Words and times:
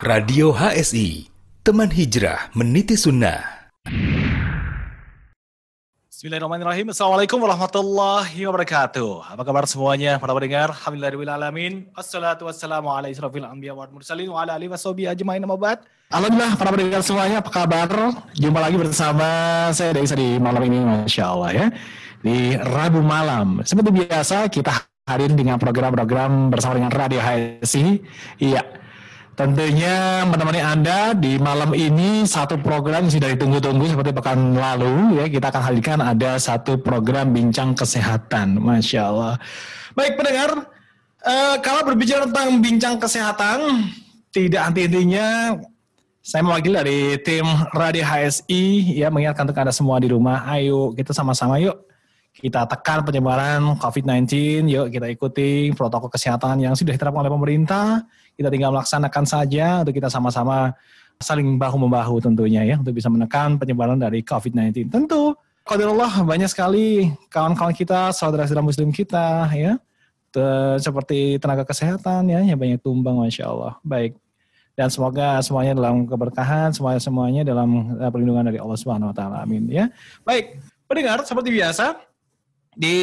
Radio 0.00 0.56
HSI, 0.56 1.28
teman 1.60 1.92
hijrah 1.92 2.48
meniti 2.56 2.96
sunnah. 2.96 3.68
Bismillahirrahmanirrahim. 6.08 6.88
Assalamualaikum 6.88 7.36
warahmatullahi 7.36 8.48
wabarakatuh. 8.48 9.36
Apa 9.36 9.44
kabar 9.44 9.68
semuanya 9.68 10.16
para 10.16 10.32
pendengar? 10.32 10.72
Alhamdulillahirrahmanirrahim. 10.72 11.92
Assalatu 11.92 12.48
wassalamu 12.48 12.88
ala 12.88 13.12
israfil 13.12 13.44
anbiya 13.44 13.76
wa 13.76 13.84
mursalin 13.92 14.32
wa 14.32 14.40
ala 14.40 14.56
alihi 14.56 14.72
washabihi 14.72 15.12
ajma'in 15.12 15.44
amma 15.44 15.60
ba'd. 15.60 15.84
Alhamdulillah 16.16 16.56
para 16.56 16.68
pendengar 16.72 17.04
semuanya 17.04 17.44
apa 17.44 17.52
kabar? 17.52 17.88
Jumpa 18.40 18.56
lagi 18.56 18.80
bersama 18.80 19.28
saya 19.76 19.92
Desa 19.92 20.16
di 20.16 20.40
malam 20.40 20.64
ini 20.64 20.80
Masya 20.80 21.24
Allah 21.28 21.50
ya. 21.52 21.66
Di 22.24 22.56
Rabu 22.56 23.04
malam. 23.04 23.60
Seperti 23.68 23.92
biasa 23.92 24.48
kita 24.48 24.80
hadir 25.12 25.28
dengan 25.36 25.60
program-program 25.60 26.48
bersama 26.48 26.80
dengan 26.80 26.88
Radio 26.88 27.20
HSI. 27.20 28.00
Iya, 28.40 28.79
Tentunya 29.40 30.20
menemani 30.28 30.60
Anda 30.60 31.16
di 31.16 31.40
malam 31.40 31.72
ini 31.72 32.28
satu 32.28 32.60
program 32.60 33.08
sudah 33.08 33.32
ditunggu-tunggu 33.32 33.88
seperti 33.88 34.12
pekan 34.12 34.52
lalu 34.52 35.16
ya. 35.16 35.32
Kita 35.32 35.48
akan 35.48 35.62
hadirkan 35.64 35.98
ada 36.04 36.36
satu 36.36 36.76
program 36.76 37.32
bincang 37.32 37.72
kesehatan, 37.72 38.60
masya 38.60 39.08
Allah. 39.08 39.40
Baik 39.96 40.20
pendengar, 40.20 40.68
uh, 41.24 41.56
kalau 41.64 41.88
berbicara 41.88 42.28
tentang 42.28 42.60
bincang 42.60 43.00
kesehatan, 43.00 43.88
tidak 44.28 44.60
henti-hentinya 44.60 45.56
saya 46.20 46.44
mewakili 46.44 46.76
dari 46.76 47.00
tim 47.24 47.48
Radio 47.72 48.04
HSI 48.04 48.92
ya 48.92 49.08
mengingatkan 49.08 49.48
untuk 49.48 49.56
Anda 49.56 49.72
semua 49.72 49.96
di 50.04 50.12
rumah, 50.12 50.44
ayo 50.52 50.92
kita 50.92 51.16
sama-sama 51.16 51.56
yuk. 51.56 51.80
Kita 52.36 52.68
tekan 52.68 53.08
penyebaran 53.08 53.72
COVID-19, 53.80 54.68
yuk 54.68 54.92
kita 54.92 55.08
ikuti 55.08 55.72
protokol 55.72 56.12
kesehatan 56.12 56.60
yang 56.60 56.76
sudah 56.76 56.92
diterapkan 56.92 57.24
oleh 57.24 57.32
pemerintah 57.32 58.04
kita 58.40 58.48
tinggal 58.48 58.72
melaksanakan 58.72 59.24
saja 59.28 59.84
untuk 59.84 59.92
kita 59.92 60.08
sama-sama 60.08 60.72
saling 61.20 61.60
bahu-membahu 61.60 62.24
tentunya 62.24 62.64
ya 62.64 62.80
untuk 62.80 62.96
bisa 62.96 63.12
menekan 63.12 63.60
penyebaran 63.60 64.00
dari 64.00 64.24
COVID-19. 64.24 64.88
Tentu, 64.88 65.36
Allah 65.68 66.12
banyak 66.24 66.48
sekali 66.48 67.12
kawan-kawan 67.28 67.76
kita, 67.76 68.16
saudara-saudara 68.16 68.64
muslim 68.64 68.88
kita 68.88 69.44
ya, 69.52 69.76
seperti 70.80 71.36
tenaga 71.36 71.68
kesehatan 71.68 72.32
ya, 72.32 72.40
yang 72.40 72.56
banyak 72.56 72.80
tumbang 72.80 73.20
Masya 73.20 73.44
Allah. 73.44 73.76
Baik. 73.84 74.16
Dan 74.72 74.88
semoga 74.88 75.44
semuanya 75.44 75.76
dalam 75.76 76.08
keberkahan, 76.08 76.72
semuanya 76.72 77.00
semuanya 77.04 77.42
dalam 77.44 78.00
eh, 78.00 78.08
perlindungan 78.08 78.48
dari 78.48 78.56
Allah 78.56 78.78
Subhanahu 78.80 79.12
wa 79.12 79.16
taala. 79.16 79.44
Amin 79.44 79.68
ya. 79.68 79.92
Baik, 80.24 80.56
pendengar 80.88 81.20
seperti 81.28 81.52
biasa 81.52 82.00
di 82.72 82.96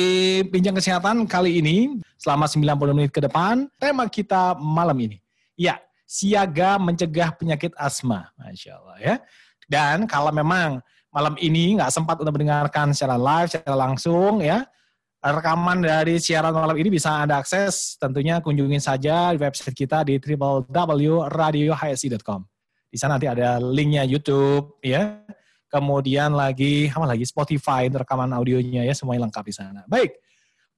Bincang 0.50 0.74
Kesehatan 0.74 1.30
kali 1.30 1.62
ini 1.62 2.02
selama 2.18 2.50
90 2.50 2.98
menit 2.98 3.14
ke 3.14 3.22
depan, 3.22 3.70
tema 3.78 4.10
kita 4.10 4.58
malam 4.58 4.98
ini 4.98 5.22
Ya, 5.58 5.82
siaga 6.06 6.78
mencegah 6.78 7.34
penyakit 7.36 7.74
asma. 7.76 8.32
Masya 8.40 8.72
Allah 8.80 8.98
ya. 9.02 9.20
Dan 9.68 10.08
kalau 10.08 10.32
memang 10.32 10.80
malam 11.12 11.36
ini 11.42 11.76
nggak 11.76 11.92
sempat 11.92 12.16
untuk 12.22 12.32
mendengarkan 12.38 12.94
secara 12.96 13.20
live, 13.20 13.52
secara 13.52 13.76
langsung 13.76 14.40
ya, 14.40 14.64
rekaman 15.20 15.84
dari 15.84 16.16
siaran 16.22 16.54
malam 16.54 16.78
ini 16.78 16.94
bisa 16.94 17.26
Anda 17.26 17.42
akses. 17.42 17.98
Tentunya 18.00 18.40
kunjungin 18.40 18.80
saja 18.80 19.36
di 19.36 19.42
website 19.42 19.76
kita 19.76 20.06
di 20.08 20.16
www.radiohsi.com. 20.22 22.46
Di 22.88 22.96
sana 22.96 23.20
nanti 23.20 23.28
ada 23.28 23.60
linknya 23.60 24.08
YouTube 24.08 24.80
ya. 24.86 25.20
Kemudian 25.68 26.32
lagi 26.32 26.88
apa 26.88 27.04
lagi 27.04 27.28
Spotify 27.28 27.92
rekaman 27.92 28.32
audionya 28.32 28.88
ya 28.88 28.96
semuanya 28.96 29.28
lengkap 29.28 29.44
di 29.44 29.52
sana. 29.52 29.84
Baik. 29.84 30.16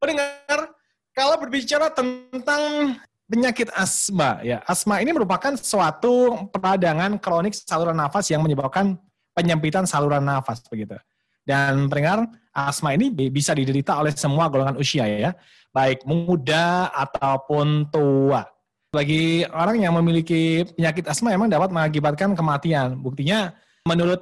Pendengar, 0.01 0.73
kalau 1.13 1.37
berbicara 1.37 1.93
tentang 1.93 2.97
penyakit 3.29 3.69
asma 3.77 4.41
ya. 4.41 4.65
Asma 4.65 4.99
ini 4.99 5.13
merupakan 5.13 5.53
suatu 5.55 6.49
peradangan 6.49 7.21
kronik 7.21 7.53
saluran 7.53 7.95
nafas 7.95 8.27
yang 8.33 8.41
menyebabkan 8.41 8.97
penyempitan 9.37 9.85
saluran 9.85 10.25
nafas 10.25 10.65
begitu. 10.65 10.97
Dan 11.45 11.87
pendengar, 11.87 12.29
asma 12.51 12.97
ini 12.97 13.09
bisa 13.09 13.53
diderita 13.53 13.97
oleh 13.97 14.13
semua 14.13 14.49
golongan 14.49 14.77
usia 14.77 15.05
ya, 15.05 15.31
baik 15.71 16.03
muda 16.05 16.89
ataupun 16.93 17.89
tua. 17.89 18.45
Bagi 18.89 19.45
orang 19.45 19.85
yang 19.85 19.93
memiliki 20.01 20.65
penyakit 20.73 21.05
asma 21.05 21.33
memang 21.33 21.49
dapat 21.49 21.69
mengakibatkan 21.69 22.33
kematian. 22.33 22.97
Buktinya 22.97 23.53
menurut 23.85 24.17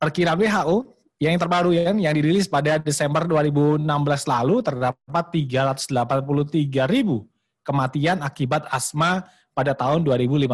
perkiraan 0.00 0.40
WHO 0.40 0.76
yang 1.20 1.36
terbaru 1.40 1.72
ya, 1.72 1.92
yang 1.92 2.12
dirilis 2.16 2.48
pada 2.48 2.76
Desember 2.76 3.24
2016 3.24 3.84
lalu 4.24 4.56
terdapat 4.60 5.24
383 5.32 6.92
ribu 6.92 7.24
kematian 7.66 8.22
akibat 8.22 8.70
asma 8.70 9.26
pada 9.50 9.74
tahun 9.74 10.06
2015. 10.06 10.46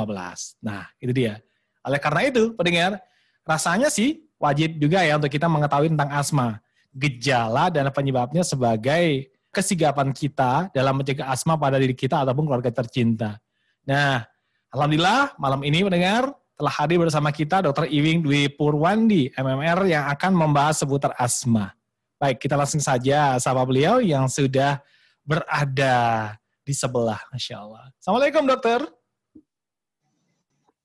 Nah, 0.65 0.89
itu 0.97 1.13
dia. 1.13 1.45
Oleh 1.85 2.01
karena 2.01 2.33
itu, 2.33 2.57
pendengar, 2.57 2.97
rasanya 3.45 3.93
sih 3.93 4.25
wajib 4.41 4.81
juga 4.81 5.05
ya 5.05 5.21
untuk 5.21 5.29
kita 5.29 5.47
mengetahui 5.47 5.93
tentang 5.93 6.11
asma. 6.11 6.59
Gejala 6.97 7.69
dan 7.69 7.93
penyebabnya 7.93 8.41
sebagai 8.41 9.29
kesigapan 9.53 10.17
kita 10.17 10.73
dalam 10.73 10.97
mencegah 10.97 11.29
asma 11.29 11.61
pada 11.61 11.77
diri 11.77 11.93
kita 11.93 12.25
ataupun 12.25 12.49
keluarga 12.49 12.73
tercinta. 12.73 13.37
Nah, 13.85 14.25
Alhamdulillah 14.73 15.37
malam 15.37 15.61
ini 15.69 15.85
mendengar 15.85 16.33
telah 16.57 16.73
hadir 16.73 16.97
bersama 16.97 17.29
kita 17.29 17.61
Dr. 17.61 17.85
Iwing 17.91 18.25
Dwi 18.25 18.49
Purwandi, 18.57 19.29
MMR 19.37 19.85
yang 19.89 20.09
akan 20.09 20.33
membahas 20.33 20.81
seputar 20.81 21.13
asma. 21.21 21.77
Baik, 22.17 22.41
kita 22.41 22.55
langsung 22.57 22.81
saja 22.81 23.37
sama 23.43 23.67
beliau 23.67 23.99
yang 23.99 24.31
sudah 24.31 24.79
berada 25.27 26.33
di 26.63 26.75
sebelah, 26.75 27.19
Masya 27.35 27.57
Allah. 27.59 27.91
Assalamualaikum 27.99 28.43
dokter. 28.47 28.81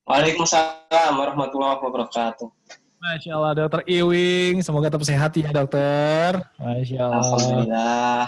Waalaikumsalam 0.10 1.14
warahmatullahi 1.14 1.78
wabarakatuh. 1.84 2.48
Masya 2.98 3.32
Allah, 3.38 3.54
dokter 3.54 3.82
Iwing. 3.86 4.66
Semoga 4.66 4.90
tetap 4.90 5.06
sehat 5.06 5.32
ya 5.38 5.54
dokter. 5.54 6.42
Masya 6.58 6.98
Allah. 6.98 7.22
Alhamdulillah. 7.22 8.26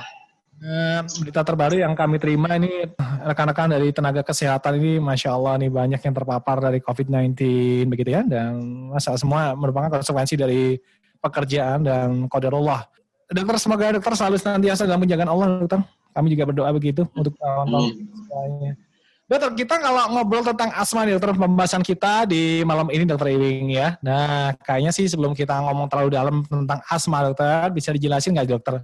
Nah, 0.59 1.07
berita 1.07 1.41
terbaru 1.41 1.79
yang 1.79 1.95
kami 1.95 2.19
terima 2.19 2.59
ini 2.59 2.83
rekan-rekan 2.99 3.71
dari 3.71 3.95
tenaga 3.95 4.27
kesehatan 4.27 4.75
ini 4.75 4.99
Masya 4.99 5.31
Allah 5.31 5.55
nih 5.55 5.71
banyak 5.71 6.03
yang 6.03 6.13
terpapar 6.13 6.59
dari 6.59 6.83
COVID-19 6.83 7.33
begitu 7.87 8.11
ya. 8.11 8.21
Dan 8.27 8.59
masa 8.91 9.15
semua 9.15 9.55
merupakan 9.55 9.87
konsekuensi 9.87 10.35
dari 10.35 10.75
pekerjaan 11.23 11.87
dan 11.87 12.27
kodarullah. 12.27 12.85
Dokter, 13.31 13.55
semoga 13.55 13.95
dokter 13.95 14.13
selalu 14.19 14.35
senantiasa 14.37 14.83
dalam 14.83 14.99
penjagaan 15.01 15.31
Allah 15.31 15.47
dokter. 15.63 15.79
Kami 16.13 16.27
juga 16.33 16.43
berdoa 16.49 16.69
begitu 16.73 17.05
untuk 17.13 17.33
kawan-kawan 17.37 17.93
semuanya. 17.95 18.73
Dokter, 19.29 19.53
kita 19.61 19.77
kalau 19.77 20.09
ngobrol 20.09 20.41
tentang 20.41 20.73
asma 20.73 21.05
nih, 21.05 21.21
dokter, 21.21 21.37
pembahasan 21.37 21.85
kita 21.85 22.25
di 22.25 22.65
malam 22.65 22.89
ini, 22.89 23.05
dokter 23.05 23.29
Iwing 23.29 23.69
ya. 23.69 23.93
Nah, 24.01 24.57
kayaknya 24.57 24.89
sih 24.89 25.05
sebelum 25.05 25.37
kita 25.37 25.53
ngomong 25.69 25.85
terlalu 25.85 26.09
dalam 26.17 26.41
tentang 26.49 26.81
asma, 26.89 27.21
dokter, 27.29 27.69
bisa 27.69 27.93
dijelasin 27.93 28.33
nggak, 28.33 28.49
dokter? 28.49 28.81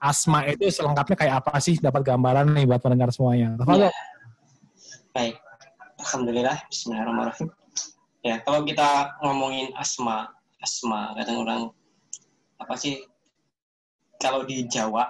Asma 0.00 0.48
itu 0.48 0.64
selengkapnya 0.72 1.12
kayak 1.12 1.34
apa 1.44 1.60
sih? 1.60 1.76
Dapat 1.76 2.08
gambaran 2.08 2.56
nih 2.56 2.64
buat 2.64 2.80
pendengar 2.80 3.12
semuanya. 3.12 3.52
Ya. 3.68 3.92
Baik. 5.12 5.36
Alhamdulillah, 6.00 6.56
Bismillahirrahmanirrahim. 6.72 7.48
Ya, 8.24 8.40
kalau 8.48 8.64
kita 8.64 9.12
ngomongin 9.20 9.76
asma, 9.76 10.32
asma, 10.64 11.12
kadang 11.20 11.44
orang 11.44 11.62
apa 12.56 12.74
sih? 12.80 13.04
Kalau 14.16 14.48
di 14.48 14.64
Jawa, 14.72 15.04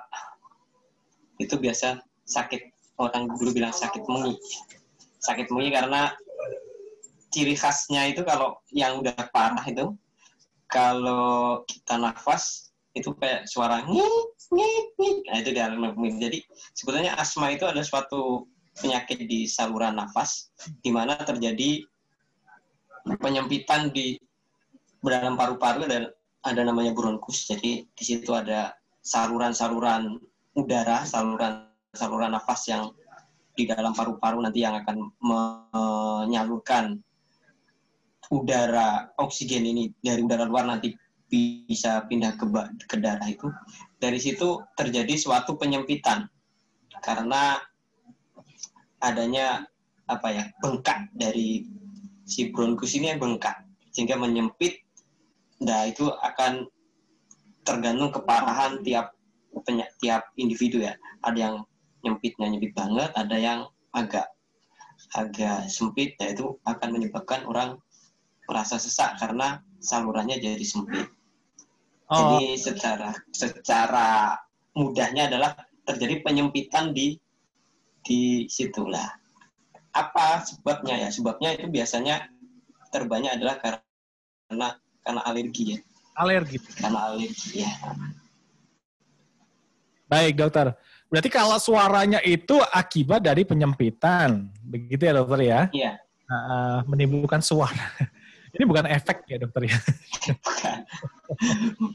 itu 1.43 1.55
biasa 1.59 1.99
sakit 2.25 2.63
orang 3.03 3.29
dulu 3.39 3.51
bilang 3.53 3.75
sakit 3.75 4.03
mengi 4.07 4.39
sakit 5.23 5.51
mengi 5.51 5.71
karena 5.75 6.15
ciri 7.33 7.57
khasnya 7.57 8.13
itu 8.13 8.23
kalau 8.23 8.61
yang 8.71 9.01
udah 9.01 9.17
parah 9.33 9.65
itu 9.67 9.97
kalau 10.69 11.65
kita 11.69 11.97
nafas 11.99 12.73
itu 12.93 13.13
kayak 13.17 13.49
suara 13.49 13.83
ngik 13.89 14.27
ngik 14.53 14.87
ngik 15.01 15.19
nah 15.29 15.37
itu 15.41 15.51
di 15.51 15.61
jadi 16.21 16.39
sebetulnya 16.77 17.13
asma 17.17 17.53
itu 17.53 17.65
ada 17.65 17.81
suatu 17.81 18.47
penyakit 18.77 19.25
di 19.25 19.45
saluran 19.49 19.97
nafas 19.97 20.53
di 20.81 20.93
mana 20.93 21.17
terjadi 21.21 21.85
penyempitan 23.19 23.91
di 23.91 24.17
dalam 25.03 25.35
paru-paru 25.35 25.91
dan 25.91 26.09
ada 26.43 26.61
namanya 26.63 26.95
bronkus. 26.95 27.51
Jadi 27.51 27.87
di 27.87 28.05
situ 28.05 28.31
ada 28.31 28.75
saluran-saluran 29.03 30.19
udara, 30.57 31.05
saluran 31.09 31.69
saluran 31.93 32.33
nafas 32.33 32.69
yang 32.73 32.89
di 33.53 33.69
dalam 33.69 33.93
paru-paru 33.93 34.41
nanti 34.41 34.65
yang 34.65 34.81
akan 34.81 35.13
menyalurkan 35.21 36.97
udara 38.33 39.13
oksigen 39.21 39.69
ini 39.69 39.93
dari 40.01 40.25
udara 40.25 40.49
luar 40.49 40.65
nanti 40.65 40.97
bisa 41.29 42.05
pindah 42.09 42.37
ke, 42.37 42.45
ke 42.89 42.97
darah 43.01 43.29
itu. 43.29 43.49
Dari 44.01 44.17
situ 44.21 44.61
terjadi 44.77 45.17
suatu 45.17 45.57
penyempitan 45.57 46.29
karena 47.05 47.61
adanya 49.01 49.65
apa 50.09 50.29
ya 50.33 50.45
bengkak 50.61 51.09
dari 51.13 51.65
si 52.25 52.53
bronkus 52.53 52.97
ini 52.97 53.13
yang 53.13 53.21
bengkak 53.21 53.65
sehingga 53.93 54.17
menyempit. 54.17 54.81
Nah 55.65 55.89
itu 55.89 56.09
akan 56.09 56.69
tergantung 57.63 58.11
keparahan 58.11 58.81
tiap 58.83 59.15
tiap 60.01 60.33
individu 60.41 60.83
ya. 60.83 60.97
Ada 61.23 61.39
yang 61.39 61.55
nyempitnya 62.03 62.47
nyempit 62.51 62.73
banget, 62.75 63.11
ada 63.15 63.37
yang 63.39 63.61
agak 63.95 64.27
agak 65.13 65.69
sempit, 65.69 66.17
ya 66.17 66.33
itu 66.33 66.57
akan 66.65 66.89
menyebabkan 66.95 67.45
orang 67.45 67.77
merasa 68.47 68.79
sesak 68.79 69.19
karena 69.21 69.61
salurannya 69.83 70.39
jadi 70.39 70.63
sempit. 70.63 71.11
Oh, 72.13 72.17
Jadi 72.17 72.61
secara 72.61 73.11
secara 73.33 74.37
mudahnya 74.77 75.33
adalah 75.33 75.57
terjadi 75.89 76.21
penyempitan 76.21 76.93
di 76.93 77.17
di 78.03 78.47
situlah. 78.51 79.09
Apa 79.93 80.43
sebabnya 80.45 80.97
ya? 80.97 81.09
Sebabnya 81.13 81.57
itu 81.57 81.69
biasanya 81.69 82.29
terbanyak 82.93 83.41
adalah 83.41 83.57
karena 83.61 84.69
karena 85.03 85.21
alergi 85.25 85.65
ya. 85.77 85.79
alergi. 86.21 86.57
Karena 86.77 87.13
alergi 87.13 87.65
ya. 87.65 87.73
Baik, 90.13 90.37
dokter. 90.37 90.77
Berarti 91.09 91.29
kalau 91.33 91.57
suaranya 91.57 92.21
itu 92.21 92.61
akibat 92.61 93.25
dari 93.25 93.49
penyempitan, 93.49 94.53
begitu 94.61 95.09
ya 95.09 95.17
dokter 95.17 95.41
ya? 95.41 95.61
Iya, 95.73 95.93
Nah, 96.33 96.81
menimbulkan 96.89 97.45
suara. 97.45 97.93
Ini 98.57 98.65
bukan 98.65 98.89
efek 98.89 99.29
ya 99.29 99.37
dokter 99.41 99.69
ya? 99.69 99.77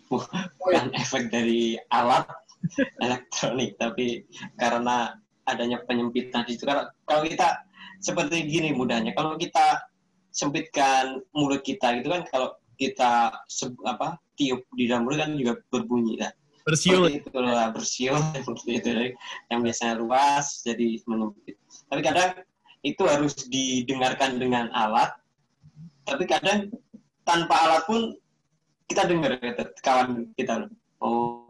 bukan 0.10 0.42
bukan 0.58 0.86
efek 0.94 1.30
dari 1.34 1.78
alat 1.94 2.26
elektronik, 3.06 3.78
tapi 3.78 4.26
karena 4.58 5.18
adanya 5.46 5.82
penyempitan 5.86 6.46
di 6.46 6.54
situ. 6.54 6.70
Kalau 6.70 6.86
kalau 7.06 7.22
kita 7.26 7.62
seperti 8.02 8.46
gini 8.46 8.74
mudahnya, 8.74 9.14
kalau 9.14 9.38
kita 9.38 9.86
sempitkan 10.34 11.22
mulut 11.34 11.62
kita 11.66 11.98
gitu 12.02 12.14
kan, 12.14 12.26
kalau 12.30 12.54
kita 12.78 13.34
apa 13.86 14.22
tiup 14.38 14.66
di 14.74 14.90
dalam 14.90 15.06
mulut 15.06 15.22
kan 15.22 15.34
juga 15.34 15.54
berbunyi 15.70 16.22
kan. 16.22 16.34
Bersiul. 16.68 17.24
Itulah 17.24 17.72
bersiul 17.72 18.20
seperti 18.44 18.84
itu 18.84 18.90
yang 19.48 19.64
biasanya 19.64 19.96
luas 20.04 20.60
jadi 20.68 21.00
menyempit. 21.08 21.56
Tapi 21.88 22.02
kadang 22.04 22.44
itu 22.84 23.04
harus 23.08 23.34
didengarkan 23.48 24.36
dengan 24.36 24.68
alat, 24.76 25.16
tapi 26.04 26.28
kadang 26.28 26.68
tanpa 27.24 27.56
alat 27.56 27.84
pun 27.88 28.20
kita 28.92 29.08
dengar 29.08 29.40
kata 29.40 29.64
kawan 29.80 30.28
kita 30.36 30.68
oh. 31.00 31.48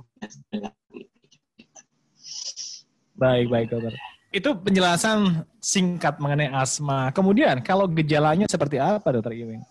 Baik, 3.18 3.50
baik 3.50 3.68
dokter. 3.74 3.94
Itu 4.30 4.54
penjelasan 4.54 5.46
singkat 5.58 6.22
mengenai 6.22 6.54
asma. 6.54 7.10
Kemudian 7.10 7.66
kalau 7.66 7.90
gejalanya 7.90 8.46
seperti 8.46 8.78
apa 8.78 9.10
dokter 9.10 9.34
Iwin? 9.34 9.62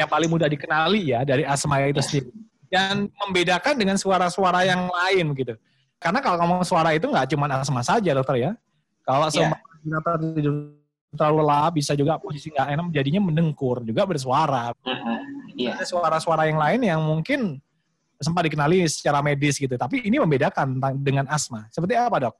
Yang 0.00 0.08
paling 0.08 0.30
mudah 0.32 0.48
dikenali 0.48 1.12
ya 1.12 1.20
dari 1.28 1.44
asma 1.44 1.84
itu 1.84 2.00
sendiri. 2.00 2.32
Dan 2.74 3.06
membedakan 3.22 3.74
dengan 3.78 3.94
suara-suara 3.94 4.66
yang 4.66 4.90
lain 4.90 5.30
gitu. 5.38 5.54
Karena 6.02 6.18
kalau 6.18 6.42
ngomong 6.42 6.66
suara 6.66 6.90
itu 6.90 7.06
nggak 7.06 7.30
cuma 7.30 7.46
asma 7.54 7.86
saja 7.86 8.10
dokter 8.10 8.50
ya. 8.50 8.52
Kalau 9.06 9.30
seumpama 9.30 9.62
kita 9.84 10.12
tidur 10.34 10.74
terlalu 11.14 11.46
lelah 11.46 11.70
bisa 11.70 11.94
juga 11.94 12.18
posisi 12.18 12.50
nggak 12.50 12.68
enak 12.74 12.86
jadinya 12.90 13.30
mendengkur 13.30 13.86
juga 13.86 14.02
bersuara. 14.02 14.74
Heeh, 14.82 15.18
Iya. 15.54 15.78
Ada 15.78 15.86
suara-suara 15.86 16.50
yang 16.50 16.58
lain 16.58 16.80
yang 16.82 17.00
mungkin 17.00 17.62
sempat 18.18 18.46
dikenali 18.46 18.82
secara 18.90 19.22
medis 19.22 19.54
gitu. 19.58 19.74
Tapi 19.78 20.02
ini 20.02 20.18
membedakan 20.18 20.78
dengan 20.98 21.30
asma. 21.30 21.70
Seperti 21.70 21.94
apa 21.94 22.30
dok? 22.30 22.34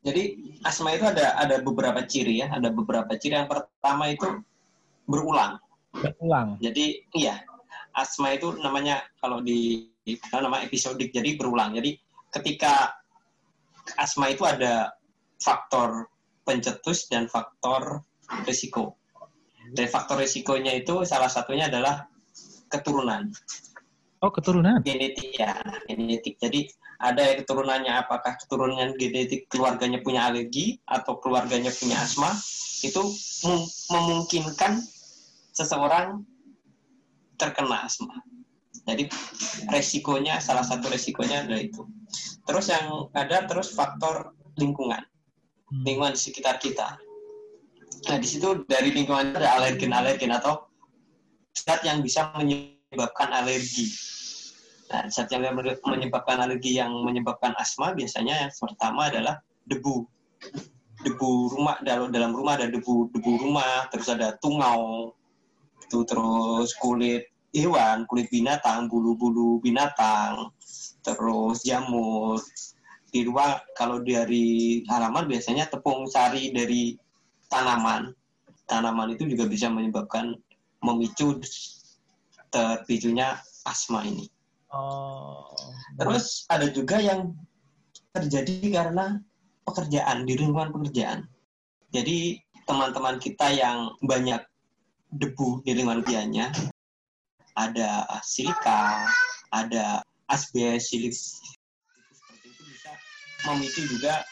Jadi 0.00 0.56
asma 0.64 0.96
itu 0.96 1.04
ada 1.04 1.36
ada 1.36 1.60
beberapa 1.60 2.00
ciri 2.08 2.40
ya, 2.40 2.48
ada 2.48 2.72
beberapa 2.72 3.12
ciri. 3.20 3.36
Yang 3.36 3.48
pertama 3.52 4.08
itu 4.08 4.40
berulang. 5.04 5.60
Berulang. 5.92 6.56
Jadi 6.64 7.04
iya, 7.12 7.44
asma 7.96 8.36
itu 8.36 8.54
namanya 8.60 9.02
kalau 9.18 9.42
di 9.42 9.90
nama 10.32 10.62
episodik 10.62 11.10
jadi 11.14 11.36
berulang. 11.38 11.74
Jadi 11.76 11.98
ketika 12.34 12.94
asma 13.98 14.30
itu 14.30 14.46
ada 14.46 14.94
faktor 15.42 16.06
pencetus 16.46 17.10
dan 17.10 17.26
faktor 17.26 18.02
risiko. 18.46 18.98
Dan 19.70 19.86
faktor 19.86 20.18
risikonya 20.18 20.74
itu 20.82 21.06
salah 21.06 21.30
satunya 21.30 21.70
adalah 21.70 22.08
keturunan 22.72 23.30
Oh 24.20 24.28
keturunan. 24.28 24.84
genetik 24.84 25.32
ya, 25.32 25.56
genetik. 25.88 26.36
Jadi 26.36 26.68
ada 27.00 27.24
yang 27.24 27.40
keturunannya 27.40 27.92
apakah 28.04 28.36
keturunan 28.36 28.92
genetik 29.00 29.48
keluarganya 29.48 30.04
punya 30.04 30.28
alergi 30.28 30.76
atau 30.84 31.16
keluarganya 31.16 31.72
punya 31.72 31.96
asma 31.96 32.28
itu 32.84 33.00
mem- 33.48 33.72
memungkinkan 33.88 34.84
seseorang 35.56 36.20
terkena 37.40 37.88
asma. 37.88 38.20
Jadi 38.84 39.08
resikonya 39.72 40.36
salah 40.44 40.64
satu 40.64 40.92
resikonya 40.92 41.48
adalah 41.48 41.64
itu. 41.64 41.88
Terus 42.44 42.68
yang 42.68 43.08
ada 43.16 43.48
terus 43.48 43.72
faktor 43.72 44.36
lingkungan, 44.60 45.00
Hmm. 45.70 45.86
lingkungan 45.86 46.12
di 46.18 46.20
sekitar 46.20 46.58
kita. 46.58 46.98
Nah 48.10 48.16
di 48.18 48.26
situ 48.28 48.66
dari 48.66 48.90
lingkungan 48.90 49.38
ada 49.38 49.56
alergen-alergen 49.60 50.34
atau 50.34 50.66
zat 51.54 51.80
yang 51.86 52.02
bisa 52.02 52.34
menyebabkan 52.34 53.30
alergi. 53.30 53.90
Nah, 54.90 55.06
zat 55.06 55.30
yang 55.30 55.46
menyebabkan 55.86 56.42
alergi 56.42 56.74
yang 56.82 56.90
menyebabkan 57.06 57.54
asma 57.54 57.94
biasanya 57.94 58.46
yang 58.46 58.52
pertama 58.58 59.06
adalah 59.06 59.38
debu. 59.62 60.02
Debu 61.06 61.30
rumah 61.54 61.78
dalam 61.86 62.10
dalam 62.10 62.34
rumah 62.34 62.58
ada 62.58 62.66
debu 62.66 63.14
debu 63.14 63.30
rumah, 63.46 63.86
terus 63.94 64.10
ada 64.10 64.34
tungau, 64.42 65.14
itu 65.80 65.98
terus 66.06 66.70
kulit 66.78 67.30
hewan, 67.50 68.06
kulit 68.06 68.30
binatang, 68.30 68.86
bulu-bulu 68.86 69.58
binatang, 69.62 70.54
terus 71.02 71.66
jamur. 71.66 72.38
Di 73.10 73.26
luar 73.26 73.66
kalau 73.74 73.98
dari 74.06 74.80
halaman 74.86 75.26
biasanya 75.26 75.66
tepung 75.66 76.06
sari 76.06 76.54
dari 76.54 76.94
tanaman. 77.50 78.14
Tanaman 78.70 79.18
itu 79.18 79.26
juga 79.26 79.50
bisa 79.50 79.66
menyebabkan 79.66 80.38
memicu 80.86 81.42
terpicunya 82.54 83.42
asma 83.66 84.06
ini. 84.06 84.30
Oh. 84.70 85.50
Terus 85.98 86.46
ada 86.46 86.70
juga 86.70 87.02
yang 87.02 87.34
terjadi 88.14 88.70
karena 88.70 89.18
pekerjaan 89.66 90.22
di 90.26 90.38
lingkungan 90.38 90.70
pekerjaan. 90.70 91.26
Jadi 91.90 92.38
teman-teman 92.66 93.18
kita 93.18 93.50
yang 93.50 93.98
banyak 94.02 94.42
debu 95.10 95.62
di 95.66 95.74
lingkungan 95.74 96.02
kerjanya, 96.06 96.50
ada 97.58 98.06
silika, 98.22 99.06
ada 99.50 100.00
asbes, 100.30 100.90
silik 100.90 101.10
seperti 101.10 102.46
itu 102.54 102.62
bisa 102.70 102.90
memicu 103.50 103.82
juga 103.90 104.22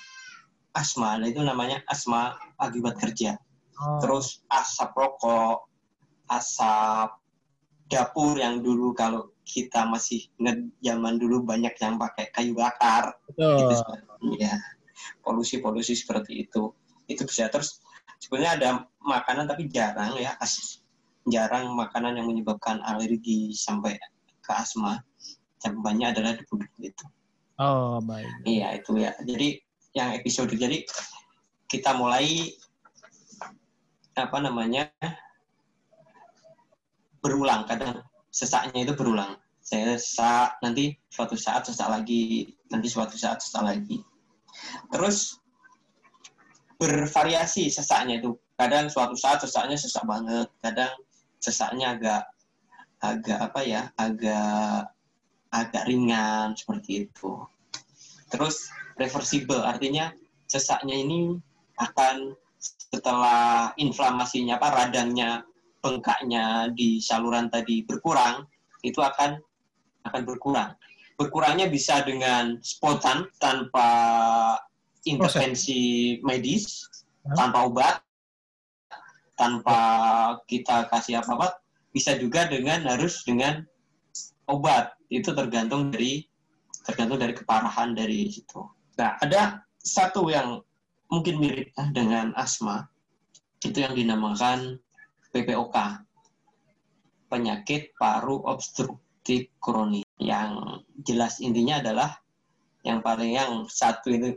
asma. 0.74 1.18
Nah 1.18 1.26
itu 1.26 1.42
namanya 1.42 1.82
asma 1.90 2.38
akibat 2.58 2.98
kerja. 2.98 3.34
Oh. 3.78 3.98
Terus 4.02 4.42
asap 4.50 4.94
rokok, 4.94 5.66
asap 6.30 7.18
dapur 7.88 8.36
yang 8.36 8.60
dulu 8.60 8.92
kalau 8.92 9.32
kita 9.48 9.88
masih 9.88 10.28
zaman 10.84 11.16
dulu 11.16 11.40
banyak 11.40 11.72
yang 11.80 11.96
pakai 11.96 12.28
kayu 12.36 12.52
bakar 12.52 13.16
Betul. 13.32 13.64
gitu 13.64 13.74
ya 14.36 14.52
polusi-polusi 15.24 15.96
seperti 15.96 16.44
itu 16.44 16.68
itu 17.08 17.24
bisa 17.24 17.48
terus 17.48 17.80
sebenarnya 18.18 18.52
ada 18.58 18.68
makanan 19.02 19.46
tapi 19.46 19.70
jarang 19.70 20.14
ya 20.18 20.34
jarang 21.28 21.72
makanan 21.76 22.18
yang 22.18 22.26
menyebabkan 22.26 22.80
alergi 22.82 23.52
sampai 23.54 23.96
ke 24.42 24.52
asma. 24.52 25.00
Yang 25.58 25.74
banyak 25.82 26.08
adalah 26.14 26.32
debu-debu 26.38 26.78
itu 26.86 27.06
Oh 27.58 27.98
baik. 27.98 28.30
iya 28.46 28.78
itu 28.78 28.94
ya. 28.94 29.10
Jadi 29.18 29.58
yang 29.90 30.14
episode 30.14 30.54
jadi 30.54 30.86
kita 31.66 31.98
mulai 31.98 32.54
apa 34.14 34.38
namanya 34.38 34.86
berulang. 37.18 37.66
Kadang 37.66 38.06
sesaknya 38.30 38.86
itu 38.86 38.94
berulang. 38.94 39.34
Saya 39.58 39.98
sesak 39.98 40.62
nanti 40.62 40.94
suatu 41.10 41.34
saat 41.34 41.66
sesak 41.66 41.90
lagi 41.90 42.54
nanti 42.70 42.86
suatu 42.86 43.18
saat 43.18 43.42
sesak 43.42 43.66
lagi. 43.66 44.06
Terus 44.94 45.42
bervariasi 46.78 47.68
sesaknya 47.68 48.22
itu. 48.22 48.38
Kadang 48.54 48.86
suatu 48.88 49.18
saat 49.18 49.42
sesaknya 49.42 49.74
sesak 49.74 50.06
banget 50.06 50.46
kadang 50.62 50.94
sesaknya 51.42 51.94
agak 51.98 52.22
agak 52.98 53.38
apa 53.38 53.60
ya 53.62 53.82
agak 53.98 54.90
agak 55.50 55.84
ringan 55.86 56.54
seperti 56.54 57.10
itu. 57.10 57.42
Terus 58.30 58.70
reversible 58.98 59.62
artinya 59.62 60.10
sesaknya 60.46 60.94
ini 60.94 61.38
akan 61.78 62.34
setelah 62.90 63.70
inflamasinya 63.78 64.58
apa 64.58 64.68
radangnya 64.74 65.46
bengkaknya 65.78 66.74
di 66.74 66.98
saluran 66.98 67.46
tadi 67.46 67.86
berkurang 67.86 68.42
itu 68.82 68.98
akan 68.98 69.38
akan 70.06 70.22
berkurang. 70.26 70.74
Berkurangnya 71.18 71.66
bisa 71.66 72.02
dengan 72.06 72.58
spontan 72.62 73.26
tanpa 73.42 73.90
intervensi 75.10 75.80
medis 76.22 76.88
tanpa 77.24 77.64
obat 77.64 77.96
tanpa 79.38 79.78
kita 80.50 80.90
kasih 80.90 81.22
apa-apa 81.22 81.62
bisa 81.94 82.18
juga 82.18 82.50
dengan 82.50 82.84
harus 82.90 83.22
dengan 83.22 83.62
obat. 84.50 84.92
Itu 85.08 85.32
tergantung 85.32 85.94
dari 85.94 86.26
tergantung 86.84 87.22
dari 87.22 87.32
keparahan 87.32 87.94
dari 87.94 88.28
situ. 88.28 88.66
Nah 88.98 89.16
ada 89.22 89.62
satu 89.78 90.28
yang 90.28 90.60
mungkin 91.08 91.40
mirip 91.40 91.72
dengan 91.94 92.34
asma. 92.36 92.84
Itu 93.62 93.80
yang 93.80 93.94
dinamakan 93.96 94.76
PPOK 95.32 95.76
penyakit 97.28 97.92
paru 98.00 98.40
obstruktif 98.48 99.52
kronis 99.60 100.04
yang 100.18 100.82
jelas 101.04 101.38
intinya 101.38 101.78
adalah 101.78 102.10
yang 102.82 103.04
paling 103.04 103.36
yang 103.36 103.68
satu 103.68 104.08
ini 104.08 104.32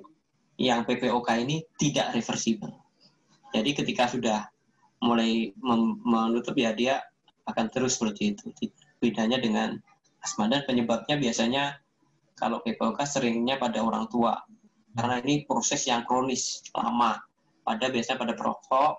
yang 0.61 0.85
PPOK 0.85 1.41
ini 1.41 1.65
tidak 1.81 2.13
reversible. 2.13 2.77
Jadi 3.49 3.73
ketika 3.73 4.05
sudah 4.05 4.45
mulai 5.01 5.49
menutup 6.05 6.53
ya 6.53 6.71
dia 6.77 7.01
akan 7.49 7.65
terus 7.73 7.97
seperti 7.97 8.37
itu. 8.37 8.53
Bedanya 9.01 9.41
dengan 9.41 9.73
asma 10.21 10.45
dan 10.45 10.61
penyebabnya 10.69 11.17
biasanya 11.17 11.81
kalau 12.37 12.61
PPOK 12.61 13.01
seringnya 13.09 13.57
pada 13.57 13.81
orang 13.81 14.05
tua. 14.07 14.37
Karena 14.93 15.17
ini 15.25 15.49
proses 15.49 15.81
yang 15.89 16.05
kronis 16.05 16.61
lama. 16.77 17.17
Pada 17.65 17.89
biasanya 17.89 18.21
pada 18.21 18.33
perokok 18.37 18.93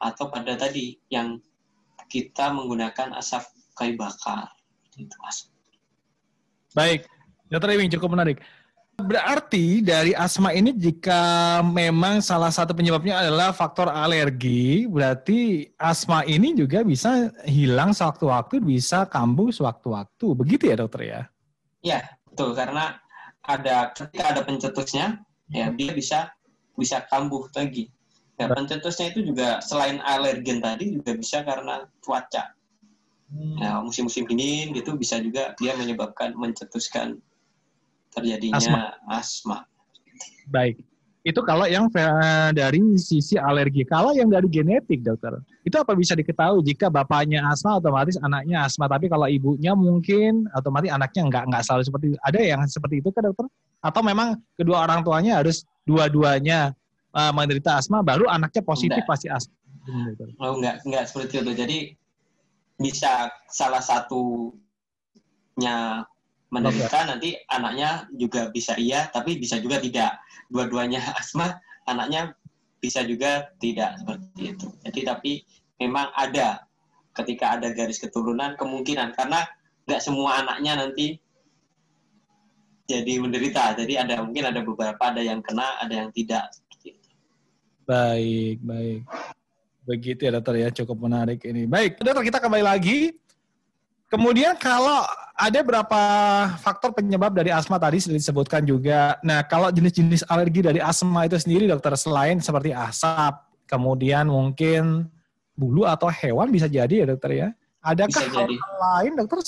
atau 0.00 0.24
pada 0.30 0.54
tadi 0.54 0.94
yang 1.10 1.38
kita 2.06 2.54
menggunakan 2.54 3.14
asap 3.18 3.46
kayu 3.74 3.94
bakar 3.98 4.50
itu 4.98 5.16
asap. 5.26 5.48
Baik, 6.74 7.06
Dokter 7.50 7.74
Ewing 7.74 7.90
cukup 7.90 8.14
menarik. 8.14 8.38
Berarti 9.00 9.80
dari 9.80 10.12
asma 10.14 10.52
ini 10.52 10.76
jika 10.76 11.58
memang 11.64 12.20
salah 12.20 12.52
satu 12.52 12.76
penyebabnya 12.76 13.24
adalah 13.24 13.50
faktor 13.50 13.88
alergi, 13.88 14.86
berarti 14.86 15.66
asma 15.80 16.22
ini 16.28 16.52
juga 16.52 16.84
bisa 16.84 17.32
hilang 17.48 17.96
sewaktu-waktu, 17.96 18.60
bisa 18.60 19.08
kambuh 19.08 19.50
sewaktu-waktu. 19.50 20.26
Begitu 20.36 20.70
ya 20.70 20.76
dokter 20.78 21.00
ya? 21.02 21.20
Ya, 21.80 22.00
betul. 22.28 22.52
Karena 22.52 23.00
ada 23.42 23.90
ketika 23.96 24.36
ada 24.36 24.42
pencetusnya, 24.44 25.24
ya 25.48 25.72
dia 25.72 25.90
bisa 25.96 26.30
bisa 26.76 27.02
kambuh 27.08 27.48
lagi. 27.56 27.88
Ya, 28.40 28.48
pencetusnya 28.48 29.12
itu 29.12 29.20
juga 29.20 29.60
selain 29.60 30.00
alergen 30.00 30.64
tadi 30.64 30.96
juga 30.96 31.12
bisa 31.12 31.44
karena 31.44 31.84
cuaca. 32.00 32.56
Hmm. 33.28 33.56
Nah, 33.60 33.84
musim-musim 33.84 34.24
dingin 34.24 34.72
gitu 34.72 34.96
bisa 34.96 35.20
juga 35.20 35.52
dia 35.60 35.76
menyebabkan 35.76 36.32
mencetuskan 36.32 37.20
terjadinya 38.14 38.58
asma. 38.58 38.80
asma. 39.06 39.58
Baik. 40.50 40.82
Itu 41.20 41.44
kalau 41.44 41.68
yang 41.68 41.92
dari 42.56 42.80
sisi 42.96 43.36
alergi. 43.36 43.84
Kalau 43.84 44.16
yang 44.16 44.32
dari 44.32 44.48
genetik, 44.48 45.04
dokter, 45.04 45.36
itu 45.68 45.76
apa 45.76 45.92
bisa 45.92 46.16
diketahui 46.16 46.64
jika 46.64 46.88
bapaknya 46.88 47.44
asma 47.44 47.76
otomatis 47.76 48.16
anaknya 48.24 48.64
asma, 48.64 48.88
tapi 48.88 49.12
kalau 49.12 49.28
ibunya 49.28 49.76
mungkin 49.76 50.48
otomatis 50.56 50.88
anaknya 50.88 51.28
nggak 51.28 51.44
nggak 51.52 51.62
selalu 51.62 51.82
seperti 51.84 52.06
itu. 52.08 52.18
Ada 52.24 52.40
yang 52.40 52.60
seperti 52.64 53.04
itu 53.04 53.12
kan 53.12 53.28
dokter? 53.28 53.46
Atau 53.84 54.00
memang 54.00 54.40
kedua 54.56 54.88
orang 54.88 55.04
tuanya 55.04 55.44
harus 55.44 55.68
dua-duanya 55.84 56.72
uh, 57.12 57.32
menderita 57.36 57.76
asma, 57.76 58.00
baru 58.00 58.24
anaknya 58.24 58.64
positif 58.64 59.04
enggak. 59.04 59.12
pasti 59.12 59.28
asma. 59.28 59.52
Oh, 60.40 60.56
enggak, 60.56 60.80
enggak 60.88 61.04
seperti 61.04 61.44
itu. 61.44 61.52
Jadi 61.52 61.78
bisa 62.80 63.28
salah 63.52 63.84
satunya 63.84 64.16
menderita, 66.50 67.06
nanti 67.06 67.38
anaknya 67.46 68.10
juga 68.14 68.50
bisa 68.50 68.74
iya, 68.74 69.06
tapi 69.10 69.38
bisa 69.38 69.62
juga 69.62 69.78
tidak. 69.78 70.18
Dua-duanya 70.50 71.00
asma, 71.20 71.58
anaknya 71.86 72.34
bisa 72.82 73.06
juga 73.06 73.50
tidak 73.62 74.02
seperti 74.02 74.42
itu. 74.56 74.68
Jadi 74.82 75.00
tapi 75.06 75.32
memang 75.78 76.10
ada 76.16 76.66
ketika 77.14 77.58
ada 77.58 77.70
garis 77.74 77.98
keturunan 78.02 78.54
kemungkinan 78.58 79.14
karena 79.14 79.46
nggak 79.86 80.02
semua 80.02 80.42
anaknya 80.42 80.86
nanti 80.86 81.18
jadi 82.90 83.22
menderita. 83.22 83.78
Jadi 83.78 83.94
ada 83.94 84.18
mungkin 84.18 84.50
ada 84.50 84.60
beberapa 84.66 84.98
ada 84.98 85.22
yang 85.22 85.38
kena, 85.38 85.78
ada 85.78 85.94
yang 85.94 86.10
tidak. 86.10 86.50
Baik, 87.86 88.58
baik. 88.62 89.02
Begitu 89.86 90.20
ya 90.26 90.30
dokter 90.38 90.54
ya, 90.62 90.68
cukup 90.70 91.10
menarik 91.10 91.42
ini. 91.42 91.66
Baik, 91.66 91.98
dokter 92.02 92.22
kita 92.26 92.38
kembali 92.38 92.62
lagi. 92.62 93.19
Kemudian 94.10 94.58
kalau 94.58 95.06
ada 95.38 95.60
berapa 95.62 96.02
faktor 96.58 96.90
penyebab 96.90 97.30
dari 97.30 97.54
asma 97.54 97.78
tadi 97.78 98.02
sudah 98.02 98.18
disebutkan 98.18 98.66
juga. 98.66 99.22
Nah, 99.22 99.46
kalau 99.46 99.70
jenis-jenis 99.70 100.26
alergi 100.26 100.66
dari 100.66 100.82
asma 100.82 101.30
itu 101.30 101.38
sendiri 101.38 101.70
dokter 101.70 101.94
selain 101.94 102.42
seperti 102.42 102.74
asap, 102.74 103.38
kemudian 103.70 104.26
mungkin 104.26 105.06
bulu 105.54 105.86
atau 105.86 106.10
hewan 106.10 106.50
bisa 106.50 106.66
jadi 106.66 107.06
ya 107.06 107.06
dokter 107.06 107.30
ya. 107.38 107.48
Adakah 107.86 108.26
hal 108.34 108.50
lain 108.82 109.12
dokter 109.14 109.38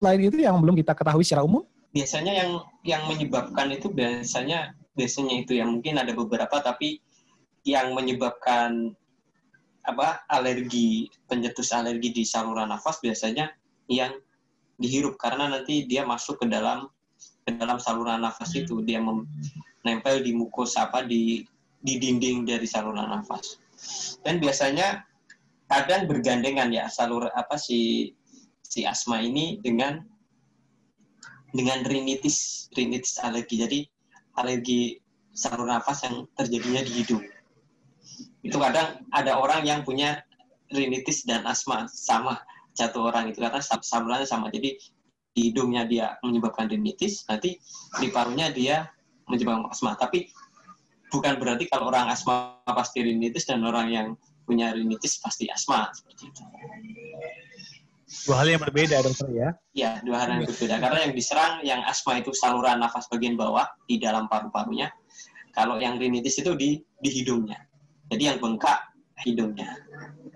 selain 0.00 0.20
itu 0.24 0.40
yang 0.40 0.56
belum 0.56 0.72
kita 0.80 0.96
ketahui 0.96 1.22
secara 1.22 1.44
umum? 1.44 1.68
Biasanya 1.92 2.32
yang 2.32 2.50
yang 2.88 3.02
menyebabkan 3.12 3.68
itu 3.76 3.92
biasanya 3.92 4.72
biasanya 4.96 5.34
itu 5.44 5.52
yang 5.60 5.68
mungkin 5.68 6.00
ada 6.00 6.16
beberapa 6.16 6.64
tapi 6.64 7.04
yang 7.68 7.92
menyebabkan 7.92 8.96
apa 9.84 10.24
alergi 10.32 11.12
pencetus 11.28 11.76
alergi 11.76 12.08
di 12.12 12.24
saluran 12.24 12.72
nafas 12.72 13.04
biasanya 13.04 13.52
yang 13.88 14.12
dihirup 14.78 15.18
karena 15.18 15.50
nanti 15.50 15.84
dia 15.88 16.06
masuk 16.06 16.38
ke 16.38 16.46
dalam 16.46 16.86
ke 17.42 17.50
dalam 17.56 17.82
saluran 17.82 18.22
nafas 18.22 18.54
itu. 18.54 18.84
Dia 18.84 19.02
menempel 19.02 20.22
di 20.22 20.36
mukosa 20.36 20.86
apa 20.86 21.02
di 21.02 21.42
di 21.82 21.94
dinding 21.98 22.46
dari 22.46 22.68
saluran 22.68 23.08
nafas. 23.10 23.58
Dan 24.22 24.38
biasanya 24.38 25.02
kadang 25.66 26.06
bergandengan 26.06 26.70
ya 26.70 26.86
salur 26.88 27.28
apa 27.32 27.56
si 27.58 28.12
si 28.62 28.84
asma 28.84 29.24
ini 29.24 29.58
dengan 29.64 30.04
dengan 31.50 31.82
rinitis 31.88 32.68
rinitis 32.76 33.18
alergi. 33.18 33.56
Jadi 33.58 33.80
alergi 34.38 35.00
saluran 35.34 35.80
nafas 35.80 36.06
yang 36.06 36.28
terjadinya 36.36 36.84
di 36.84 36.92
hidung. 37.02 37.24
Itu 38.44 38.60
kadang 38.62 39.02
ada 39.10 39.40
orang 39.40 39.66
yang 39.66 39.82
punya 39.82 40.22
rinitis 40.68 41.24
dan 41.24 41.48
asma 41.48 41.88
sama 41.88 42.38
satu 42.78 43.10
orang 43.10 43.34
itu 43.34 43.42
karena 43.42 43.58
salurannya 43.62 44.28
sama. 44.28 44.54
Jadi 44.54 44.78
di 45.34 45.50
hidungnya 45.50 45.82
dia 45.86 46.14
menyebabkan 46.22 46.70
rinitis 46.70 47.26
nanti 47.26 47.58
di 47.98 48.08
parunya 48.14 48.54
dia 48.54 48.86
menyebabkan 49.26 49.70
asma. 49.70 49.98
Tapi 49.98 50.30
bukan 51.10 51.38
berarti 51.42 51.66
kalau 51.66 51.90
orang 51.90 52.06
asma 52.10 52.62
pasti 52.66 53.02
rinitis 53.02 53.46
dan 53.50 53.66
orang 53.66 53.90
yang 53.90 54.06
punya 54.46 54.72
rinitis 54.72 55.18
pasti 55.18 55.50
asma 55.50 55.90
seperti 55.92 56.30
itu. 56.30 56.42
Dua 58.24 58.40
hal 58.40 58.48
yang 58.48 58.62
berbeda 58.64 59.04
dokter 59.04 59.28
ya? 59.36 59.48
Ya 59.76 59.90
dua 60.00 60.24
hal 60.24 60.40
yang 60.40 60.48
berbeda. 60.48 60.80
Karena 60.80 60.98
yang 61.04 61.12
diserang 61.12 61.60
yang 61.60 61.80
asma 61.84 62.16
itu 62.16 62.32
saluran 62.32 62.80
nafas 62.80 63.04
bagian 63.12 63.36
bawah 63.36 63.68
di 63.84 64.00
dalam 64.00 64.24
paru-parunya. 64.32 64.88
Kalau 65.52 65.76
yang 65.76 66.00
rinitis 66.00 66.40
itu 66.40 66.56
di 66.56 66.80
di 67.04 67.10
hidungnya. 67.12 67.60
Jadi 68.08 68.22
yang 68.32 68.38
bengkak 68.40 68.80
hidungnya. 69.28 69.76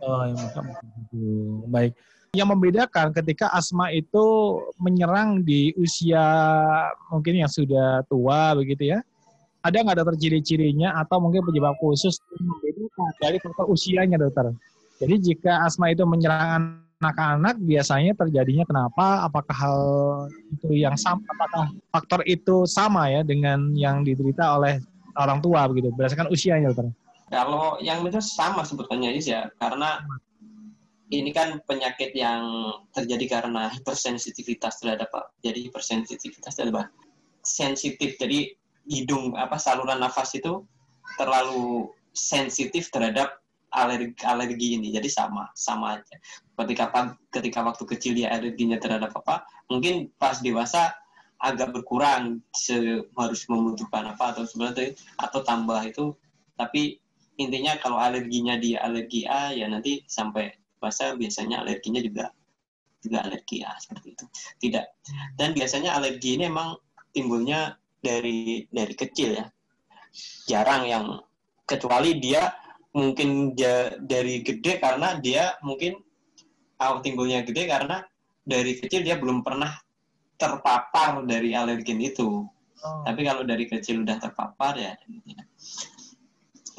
Oh, 0.04 0.28
yang 0.28 0.36
bengkak 0.36 0.64
hidung. 1.08 1.64
Baik. 1.72 1.92
Yang 2.32 2.48
membedakan 2.48 3.12
ketika 3.12 3.52
asma 3.52 3.92
itu 3.92 4.56
menyerang 4.80 5.44
di 5.44 5.68
usia 5.76 6.24
mungkin 7.12 7.44
yang 7.44 7.52
sudah 7.52 8.00
tua 8.08 8.56
begitu 8.56 8.88
ya. 8.88 9.04
Ada 9.60 9.84
nggak 9.84 10.00
dokter 10.00 10.16
ciri-cirinya 10.16 10.96
atau 10.96 11.20
mungkin 11.20 11.44
penyebab 11.44 11.76
khusus 11.76 12.16
membedakan 12.40 13.12
dari 13.20 13.36
faktor 13.36 13.68
usianya 13.68 14.16
dokter? 14.16 14.48
Jadi 14.96 15.28
jika 15.28 15.68
asma 15.68 15.92
itu 15.92 16.08
menyerang 16.08 16.80
anak-anak 17.04 17.60
biasanya 17.60 18.16
terjadinya 18.16 18.64
kenapa? 18.64 19.28
Apakah 19.28 19.52
hal 19.52 19.80
itu 20.56 20.72
yang 20.72 20.96
sama? 20.96 21.20
Apakah 21.36 21.68
faktor 21.92 22.24
itu 22.24 22.64
sama 22.64 23.12
ya 23.12 23.20
dengan 23.20 23.76
yang 23.76 24.08
diderita 24.08 24.56
oleh 24.56 24.80
orang 25.20 25.44
tua 25.44 25.68
begitu 25.68 25.92
berdasarkan 25.92 26.32
usianya 26.32 26.72
dokter? 26.72 26.88
Kalau 27.28 27.76
yang 27.84 28.00
itu 28.08 28.24
sama 28.24 28.64
sebetulnya 28.64 29.12
ya, 29.20 29.52
karena 29.60 30.00
ini 31.12 31.30
kan 31.36 31.60
penyakit 31.68 32.16
yang 32.16 32.72
terjadi 32.96 33.40
karena 33.40 33.68
hipersensitivitas 33.68 34.80
terhadap 34.80 35.12
apa? 35.12 35.36
Jadi 35.44 35.68
hipersensitivitas 35.68 36.56
terhadap 36.56 36.88
sensitif. 37.44 38.16
Jadi 38.16 38.56
hidung 38.88 39.36
apa 39.36 39.60
saluran 39.60 40.00
nafas 40.00 40.32
itu 40.32 40.64
terlalu 41.20 41.92
sensitif 42.16 42.88
terhadap 42.88 43.44
alergi 43.76 44.16
alergi 44.24 44.80
ini. 44.80 44.88
Jadi 44.88 45.12
sama, 45.12 45.52
sama 45.52 46.00
aja. 46.00 46.16
Ketika 46.56 46.88
ketika 47.28 47.60
waktu 47.60 47.84
kecil 47.84 48.12
dia 48.16 48.32
alerginya 48.32 48.80
terhadap 48.80 49.12
apa? 49.12 49.44
Mungkin 49.68 50.08
pas 50.16 50.40
dewasa 50.40 50.96
agak 51.42 51.74
berkurang 51.74 52.38
harus 53.18 53.40
membutuhkan 53.50 54.14
apa 54.14 54.30
atau 54.32 54.46
sebenarnya 54.46 54.94
atau 55.18 55.42
tambah 55.42 55.82
itu 55.82 56.14
tapi 56.54 57.02
intinya 57.34 57.74
kalau 57.82 57.98
alerginya 57.98 58.54
dia 58.62 58.78
alergi 58.86 59.26
A 59.26 59.50
ya 59.50 59.66
nanti 59.66 60.06
sampai 60.06 60.61
puasa 60.82 61.14
biasanya 61.14 61.62
alerginya 61.62 62.02
juga 62.02 62.34
juga 62.98 63.22
alergi 63.22 63.62
A 63.62 63.78
seperti 63.78 64.18
itu 64.18 64.24
tidak 64.58 64.98
dan 65.38 65.54
biasanya 65.54 65.94
alergi 65.94 66.34
ini 66.34 66.50
memang 66.50 66.74
timbulnya 67.14 67.78
dari 68.02 68.66
dari 68.66 68.94
kecil 68.98 69.38
ya 69.38 69.46
jarang 70.50 70.82
yang 70.90 71.06
kecuali 71.62 72.18
dia 72.18 72.50
mungkin 72.92 73.54
ja, 73.54 73.94
dari 74.02 74.42
gede 74.42 74.82
karena 74.82 75.16
dia 75.22 75.56
mungkin 75.64 75.96
awal 76.82 77.00
timbulnya 77.00 77.46
gede 77.46 77.64
karena 77.70 78.04
dari 78.42 78.76
kecil 78.76 79.06
dia 79.06 79.16
belum 79.16 79.40
pernah 79.40 79.72
terpapar 80.36 81.22
dari 81.22 81.54
alergen 81.54 82.02
itu. 82.02 82.44
Oh. 82.82 83.00
Tapi 83.06 83.22
kalau 83.22 83.46
dari 83.46 83.70
kecil 83.70 84.02
udah 84.02 84.18
terpapar 84.18 84.74
ya 84.74 84.92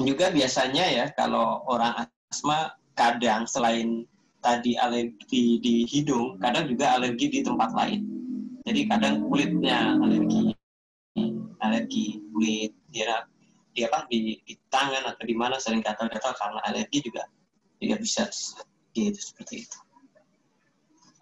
juga 0.01 0.33
biasanya 0.33 0.85
ya 0.89 1.05
kalau 1.15 1.63
orang 1.69 2.09
asma 2.27 2.73
kadang 2.93 3.45
selain 3.49 4.05
tadi 4.43 4.75
alergi 4.75 5.57
di 5.63 5.87
hidung, 5.87 6.37
kadang 6.37 6.67
juga 6.67 6.99
alergi 6.99 7.31
di 7.31 7.39
tempat 7.41 7.71
lain. 7.71 8.01
Jadi 8.63 8.81
kadang 8.87 9.27
kulitnya 9.27 9.99
alergi, 9.99 10.55
alergi 11.59 12.19
kulit 12.31 12.71
dia 12.91 13.27
di 13.73 13.81
apa 13.83 14.05
di, 14.07 14.37
di 14.45 14.53
tangan 14.69 15.09
atau 15.09 15.23
di 15.25 15.35
mana 15.35 15.57
sering 15.57 15.81
gatal-gatal 15.81 16.37
karena 16.37 16.61
alergi 16.69 17.01
juga 17.01 17.25
juga 17.81 17.95
bisa 17.99 18.29
gitu 18.93 19.19
seperti 19.19 19.65
itu. 19.65 19.77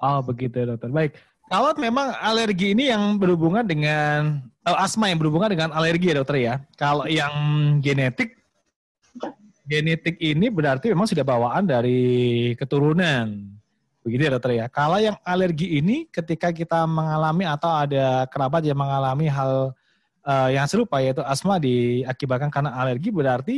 Oh 0.02 0.20
begitu 0.26 0.66
ya, 0.66 0.66
dokter. 0.76 0.90
Baik. 0.90 1.14
Kalau 1.52 1.76
memang 1.78 2.16
alergi 2.20 2.74
ini 2.74 2.90
yang 2.90 3.20
berhubungan 3.20 3.68
dengan 3.68 4.40
oh, 4.66 4.78
asma 4.80 5.12
yang 5.12 5.20
berhubungan 5.20 5.52
dengan 5.52 5.70
alergi 5.76 6.12
ya 6.12 6.16
dokter 6.20 6.38
ya. 6.42 6.56
Kalau 6.76 7.06
yang 7.06 7.34
genetik 7.84 8.41
genetik 9.66 10.18
ini 10.18 10.50
berarti 10.50 10.90
memang 10.92 11.08
sudah 11.10 11.26
bawaan 11.26 11.64
dari 11.66 12.52
keturunan. 12.58 13.52
Begitu 14.02 14.22
ya 14.26 14.32
dokter 14.34 14.52
ya. 14.58 14.66
Kalau 14.66 14.98
yang 14.98 15.18
alergi 15.22 15.78
ini 15.78 16.10
ketika 16.10 16.50
kita 16.50 16.90
mengalami 16.90 17.46
atau 17.46 17.70
ada 17.70 18.26
kerabat 18.26 18.66
yang 18.66 18.80
mengalami 18.80 19.30
hal 19.30 19.78
uh, 20.26 20.50
yang 20.50 20.66
serupa 20.66 20.98
yaitu 20.98 21.22
asma 21.22 21.62
diakibatkan 21.62 22.50
karena 22.50 22.74
alergi 22.74 23.14
berarti 23.14 23.58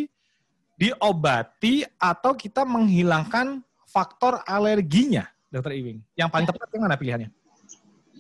diobati 0.75 1.85
atau 1.95 2.33
kita 2.35 2.65
menghilangkan 2.65 3.61
faktor 3.87 4.41
alerginya, 4.43 5.29
dokter 5.53 5.77
Iwing. 5.77 6.01
Yang 6.17 6.29
paling 6.33 6.47
tepat 6.49 6.67
yang 6.73 6.83
mana 6.83 6.97
pilihannya? 6.97 7.29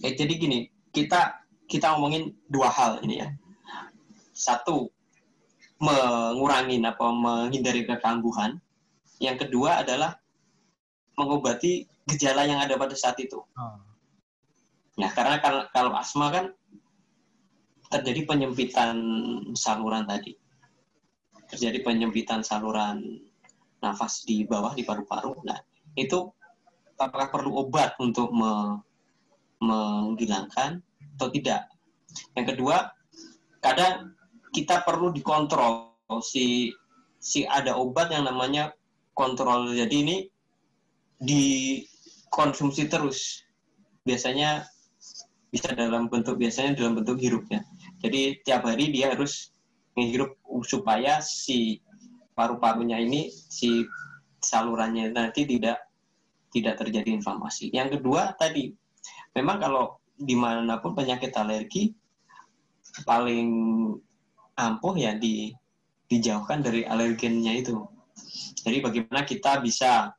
Ya, 0.05 0.09
jadi 0.13 0.33
gini, 0.37 0.69
kita 0.93 1.41
kita 1.65 1.97
ngomongin 1.97 2.37
dua 2.45 2.69
hal 2.69 3.01
ini 3.01 3.25
ya. 3.25 3.27
Satu, 4.33 4.92
mengurangi 5.81 6.77
apa 6.83 7.07
menghindari 7.09 7.87
kekambuhan. 7.87 8.59
Yang 9.21 9.47
kedua 9.47 9.85
adalah 9.85 10.19
mengobati 11.15 11.85
gejala 12.09 12.43
yang 12.43 12.59
ada 12.59 12.75
pada 12.75 12.93
saat 12.97 13.17
itu. 13.21 13.39
Oh. 13.39 13.77
Ya, 14.99 15.09
karena 15.09 15.41
kalau, 15.41 15.61
kalau 15.73 15.91
asma 15.97 16.29
kan 16.29 16.45
terjadi 17.89 18.25
penyempitan 18.25 18.97
saluran 19.53 20.05
tadi. 20.05 20.37
Terjadi 21.49 21.85
penyempitan 21.85 22.41
saluran 22.41 23.21
nafas 23.81 24.25
di 24.25 24.45
bawah 24.45 24.73
di 24.73 24.81
paru-paru. 24.81 25.37
Nah, 25.45 25.57
itu 25.93 26.29
apakah 26.97 27.29
perlu 27.29 27.53
obat 27.57 27.93
untuk 28.01 28.33
me, 28.33 28.81
menghilangkan 29.61 30.81
atau 31.17 31.27
tidak? 31.29 31.69
Yang 32.37 32.57
kedua, 32.57 32.89
kadang 33.61 34.13
kita 34.53 34.85
perlu 34.85 35.09
dikontrol. 35.09 35.91
Si 36.21 36.69
si 37.17 37.41
ada 37.49 37.75
obat 37.75 38.13
yang 38.13 38.29
namanya 38.29 38.71
kontrol. 39.17 39.73
Jadi 39.73 39.95
ini 40.05 40.17
dikonsumsi 41.17 42.85
terus. 42.85 43.41
Biasanya 44.05 44.63
bisa 45.49 45.69
dalam 45.73 46.09
bentuk 46.09 46.41
biasanya 46.41 46.73
dalam 46.73 46.97
bentuk 46.97 47.21
hirup 47.21 47.45
ya 47.45 47.61
jadi 48.01 48.41
tiap 48.41 48.65
hari 48.65 48.89
dia 48.89 49.13
harus 49.13 49.53
menghirup 49.93 50.35
supaya 50.65 51.21
si 51.21 51.77
paru-parunya 52.33 52.97
ini 52.97 53.29
si 53.29 53.85
salurannya 54.41 55.13
nanti 55.13 55.45
tidak 55.45 55.87
tidak 56.53 56.77
terjadi 56.77 57.17
inflamasi. 57.17 57.69
Yang 57.73 57.97
kedua 57.97 58.33
tadi 58.37 58.73
memang 59.37 59.57
kalau 59.61 60.01
di 60.17 60.33
mana 60.33 60.81
pun 60.81 60.93
penyakit 60.93 61.33
alergi 61.37 61.93
paling 63.05 63.49
ampuh 64.57 64.95
ya 64.97 65.17
di 65.17 65.53
dijauhkan 66.07 66.61
dari 66.61 66.85
alergennya 66.85 67.57
itu. 67.57 67.83
Jadi 68.63 68.77
bagaimana 68.79 69.25
kita 69.25 69.59
bisa 69.63 70.13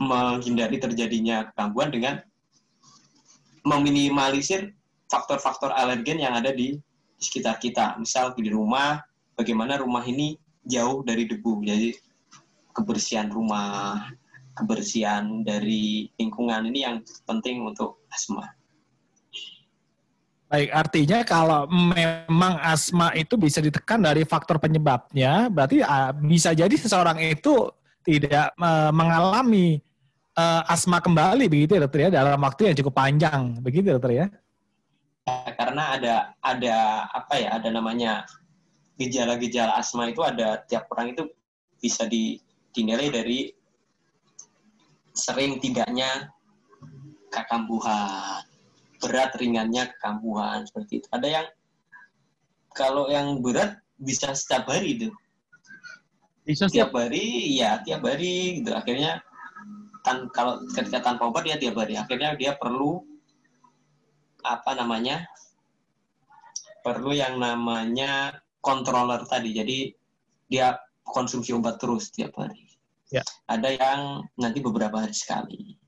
menghindari 0.00 0.80
terjadinya 0.80 1.52
gangguan 1.52 1.92
dengan 1.92 2.24
meminimalisir 3.68 4.72
faktor-faktor 5.12 5.76
alergen 5.76 6.22
yang 6.22 6.32
ada 6.32 6.48
di, 6.54 6.80
sekitar 7.20 7.60
kita. 7.60 8.00
Misal 8.00 8.32
di 8.32 8.48
rumah, 8.48 9.04
bagaimana 9.36 9.76
rumah 9.76 10.00
ini 10.08 10.40
jauh 10.64 11.04
dari 11.04 11.28
debu. 11.28 11.60
Jadi 11.60 11.92
kebersihan 12.72 13.28
rumah, 13.28 14.08
kebersihan 14.56 15.44
dari 15.44 16.08
lingkungan 16.16 16.64
ini 16.72 16.88
yang 16.88 16.96
penting 17.28 17.68
untuk 17.68 18.00
asma. 18.08 18.48
Baik, 20.50 20.66
artinya 20.74 21.22
kalau 21.22 21.70
memang 21.70 22.58
asma 22.58 23.14
itu 23.14 23.38
bisa 23.38 23.62
ditekan 23.62 24.02
dari 24.02 24.26
faktor 24.26 24.58
penyebabnya, 24.58 25.46
berarti 25.46 25.78
bisa 26.26 26.50
jadi 26.50 26.74
seseorang 26.74 27.22
itu 27.22 27.70
tidak 28.02 28.50
uh, 28.58 28.90
mengalami 28.90 29.78
uh, 30.34 30.66
asma 30.66 30.98
kembali 30.98 31.46
begitu 31.46 31.78
ya 31.78 31.86
dokter 31.86 32.10
ya 32.10 32.10
dalam 32.10 32.42
waktu 32.42 32.66
yang 32.66 32.76
cukup 32.82 32.98
panjang, 32.98 33.62
begitu 33.62 33.86
ya, 33.86 33.94
dokter 33.94 34.10
ya? 34.10 34.26
ya 35.22 35.50
karena 35.54 35.82
ada 35.94 36.14
ada 36.42 36.76
apa 37.14 37.34
ya, 37.38 37.48
ada 37.54 37.68
namanya 37.70 38.26
gejala-gejala 38.98 39.78
asma 39.78 40.10
itu 40.10 40.26
ada 40.26 40.66
tiap 40.66 40.90
orang 40.90 41.14
itu 41.14 41.30
bisa 41.78 42.10
di, 42.10 42.42
dinilai 42.74 43.06
dari 43.06 43.54
sering 45.14 45.62
tidaknya 45.62 46.34
kekambuhan 47.30 48.49
berat 49.00 49.32
ringannya 49.40 49.90
kekambuhan 49.96 50.68
seperti 50.68 51.00
itu. 51.02 51.08
Ada 51.10 51.28
yang 51.28 51.46
kalau 52.76 53.08
yang 53.08 53.40
berat 53.40 53.80
bisa 53.96 54.36
setiap 54.36 54.68
hari 54.70 55.00
itu. 55.00 55.08
Bisa 56.44 56.68
setiap 56.68 56.94
hari, 56.94 57.56
ya 57.56 57.80
tiap 57.82 58.04
hari 58.04 58.60
gitu. 58.60 58.70
Akhirnya 58.76 59.24
tan 60.04 60.28
kalau 60.32 60.60
ketika 60.72 61.00
tanpa 61.00 61.28
obat 61.28 61.48
dia 61.48 61.56
tiap 61.56 61.80
hari. 61.80 61.96
Akhirnya 61.96 62.36
dia 62.36 62.54
perlu 62.56 63.02
apa 64.44 64.76
namanya? 64.76 65.24
Perlu 66.80 67.12
yang 67.12 67.40
namanya 67.40 68.40
controller 68.60 69.24
tadi. 69.28 69.52
Jadi 69.52 69.78
dia 70.48 70.76
konsumsi 71.04 71.52
obat 71.56 71.80
terus 71.80 72.12
tiap 72.12 72.36
hari. 72.36 72.68
Ya. 73.10 73.26
Ada 73.50 73.68
yang 73.74 74.00
nanti 74.38 74.62
beberapa 74.62 75.02
hari 75.02 75.12
sekali 75.12 75.79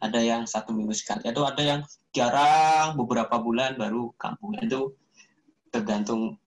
ada 0.00 0.20
yang 0.20 0.48
satu 0.48 0.72
minggu 0.72 0.96
sekali 0.96 1.28
atau 1.28 1.44
ada 1.44 1.60
yang 1.60 1.80
jarang 2.16 2.96
beberapa 2.96 3.36
bulan 3.36 3.76
baru 3.76 4.10
kampung 4.16 4.56
itu 4.58 4.96
tergantung 5.70 6.40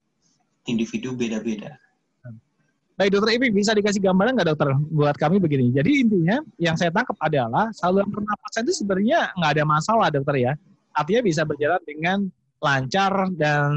individu 0.66 1.14
beda-beda. 1.14 1.78
Baik 2.94 3.10
dokter 3.18 3.42
Ibi 3.42 3.50
bisa 3.50 3.74
dikasih 3.74 4.06
gambaran 4.06 4.38
nggak 4.38 4.50
dokter 4.54 4.70
buat 4.94 5.18
kami 5.18 5.42
begini. 5.42 5.74
Jadi 5.74 6.06
intinya 6.06 6.38
yang 6.62 6.78
saya 6.78 6.94
tangkap 6.94 7.18
adalah 7.26 7.74
saluran 7.74 8.06
pernapasan 8.14 8.70
itu 8.70 8.86
sebenarnya 8.86 9.34
nggak 9.34 9.52
ada 9.58 9.64
masalah 9.66 10.08
dokter 10.14 10.36
ya. 10.38 10.54
Artinya 10.94 11.22
bisa 11.26 11.42
berjalan 11.42 11.82
dengan 11.90 12.30
lancar 12.62 13.34
dan 13.34 13.74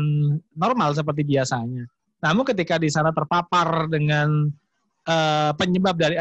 normal 0.53 0.93
seperti 0.93 1.25
biasanya. 1.25 1.89
Namun 2.21 2.45
ketika 2.45 2.77
di 2.77 2.93
sana 2.93 3.09
terpapar 3.09 3.89
dengan 3.89 4.53
uh, 5.09 5.51
penyebab 5.57 5.97
dari 5.97 6.17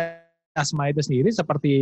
asma 0.56 0.88
itu 0.88 1.04
sendiri 1.04 1.30
seperti 1.36 1.74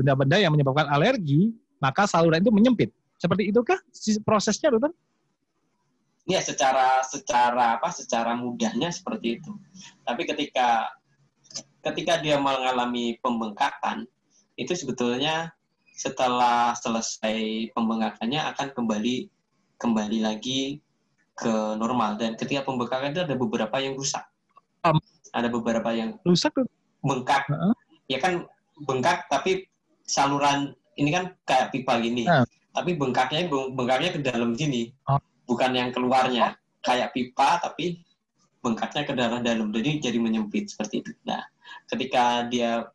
benda-benda 0.00 0.40
yang 0.40 0.56
menyebabkan 0.56 0.88
alergi, 0.88 1.52
maka 1.78 2.08
saluran 2.08 2.40
itu 2.40 2.50
menyempit. 2.50 2.90
Seperti 3.20 3.52
itukah 3.52 3.78
prosesnya, 4.24 4.72
dokter? 4.72 4.90
Ya, 6.24 6.40
secara 6.40 7.04
secara 7.04 7.76
apa? 7.76 7.92
Secara 7.92 8.32
mudahnya 8.32 8.88
seperti 8.88 9.38
itu. 9.38 9.52
Tapi 10.08 10.24
ketika 10.24 10.88
ketika 11.84 12.16
dia 12.24 12.40
mengalami 12.40 13.20
pembengkakan, 13.20 14.08
itu 14.56 14.72
sebetulnya 14.72 15.52
setelah 15.94 16.72
selesai 16.74 17.70
pembengkakannya 17.76 18.40
akan 18.56 18.72
kembali 18.72 19.30
kembali 19.78 20.18
lagi 20.24 20.80
ke 21.36 21.54
normal 21.76 22.16
dan 22.16 22.40
ketika 22.40 22.64
pembengkakan 22.64 23.12
itu 23.12 23.20
ada 23.20 23.36
beberapa 23.36 23.76
yang 23.78 23.94
rusak. 23.94 24.24
Um, 24.80 24.96
ada 25.36 25.52
beberapa 25.52 25.92
yang 25.92 26.16
rusak 26.24 26.56
bengkak. 27.04 27.44
Uh 27.52 27.68
-huh 27.68 27.83
ya 28.10 28.18
kan 28.20 28.44
bengkak 28.84 29.26
tapi 29.30 29.68
saluran 30.04 30.76
ini 31.00 31.10
kan 31.10 31.34
kayak 31.48 31.74
pipa 31.74 31.98
gini. 32.00 32.24
Hmm. 32.28 32.46
Tapi 32.74 32.98
bengkaknya 32.98 33.46
bengkaknya 33.50 34.10
ke 34.14 34.20
dalam 34.22 34.54
sini. 34.54 34.90
Oh. 35.06 35.18
Bukan 35.46 35.76
yang 35.76 35.90
keluarnya. 35.94 36.58
Kayak 36.84 37.16
pipa 37.16 37.62
tapi 37.62 38.02
bengkaknya 38.60 39.02
ke 39.04 39.14
dalam 39.16 39.40
dalam. 39.44 39.68
Jadi 39.70 40.00
jadi 40.00 40.18
menyempit 40.20 40.72
seperti 40.72 41.04
itu. 41.04 41.12
Nah, 41.28 41.44
ketika 41.88 42.48
dia 42.48 42.88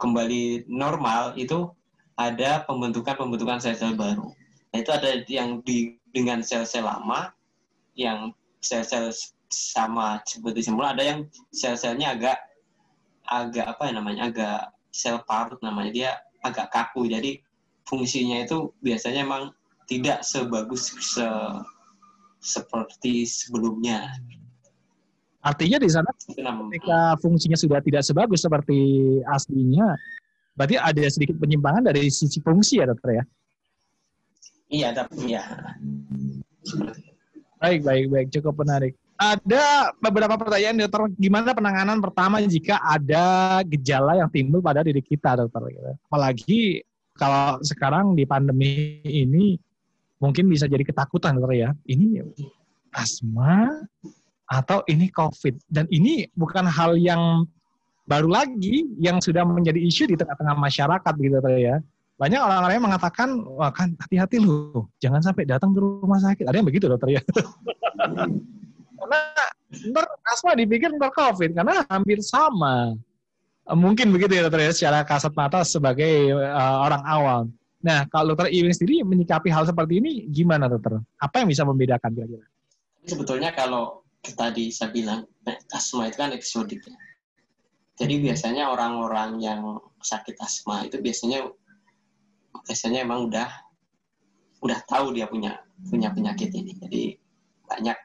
kembali 0.00 0.68
normal 0.68 1.36
itu 1.38 1.70
ada 2.14 2.62
pembentukan-pembentukan 2.66 3.58
sel-sel 3.58 3.94
baru. 3.98 4.30
Nah, 4.74 4.78
itu 4.78 4.90
ada 4.90 5.08
yang 5.26 5.62
di 5.62 5.98
dengan 6.14 6.42
sel-sel 6.42 6.86
lama 6.86 7.30
yang 7.98 8.30
sel-sel 8.62 9.10
sama 9.50 10.18
seperti 10.26 10.66
semula, 10.66 10.94
ada 10.94 11.02
yang 11.02 11.20
sel-selnya 11.54 12.14
agak 12.18 12.38
agak 13.28 13.66
apa 13.76 13.88
ya 13.88 13.92
namanya 13.96 14.22
agak 14.28 14.60
sel 14.94 15.20
parut 15.24 15.58
namanya 15.64 15.90
dia 15.90 16.10
agak 16.44 16.70
kaku 16.70 17.08
jadi 17.08 17.40
fungsinya 17.88 18.44
itu 18.44 18.72
biasanya 18.84 19.24
emang 19.24 19.52
tidak 19.84 20.24
sebagus 20.24 20.92
se 21.00 21.28
seperti 22.44 23.24
sebelumnya. 23.24 24.12
Artinya 25.40 25.80
di 25.80 25.88
sana 25.88 26.08
ketika 26.12 27.16
fungsinya 27.20 27.56
sudah 27.56 27.80
tidak 27.80 28.04
sebagus 28.04 28.44
seperti 28.44 28.80
aslinya, 29.28 29.96
berarti 30.56 30.76
ada 30.76 31.04
sedikit 31.08 31.40
penyimpangan 31.40 31.88
dari 31.88 32.08
sisi 32.12 32.40
fungsi 32.44 32.80
ya 32.80 32.88
dokter 32.88 33.20
ya? 33.20 33.24
Iya, 34.72 34.88
tapi 34.96 35.36
ya. 35.36 35.44
Baik, 37.60 37.84
baik, 37.84 38.06
baik. 38.08 38.28
Cukup 38.32 38.60
menarik. 38.64 38.96
Ada 39.14 39.94
beberapa 40.02 40.34
pertanyaan 40.34 40.74
dokter, 40.74 41.06
gimana 41.14 41.54
penanganan 41.54 42.02
pertama 42.02 42.42
jika 42.42 42.82
ada 42.82 43.62
gejala 43.62 44.18
yang 44.18 44.26
timbul 44.26 44.58
pada 44.58 44.82
diri 44.82 44.98
kita 44.98 45.38
dokter? 45.38 45.70
gitu. 45.70 45.90
Apalagi 46.10 46.82
kalau 47.14 47.62
sekarang 47.62 48.18
di 48.18 48.26
pandemi 48.26 48.98
ini 49.06 49.54
mungkin 50.18 50.50
bisa 50.50 50.66
jadi 50.66 50.82
ketakutan 50.82 51.38
dokter 51.38 51.62
ya. 51.62 51.70
Ini 51.86 52.26
asma 52.90 53.70
atau 54.50 54.82
ini 54.90 55.06
COVID. 55.14 55.70
Dan 55.70 55.86
ini 55.94 56.26
bukan 56.34 56.66
hal 56.66 56.98
yang 56.98 57.46
baru 58.10 58.28
lagi 58.28 58.82
yang 58.98 59.22
sudah 59.22 59.46
menjadi 59.46 59.78
isu 59.78 60.10
di 60.10 60.18
tengah-tengah 60.18 60.58
masyarakat 60.58 61.12
gitu 61.22 61.38
dokter 61.38 61.62
ya. 61.62 61.76
Banyak 62.14 62.40
orang-orang 62.42 62.74
yang 62.78 62.86
mengatakan, 62.86 63.28
wah 63.58 63.70
kan 63.74 63.94
hati-hati 63.98 64.38
loh, 64.38 64.86
jangan 65.02 65.18
sampai 65.18 65.46
datang 65.46 65.74
ke 65.74 65.78
rumah 65.82 66.18
sakit. 66.18 66.46
Ada 66.46 66.62
yang 66.62 66.66
begitu 66.66 66.86
dokter 66.90 67.14
ya. 67.14 67.22
karena 69.04 69.20
ntar 69.92 70.04
asma 70.32 70.56
dipikir 70.56 70.88
ntar 70.96 71.12
COVID, 71.12 71.52
karena 71.52 71.84
hampir 71.92 72.18
sama. 72.24 72.96
Eh, 73.68 73.76
Mungkin 73.76 74.10
begitu 74.10 74.40
ya 74.40 74.48
dokter 74.48 74.64
ya, 74.64 74.72
secara 74.72 75.04
kasat 75.04 75.36
mata 75.36 75.60
sebagai 75.62 76.32
eh, 76.32 76.76
orang 76.80 77.02
awam. 77.04 77.44
Nah, 77.84 78.08
kalau 78.08 78.32
dokter 78.32 78.48
Iwin 78.48 78.72
sendiri 78.72 79.04
menyikapi 79.04 79.52
hal 79.52 79.68
seperti 79.68 80.00
ini 80.00 80.24
gimana 80.32 80.72
dokter? 80.72 81.04
Apa 81.20 81.44
yang 81.44 81.52
bisa 81.52 81.68
membedakan 81.68 82.16
kira-kira? 82.16 82.48
sebetulnya 83.04 83.52
kalau 83.52 84.04
tadi 84.24 84.72
saya 84.72 84.90
bilang 84.90 85.28
nah, 85.44 85.56
asma 85.76 86.08
itu 86.08 86.16
kan 86.16 86.32
episodik 86.32 86.80
ya. 86.84 86.96
Jadi 87.94 88.26
biasanya 88.26 88.74
orang-orang 88.74 89.38
yang 89.38 89.78
sakit 90.02 90.34
asma 90.42 90.82
itu 90.88 90.98
biasanya 90.98 91.46
biasanya 92.66 93.06
emang 93.06 93.30
udah 93.30 93.46
udah 94.64 94.78
tahu 94.88 95.14
dia 95.14 95.30
punya 95.30 95.62
punya 95.86 96.10
penyakit 96.10 96.50
ini. 96.50 96.72
Jadi 96.80 97.02
banyak 97.68 97.98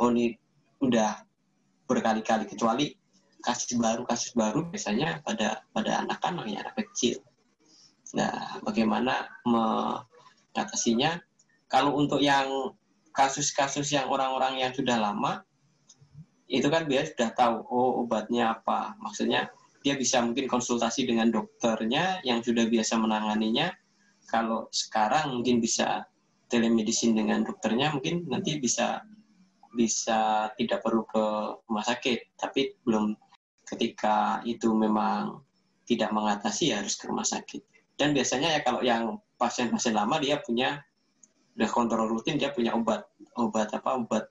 ini 0.00 0.36
udah 0.82 1.24
berkali-kali 1.86 2.44
kecuali 2.50 2.92
kasus 3.40 3.78
baru 3.78 4.02
kasus 4.02 4.34
baru 4.34 4.66
biasanya 4.68 5.22
pada 5.22 5.62
pada 5.70 6.02
anak-anak 6.02 6.44
ya 6.50 6.58
anak 6.66 6.74
kecil. 6.82 7.22
Nah, 8.18 8.58
bagaimana 8.62 9.30
mengatasinya? 9.46 11.18
Kalau 11.66 11.98
untuk 11.98 12.22
yang 12.22 12.74
kasus-kasus 13.16 13.90
yang 13.90 14.06
orang-orang 14.12 14.60
yang 14.60 14.70
sudah 14.76 15.00
lama 15.00 15.40
itu 16.46 16.68
kan 16.70 16.86
dia 16.86 17.02
sudah 17.02 17.34
tahu 17.34 17.64
oh 17.66 18.06
obatnya 18.06 18.54
apa 18.54 18.94
maksudnya 19.02 19.50
dia 19.82 19.98
bisa 19.98 20.22
mungkin 20.22 20.46
konsultasi 20.46 21.08
dengan 21.08 21.32
dokternya 21.34 22.22
yang 22.22 22.38
sudah 22.38 22.70
biasa 22.70 22.94
menanganinya 23.00 23.74
kalau 24.30 24.70
sekarang 24.70 25.34
mungkin 25.34 25.58
bisa 25.58 26.06
telemedicine 26.46 27.18
dengan 27.18 27.42
dokternya 27.42 27.90
mungkin 27.90 28.26
nanti 28.30 28.62
bisa 28.62 29.02
bisa 29.76 30.50
tidak 30.56 30.80
perlu 30.80 31.04
ke 31.04 31.24
rumah 31.68 31.84
sakit. 31.84 32.40
Tapi 32.40 32.80
belum 32.82 33.12
ketika 33.68 34.40
itu 34.48 34.72
memang 34.72 35.44
tidak 35.84 36.10
mengatasi 36.10 36.72
ya 36.72 36.80
harus 36.80 36.96
ke 36.96 37.06
rumah 37.06 37.28
sakit. 37.28 37.62
Dan 37.94 38.16
biasanya 38.16 38.56
ya 38.56 38.60
kalau 38.64 38.80
yang 38.80 39.20
pasien-pasien 39.36 39.92
lama 39.92 40.16
dia 40.16 40.40
punya 40.40 40.80
udah 41.56 41.70
kontrol 41.72 42.08
rutin 42.08 42.36
dia 42.36 42.52
punya 42.52 42.76
obat 42.76 43.08
obat 43.40 43.72
apa 43.72 43.96
obat 43.96 44.24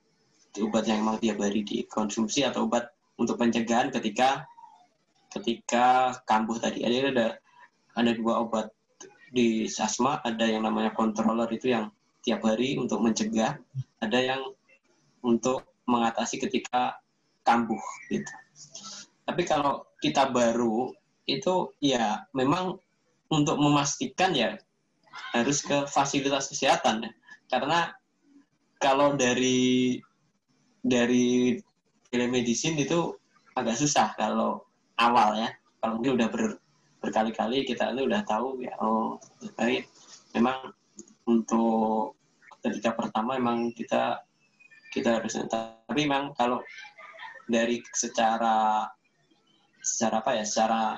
obat 0.62 0.84
yang 0.86 1.02
memang 1.02 1.18
dia 1.18 1.34
beri 1.34 1.66
dikonsumsi 1.66 2.46
atau 2.46 2.70
obat 2.70 2.94
untuk 3.18 3.42
pencegahan 3.42 3.90
ketika 3.90 4.46
ketika 5.34 6.16
kambuh 6.28 6.58
tadi. 6.58 6.86
Ada 6.86 7.12
ada 7.12 7.28
ada 7.96 8.12
dua 8.14 8.44
obat 8.46 8.68
di 9.36 9.68
asma 9.68 10.24
ada 10.24 10.46
yang 10.48 10.64
namanya 10.64 10.96
controller 10.96 11.50
itu 11.52 11.74
yang 11.74 11.92
tiap 12.24 12.42
hari 12.46 12.80
untuk 12.80 13.04
mencegah 13.04 13.60
ada 14.00 14.20
yang 14.22 14.42
untuk 15.26 15.66
mengatasi 15.90 16.38
ketika 16.38 17.02
kambuh 17.42 17.82
gitu 18.14 18.30
tapi 19.26 19.42
kalau 19.44 19.90
kita 20.00 20.30
baru 20.30 20.94
itu 21.26 21.74
ya 21.82 22.30
memang 22.38 22.78
untuk 23.34 23.58
memastikan 23.58 24.38
ya 24.38 24.54
harus 25.34 25.66
ke 25.66 25.90
fasilitas 25.90 26.54
kesehatan 26.54 27.10
ya. 27.10 27.12
Karena 27.50 27.90
kalau 28.78 29.18
dari 29.18 29.98
dari 30.86 31.58
telemedicine 32.14 32.86
itu 32.86 33.18
agak 33.58 33.82
susah 33.82 34.14
kalau 34.14 34.62
awal 35.02 35.34
ya. 35.42 35.50
Kalau 35.82 35.98
mungkin 35.98 36.22
udah 36.22 36.30
ber, 36.30 36.62
berkali-kali 37.02 37.66
kita 37.66 37.94
itu 37.94 38.10
udah 38.10 38.26
tahu 38.26 38.66
ya 38.66 38.74
oh 38.82 39.22
baik 39.54 39.86
memang 40.34 40.74
untuk 41.30 42.18
ketika 42.66 42.98
pertama 42.98 43.38
memang 43.38 43.70
kita 43.78 44.25
kita 44.96 45.20
harus 45.20 45.36
tapi 45.52 46.08
memang 46.08 46.32
kalau 46.40 46.64
dari 47.52 47.84
secara 47.92 48.88
secara 49.84 50.24
apa 50.24 50.32
ya 50.40 50.46
secara 50.48 50.96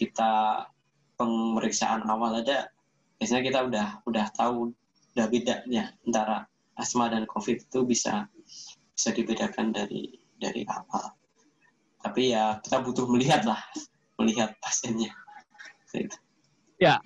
kita 0.00 0.64
pemeriksaan 1.20 2.08
awal 2.08 2.40
aja 2.40 2.66
biasanya 3.20 3.44
kita 3.44 3.60
udah 3.68 3.86
udah 4.08 4.26
tahu 4.32 4.72
udah 5.12 5.26
bedanya 5.28 5.92
antara 6.08 6.48
asma 6.80 7.12
dan 7.12 7.28
covid 7.28 7.60
itu 7.60 7.84
bisa 7.84 8.24
bisa 8.96 9.12
dibedakan 9.12 9.76
dari 9.76 10.16
dari 10.40 10.64
awal. 10.64 11.12
Tapi 12.00 12.32
ya 12.32 12.56
kita 12.64 12.80
butuh 12.80 13.04
melihat 13.04 13.44
lah 13.44 13.60
melihat 14.16 14.56
pasiennya. 14.64 15.12
Gitu. 15.92 16.16
Ya, 16.80 16.96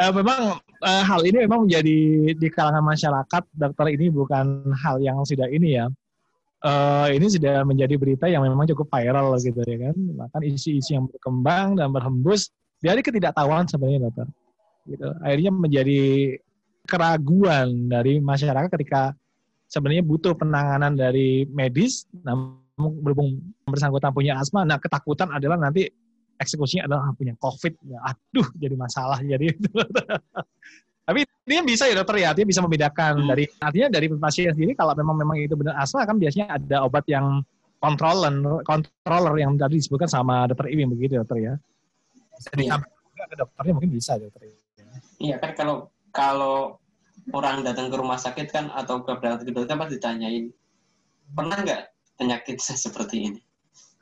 eh, 0.00 0.12
memang 0.12 0.58
eh, 0.60 1.02
hal 1.04 1.20
ini 1.22 1.46
memang 1.46 1.66
menjadi 1.66 1.98
di 2.34 2.48
kalangan 2.50 2.82
masyarakat 2.82 3.42
dokter 3.54 3.86
ini 3.94 4.06
bukan 4.10 4.74
hal 4.74 4.98
yang 4.98 5.22
sudah 5.22 5.46
ini 5.50 5.78
ya. 5.78 5.86
Eh, 6.64 7.08
ini 7.20 7.26
sudah 7.28 7.60
menjadi 7.68 7.94
berita 8.00 8.24
yang 8.24 8.42
memang 8.42 8.64
cukup 8.72 8.88
viral 8.88 9.36
gitu 9.38 9.60
ya 9.62 9.90
kan. 9.90 9.96
Bahkan 9.96 10.40
isu-isu 10.48 10.96
yang 10.96 11.04
berkembang 11.06 11.76
dan 11.76 11.92
berhembus 11.92 12.50
dari 12.80 13.04
ketidaktahuan 13.04 13.68
sebenarnya 13.68 14.08
dokter. 14.08 14.26
Gitu. 14.84 15.08
Akhirnya 15.24 15.50
menjadi 15.52 16.02
keraguan 16.84 17.88
dari 17.88 18.20
masyarakat 18.20 18.68
ketika 18.76 19.16
sebenarnya 19.68 20.04
butuh 20.04 20.36
penanganan 20.36 20.92
dari 20.92 21.48
medis, 21.48 22.04
namun 22.20 22.60
berhubung 23.00 23.40
bersangkutan 23.64 24.12
punya 24.12 24.36
asma, 24.36 24.66
nah 24.68 24.76
ketakutan 24.76 25.32
adalah 25.32 25.56
nanti 25.56 25.88
eksekusinya 26.40 26.90
adalah 26.90 27.10
ah, 27.10 27.14
punya 27.14 27.34
COVID, 27.38 27.74
ya, 27.86 27.98
aduh 28.02 28.48
jadi 28.58 28.74
masalah 28.74 29.18
jadi 29.22 29.54
itu. 29.54 29.70
Tapi 31.06 31.20
dia 31.44 31.60
bisa 31.60 31.84
ya 31.84 32.00
dokter 32.00 32.16
ya, 32.24 32.30
dia 32.32 32.48
bisa 32.48 32.64
membedakan 32.64 33.28
dari 33.28 33.44
artinya 33.60 33.92
dari 33.92 34.08
pasien 34.16 34.56
sendiri 34.56 34.72
kalau 34.72 34.96
memang 34.96 35.20
memang 35.20 35.36
itu 35.36 35.52
benar 35.52 35.76
asma 35.76 36.08
kan 36.08 36.16
biasanya 36.16 36.56
ada 36.56 36.80
obat 36.80 37.04
yang 37.04 37.44
controller 37.76 38.32
controller 38.64 39.34
yang 39.36 39.52
tadi 39.60 39.76
disebutkan 39.76 40.08
sama 40.08 40.48
dokter 40.48 40.72
Iwin 40.72 40.88
begitu 40.88 41.20
dokter 41.20 41.38
ya. 41.44 41.54
Jadi 42.40 42.72
Iya. 42.72 42.80
ke 43.28 43.36
dokternya 43.36 43.72
mungkin 43.76 43.92
bisa 43.92 44.16
dokter. 44.16 44.48
Iya 45.20 45.36
kan 45.36 45.52
kalau 45.52 45.76
kalau 46.08 46.80
orang 47.36 47.64
datang 47.64 47.92
ke 47.92 47.96
rumah 48.00 48.16
sakit 48.16 48.48
kan 48.48 48.72
atau 48.72 49.04
ke 49.04 49.12
berangkat 49.20 49.44
ke 49.48 49.52
dokter 49.52 49.76
pasti 49.76 50.00
ditanyain 50.00 50.44
pernah 51.36 51.58
nggak 51.60 51.82
penyakit 52.16 52.56
seperti 52.84 53.28
ini? 53.28 53.40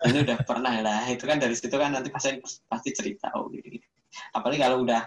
Ini 0.03 0.19
udah 0.27 0.39
pernah 0.43 0.75
lah. 0.83 1.07
Itu 1.09 1.25
kan 1.25 1.39
dari 1.39 1.55
situ 1.55 1.75
kan 1.75 1.95
nanti 1.95 2.11
pasien 2.11 2.43
pasti 2.43 2.91
cerita 2.91 3.31
oh 3.39 3.47
gitu. 3.53 3.79
Apalagi 4.35 4.61
kalau 4.61 4.83
udah 4.83 5.03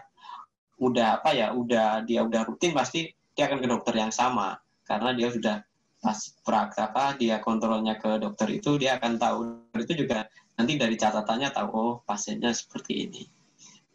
udah 0.75 1.21
apa 1.21 1.31
ya 1.31 1.55
udah 1.55 2.03
dia 2.03 2.23
udah 2.23 2.43
rutin 2.43 2.75
pasti 2.75 3.07
dia 3.35 3.47
akan 3.47 3.63
ke 3.63 3.67
dokter 3.67 3.93
yang 3.95 4.11
sama 4.11 4.59
karena 4.83 5.15
dia 5.15 5.31
sudah 5.31 5.55
pas 6.03 6.19
praktek 6.43 6.91
apa 6.91 7.03
dia 7.15 7.39
kontrolnya 7.39 7.95
ke 7.95 8.19
dokter 8.19 8.59
itu 8.59 8.75
dia 8.75 8.99
akan 8.99 9.15
tahu 9.15 9.39
itu 9.79 10.05
juga 10.05 10.27
nanti 10.59 10.75
dari 10.75 10.99
catatannya 10.99 11.49
tahu 11.49 11.69
oh 11.71 11.93
pasiennya 12.03 12.51
seperti 12.51 13.07
ini 13.07 13.23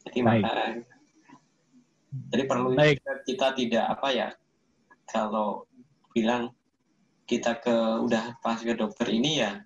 jadi 0.09 0.19
Baik. 0.25 0.43
maka 0.43 0.65
jadi 2.33 2.43
perlu 2.49 2.69
Baik. 2.75 2.99
kita 3.29 3.55
tidak 3.55 3.85
apa 3.87 4.09
ya 4.11 4.29
kalau 5.07 5.69
bilang 6.17 6.51
kita 7.29 7.61
ke 7.63 7.77
udah 8.03 8.41
pas 8.43 8.59
ke 8.59 8.75
dokter 8.75 9.07
ini 9.07 9.45
ya 9.45 9.63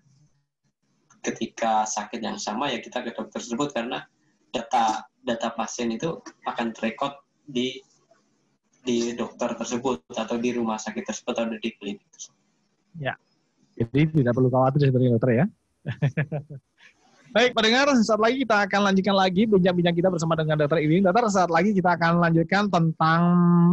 ketika 1.24 1.88
sakit 1.88 2.20
yang 2.20 2.36
sama 2.36 2.68
ya 2.68 2.78
kita 2.84 3.00
ke 3.00 3.16
dokter 3.16 3.40
tersebut 3.40 3.72
karena 3.72 4.04
data 4.52 5.08
data 5.24 5.48
pasien 5.56 5.90
itu 5.90 6.20
akan 6.44 6.70
terekod 6.76 7.16
di 7.48 7.80
di 8.84 9.16
dokter 9.16 9.56
tersebut 9.56 10.04
atau 10.12 10.36
di 10.36 10.52
rumah 10.52 10.76
sakit 10.76 11.08
tersebut 11.08 11.32
atau 11.32 11.56
di 11.56 11.70
klinik 11.80 12.04
tersebut. 12.12 12.44
Jadi 13.74 14.00
tidak 14.22 14.32
perlu 14.36 14.48
khawatir 14.52 14.86
sebenarnya 14.86 15.10
dokter 15.16 15.30
ya. 15.34 15.46
Baik, 17.34 17.50
pendengar, 17.50 17.90
saat 17.98 18.22
lagi 18.22 18.46
kita 18.46 18.62
akan 18.62 18.80
lanjutkan 18.94 19.16
lagi 19.18 19.42
bincang-bincang 19.50 19.96
kita 19.98 20.06
bersama 20.06 20.38
dengan 20.38 20.54
Dokter 20.54 20.78
Iwin. 20.78 21.02
Dokter, 21.02 21.26
saat 21.34 21.50
lagi 21.50 21.74
kita 21.74 21.98
akan 21.98 22.22
lanjutkan 22.22 22.70
tentang 22.70 23.20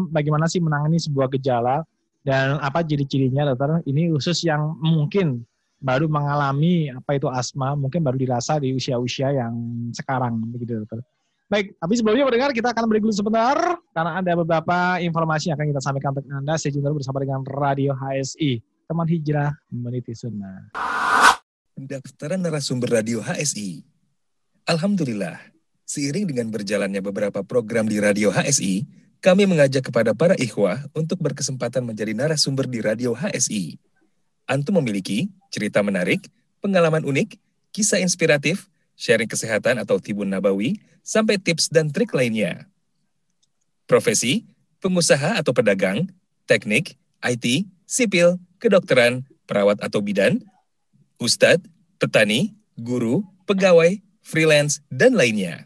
bagaimana 0.10 0.50
sih 0.50 0.58
menangani 0.58 0.98
sebuah 0.98 1.30
gejala 1.38 1.86
dan 2.26 2.58
apa 2.58 2.82
ciri-cirinya, 2.82 3.54
Dokter. 3.54 3.86
Ini 3.86 4.18
khusus 4.18 4.50
yang 4.50 4.82
mungkin 4.82 5.46
baru 5.82 6.06
mengalami 6.06 6.94
apa 6.94 7.18
itu 7.18 7.26
asma, 7.28 7.74
mungkin 7.74 8.06
baru 8.06 8.16
dirasa 8.16 8.62
di 8.62 8.72
usia-usia 8.72 9.34
yang 9.34 9.54
sekarang 9.92 10.38
begitu 10.54 10.86
dokter. 10.86 11.02
Baik, 11.52 11.76
tapi 11.76 11.94
sebelumnya 12.00 12.24
mendengar 12.24 12.56
kita 12.56 12.72
akan 12.72 12.88
dulu 12.88 13.12
sebentar 13.12 13.58
karena 13.92 14.24
ada 14.24 14.32
beberapa 14.40 15.04
informasi 15.04 15.52
yang 15.52 15.60
akan 15.60 15.68
kita 15.76 15.82
sampaikan 15.84 16.16
untuk 16.16 16.24
Anda. 16.32 16.56
Saya 16.56 16.72
bersama 16.80 17.20
dengan 17.20 17.44
Radio 17.44 17.92
HSI, 17.92 18.64
teman 18.88 19.04
hijrah 19.10 19.52
meniti 19.68 20.16
sunnah. 20.16 20.72
Pendaftaran 21.76 22.40
narasumber 22.40 23.04
Radio 23.04 23.20
HSI. 23.20 23.84
Alhamdulillah, 24.64 25.44
seiring 25.84 26.32
dengan 26.32 26.48
berjalannya 26.56 27.04
beberapa 27.04 27.44
program 27.44 27.84
di 27.84 28.00
Radio 28.00 28.32
HSI, 28.32 28.88
kami 29.20 29.44
mengajak 29.44 29.92
kepada 29.92 30.16
para 30.16 30.40
ikhwah 30.40 30.88
untuk 30.96 31.20
berkesempatan 31.20 31.84
menjadi 31.84 32.16
narasumber 32.16 32.64
di 32.64 32.80
Radio 32.80 33.12
HSI. 33.12 33.91
Antum 34.52 34.84
memiliki 34.84 35.32
cerita 35.48 35.80
menarik, 35.80 36.28
pengalaman 36.60 37.08
unik, 37.08 37.40
kisah 37.72 38.04
inspiratif, 38.04 38.68
sharing 39.00 39.32
kesehatan 39.32 39.80
atau 39.80 39.96
tibun 39.96 40.28
nabawi, 40.28 40.76
sampai 41.08 41.40
tips 41.40 41.72
dan 41.72 41.88
trik 41.88 42.12
lainnya. 42.12 42.68
Profesi, 43.88 44.44
pengusaha 44.84 45.40
atau 45.40 45.56
pedagang, 45.56 46.04
teknik, 46.44 47.00
IT, 47.24 47.64
sipil, 47.88 48.36
kedokteran, 48.60 49.24
perawat 49.48 49.80
atau 49.80 50.04
bidan, 50.04 50.44
ustadz, 51.16 51.64
petani, 51.96 52.52
guru, 52.76 53.24
pegawai, 53.48 54.04
freelance, 54.20 54.84
dan 54.92 55.16
lainnya. 55.16 55.64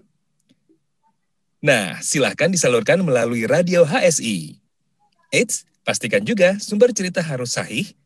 Nah, 1.58 1.98
silahkan 2.06 2.54
disalurkan 2.54 3.02
melalui 3.02 3.50
radio 3.50 3.82
HSI. 3.82 4.62
Eits, 5.34 5.65
pastikan 5.82 6.21
juga 6.21 6.62
sumber 6.62 6.93
cerita 6.93 7.26
harus 7.26 7.58
sahih 7.58 7.98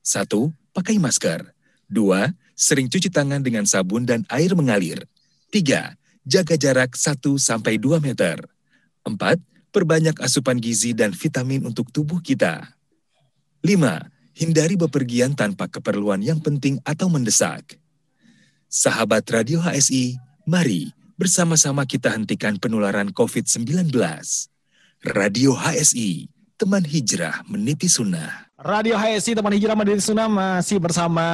Satu, 0.00 0.52
pakai 0.72 0.96
masker. 0.96 1.44
Dua, 1.84 2.32
sering 2.56 2.88
cuci 2.88 3.12
tangan 3.12 3.40
dengan 3.44 3.64
sabun 3.68 4.04
dan 4.08 4.24
air 4.32 4.52
mengalir. 4.56 5.04
3. 5.52 5.96
Jaga 6.24 6.54
jarak 6.56 6.96
1-2 6.96 8.00
meter. 8.00 8.40
4. 9.04 9.16
Perbanyak 9.70 10.18
asupan 10.20 10.58
gizi 10.58 10.92
dan 10.92 11.14
vitamin 11.14 11.62
untuk 11.64 11.88
tubuh 11.94 12.18
kita. 12.20 12.74
5. 13.62 14.36
Hindari 14.40 14.76
bepergian 14.78 15.36
tanpa 15.36 15.68
keperluan 15.68 16.22
yang 16.24 16.40
penting 16.40 16.80
atau 16.82 17.12
mendesak. 17.12 17.76
Sahabat 18.70 19.26
Radio 19.34 19.58
HSI, 19.60 20.16
mari 20.46 20.94
bersama-sama 21.18 21.84
kita 21.84 22.14
hentikan 22.14 22.56
penularan 22.56 23.12
COVID-19. 23.12 23.92
Radio 25.10 25.52
HSI, 25.58 26.30
teman 26.54 26.86
hijrah 26.86 27.42
meniti 27.50 27.90
sunnah. 27.90 28.49
Radio 28.60 28.92
HSI 28.92 29.32
teman 29.32 29.56
hijrah 29.56 29.72
Madinah 29.72 30.04
Sunnah 30.04 30.28
masih 30.28 30.76
bersama 30.76 31.24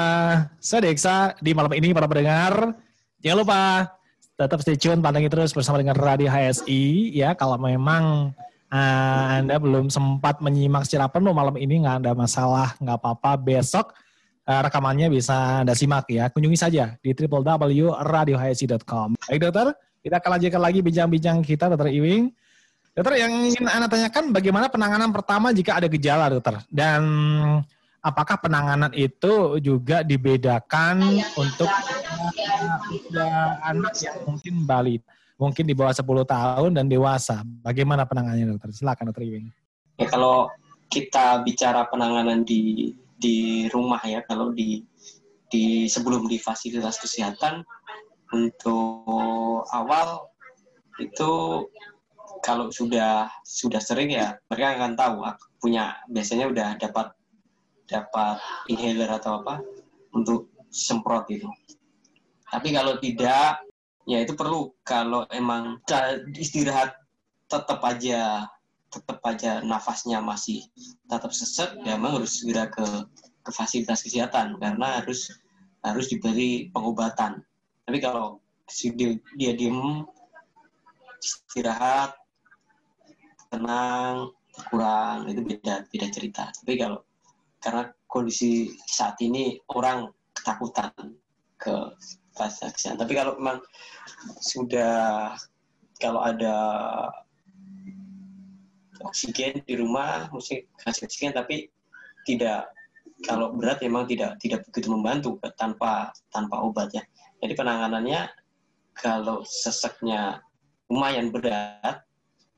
saya 0.63 0.87
Deksa 0.87 1.35
di 1.43 1.59
malam 1.59 1.75
ini 1.75 1.91
para 1.91 2.07
pendengar. 2.07 2.79
Jangan 3.19 3.39
lupa 3.43 3.91
tetap 4.39 4.63
stay 4.63 4.79
tune, 4.79 5.03
pandangi 5.03 5.27
terus 5.27 5.51
bersama 5.51 5.83
dengan 5.83 5.99
Radio 5.99 6.31
HSI 6.31 7.11
ya. 7.19 7.35
Kalau 7.35 7.59
memang 7.59 8.31
uh, 8.71 9.43
Anda 9.43 9.59
belum 9.59 9.91
sempat 9.91 10.39
menyimak 10.39 10.87
secara 10.87 11.11
penuh 11.11 11.35
malam 11.35 11.59
ini 11.59 11.83
nggak 11.83 12.07
ada 12.07 12.15
masalah, 12.15 12.79
nggak 12.79 12.95
apa-apa. 12.95 13.35
Besok 13.43 13.91
uh, 14.47 14.63
rekamannya 14.63 15.11
bisa 15.11 15.67
Anda 15.67 15.75
simak 15.75 16.07
ya. 16.07 16.31
Kunjungi 16.31 16.55
saja 16.55 16.95
di 17.03 17.11
www.radiohsi.com. 17.11 19.19
Baik 19.27 19.51
dokter, 19.51 19.75
kita 19.99 20.23
akan 20.23 20.31
lanjutkan 20.39 20.63
lagi 20.63 20.79
bincang-bincang 20.79 21.43
kita 21.43 21.75
dokter 21.75 21.91
Iwing. 21.91 22.31
Dokter, 22.97 23.21
yang 23.21 23.45
ingin 23.45 23.69
Anda 23.69 23.93
tanyakan 23.93 24.33
bagaimana 24.33 24.73
penanganan 24.73 25.13
pertama 25.13 25.53
jika 25.53 25.77
ada 25.77 25.85
gejala, 25.85 26.33
dokter? 26.33 26.65
Dan 26.73 27.05
apakah 28.01 28.41
penanganan 28.41 28.89
itu 28.97 29.61
juga 29.61 30.01
dibedakan 30.01 31.21
untuk 31.37 31.69
usia 32.89 33.61
anak 33.69 33.93
yang 34.01 34.17
mungkin 34.25 34.65
balik, 34.65 35.05
mungkin 35.37 35.69
di 35.69 35.77
bawah 35.77 35.93
10 35.93 36.25
tahun 36.25 36.73
dan 36.73 36.89
dewasa? 36.89 37.45
Bagaimana 37.61 38.09
penanganannya, 38.09 38.57
dokter? 38.57 38.73
Silakan, 38.73 39.13
dokter 39.13 39.29
Iwing. 39.29 39.53
Ya, 40.01 40.09
kalau 40.09 40.49
kita 40.89 41.45
bicara 41.45 41.85
penanganan 41.93 42.49
di 42.49 42.97
di 43.21 43.69
rumah 43.77 44.01
ya, 44.09 44.25
kalau 44.25 44.57
di 44.57 44.89
di 45.53 45.85
sebelum 45.85 46.25
di 46.33 46.41
fasilitas 46.41 46.97
kesehatan 46.97 47.61
untuk 48.33 49.69
awal 49.69 50.33
itu 50.97 51.61
kalau 52.47 52.71
sudah 52.71 53.27
sudah 53.43 53.83
sering 53.83 54.15
ya 54.15 54.39
mereka 54.47 54.79
akan 54.79 54.95
tahu 54.95 55.17
punya 55.59 55.99
biasanya 56.07 56.47
udah 56.47 56.79
dapat 56.79 57.11
dapat 57.91 58.39
inhaler 58.71 59.11
atau 59.11 59.43
apa 59.43 59.59
untuk 60.15 60.55
semprot 60.71 61.27
itu. 61.27 61.51
Tapi 62.47 62.71
kalau 62.71 63.03
tidak 63.03 63.67
ya 64.07 64.23
itu 64.23 64.39
perlu 64.39 64.71
kalau 64.87 65.27
emang 65.35 65.83
istirahat 66.39 66.95
tetap 67.51 67.83
aja 67.83 68.47
tetap 68.87 69.19
aja 69.27 69.59
nafasnya 69.67 70.23
masih 70.23 70.63
tetap 71.11 71.35
sesek 71.35 71.75
ya 71.83 71.99
emang 71.99 72.23
harus 72.23 72.39
segera 72.39 72.71
ke 72.71 72.87
ke 73.43 73.51
fasilitas 73.51 74.07
kesehatan 74.07 74.55
karena 74.63 75.03
harus 75.03 75.35
harus 75.83 76.07
diberi 76.07 76.71
pengobatan. 76.71 77.43
Tapi 77.87 77.99
kalau 77.99 78.39
dia, 78.67 79.19
dia 79.39 79.53
diem 79.55 80.07
istirahat 81.23 82.15
tenang 83.51 84.31
kurang 84.71 85.29
itu 85.29 85.41
beda 85.45 85.85
beda 85.93 86.07
cerita. 86.13 86.45
Tapi 86.51 86.75
kalau 86.81 87.03
karena 87.61 87.91
kondisi 88.07 88.73
saat 88.87 89.19
ini 89.21 89.59
orang 89.75 90.09
ketakutan 90.37 90.93
ke 91.57 91.75
kesehatan 92.37 93.01
tapi 93.01 93.17
kalau 93.17 93.33
memang 93.41 93.59
sudah 94.45 95.33
kalau 95.97 96.21
ada 96.21 96.55
oksigen 99.01 99.65
di 99.65 99.75
rumah 99.81 100.29
mesti 100.29 100.69
kasih 100.85 101.09
oksigen 101.09 101.33
tapi 101.33 101.73
tidak 102.29 102.69
kalau 103.25 103.57
berat 103.57 103.81
memang 103.81 104.05
tidak 104.05 104.37
tidak 104.39 104.63
begitu 104.69 104.93
membantu 104.93 105.41
tanpa 105.57 106.13
tanpa 106.29 106.61
obat 106.61 106.93
ya. 106.93 107.01
Jadi 107.41 107.53
penanganannya 107.57 108.29
kalau 108.93 109.41
seseknya 109.43 110.41
lumayan 110.93 111.33
berat 111.33 112.06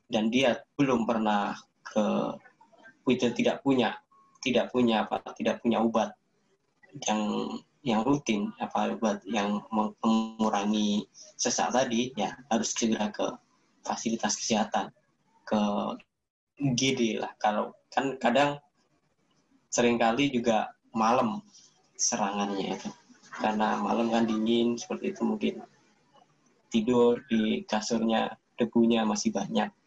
dan 0.09 0.33
dia 0.33 0.61
belum 0.77 1.05
pernah 1.05 1.57
ke 1.85 2.05
Twitter 3.05 3.33
tidak 3.33 3.65
punya 3.65 3.97
tidak 4.45 4.73
punya 4.73 5.05
apa 5.05 5.21
tidak 5.37 5.61
punya 5.65 5.81
obat 5.81 6.13
yang 7.09 7.53
yang 7.85 8.01
rutin 8.05 8.53
apa 8.61 8.97
obat 8.97 9.21
yang 9.29 9.63
mengurangi 9.71 11.07
sesak 11.37 11.73
tadi 11.73 12.13
ya 12.17 12.33
harus 12.53 12.73
segera 12.75 13.09
ke 13.13 13.27
fasilitas 13.87 14.37
kesehatan 14.37 14.93
ke 15.49 15.61
GD 16.59 17.23
lah. 17.23 17.33
Kalau 17.39 17.73
kan 17.89 18.19
kadang 18.19 18.59
sering 19.71 19.97
kali 19.97 20.29
juga 20.35 20.75
malam 20.93 21.41
serangannya 21.95 22.75
itu. 22.75 22.91
Karena 23.39 23.79
malam 23.79 24.11
kan 24.11 24.27
dingin 24.27 24.75
seperti 24.75 25.15
itu 25.15 25.23
mungkin. 25.23 25.55
Tidur 26.69 27.23
di 27.31 27.65
kasurnya 27.65 28.35
debunya 28.59 29.07
masih 29.07 29.31
banyak. 29.31 29.71
itu. 29.71 29.78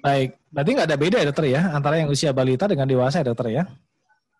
Baik, 0.00 0.28
berarti 0.48 0.70
nggak 0.72 0.88
ada 0.88 0.96
beda 0.96 1.16
ya 1.20 1.26
dokter 1.28 1.46
ya 1.52 1.62
antara 1.76 2.00
yang 2.00 2.08
usia 2.08 2.32
balita 2.32 2.64
dengan 2.64 2.88
dewasa 2.88 3.20
ya 3.20 3.26
dokter 3.28 3.46
ya? 3.52 3.64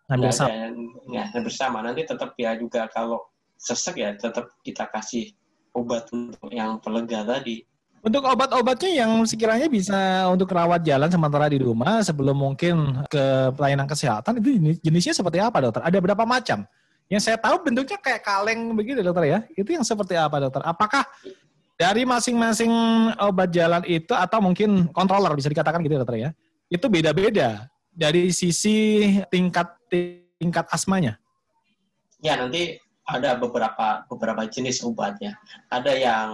Nggak 0.09 0.33
ada, 0.43 0.49
yang, 0.49 0.75
ya 1.07 1.23
bersama 1.39 1.85
nanti 1.85 2.03
tetap 2.03 2.33
ya 2.35 2.57
juga 2.57 2.89
kalau 2.89 3.21
sesek 3.55 4.01
ya 4.01 4.17
tetap 4.17 4.49
kita 4.65 4.89
kasih 4.89 5.31
obat 5.77 6.09
untuk 6.11 6.49
yang 6.51 6.81
pelega 6.81 7.23
tadi 7.23 7.63
untuk 8.01 8.25
obat-obatnya 8.25 9.05
yang 9.05 9.11
sekiranya 9.29 9.69
bisa 9.69 10.25
untuk 10.33 10.49
rawat 10.49 10.81
jalan 10.81 11.05
sementara 11.05 11.45
di 11.53 11.61
rumah 11.61 12.01
sebelum 12.01 12.33
mungkin 12.33 13.05
ke 13.05 13.53
pelayanan 13.53 13.85
kesehatan 13.85 14.41
itu 14.41 14.81
jenisnya 14.81 15.13
seperti 15.13 15.37
apa 15.37 15.61
dokter? 15.61 15.85
Ada 15.85 16.01
berapa 16.01 16.25
macam? 16.25 16.65
Yang 17.13 17.21
saya 17.29 17.37
tahu 17.37 17.61
bentuknya 17.61 18.01
kayak 18.01 18.25
kaleng 18.25 18.73
begitu 18.73 19.05
dokter 19.05 19.29
ya. 19.29 19.39
Itu 19.53 19.69
yang 19.69 19.85
seperti 19.85 20.17
apa 20.17 20.33
dokter? 20.41 20.65
Apakah 20.65 21.05
dari 21.81 22.05
masing-masing 22.05 22.69
obat 23.17 23.49
jalan 23.49 23.81
itu 23.89 24.13
atau 24.13 24.37
mungkin 24.37 24.85
controller 24.93 25.33
bisa 25.33 25.49
dikatakan 25.49 25.81
gitu 25.81 25.97
dokter 25.97 26.21
ya? 26.21 26.29
Itu 26.69 26.93
beda-beda 26.93 27.65
dari 27.89 28.29
sisi 28.29 29.09
tingkat 29.33 29.65
tingkat 30.37 30.69
asmanya. 30.69 31.17
Ya 32.21 32.37
nanti 32.37 32.77
ada 33.09 33.33
beberapa 33.33 34.05
beberapa 34.05 34.45
jenis 34.45 34.85
obat 34.85 35.17
ya. 35.17 35.33
Ada 35.73 35.93
yang 35.97 36.29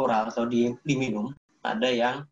oral 0.00 0.32
atau 0.32 0.48
di, 0.48 0.72
diminum, 0.80 1.36
ada 1.60 1.92
yang 1.92 2.24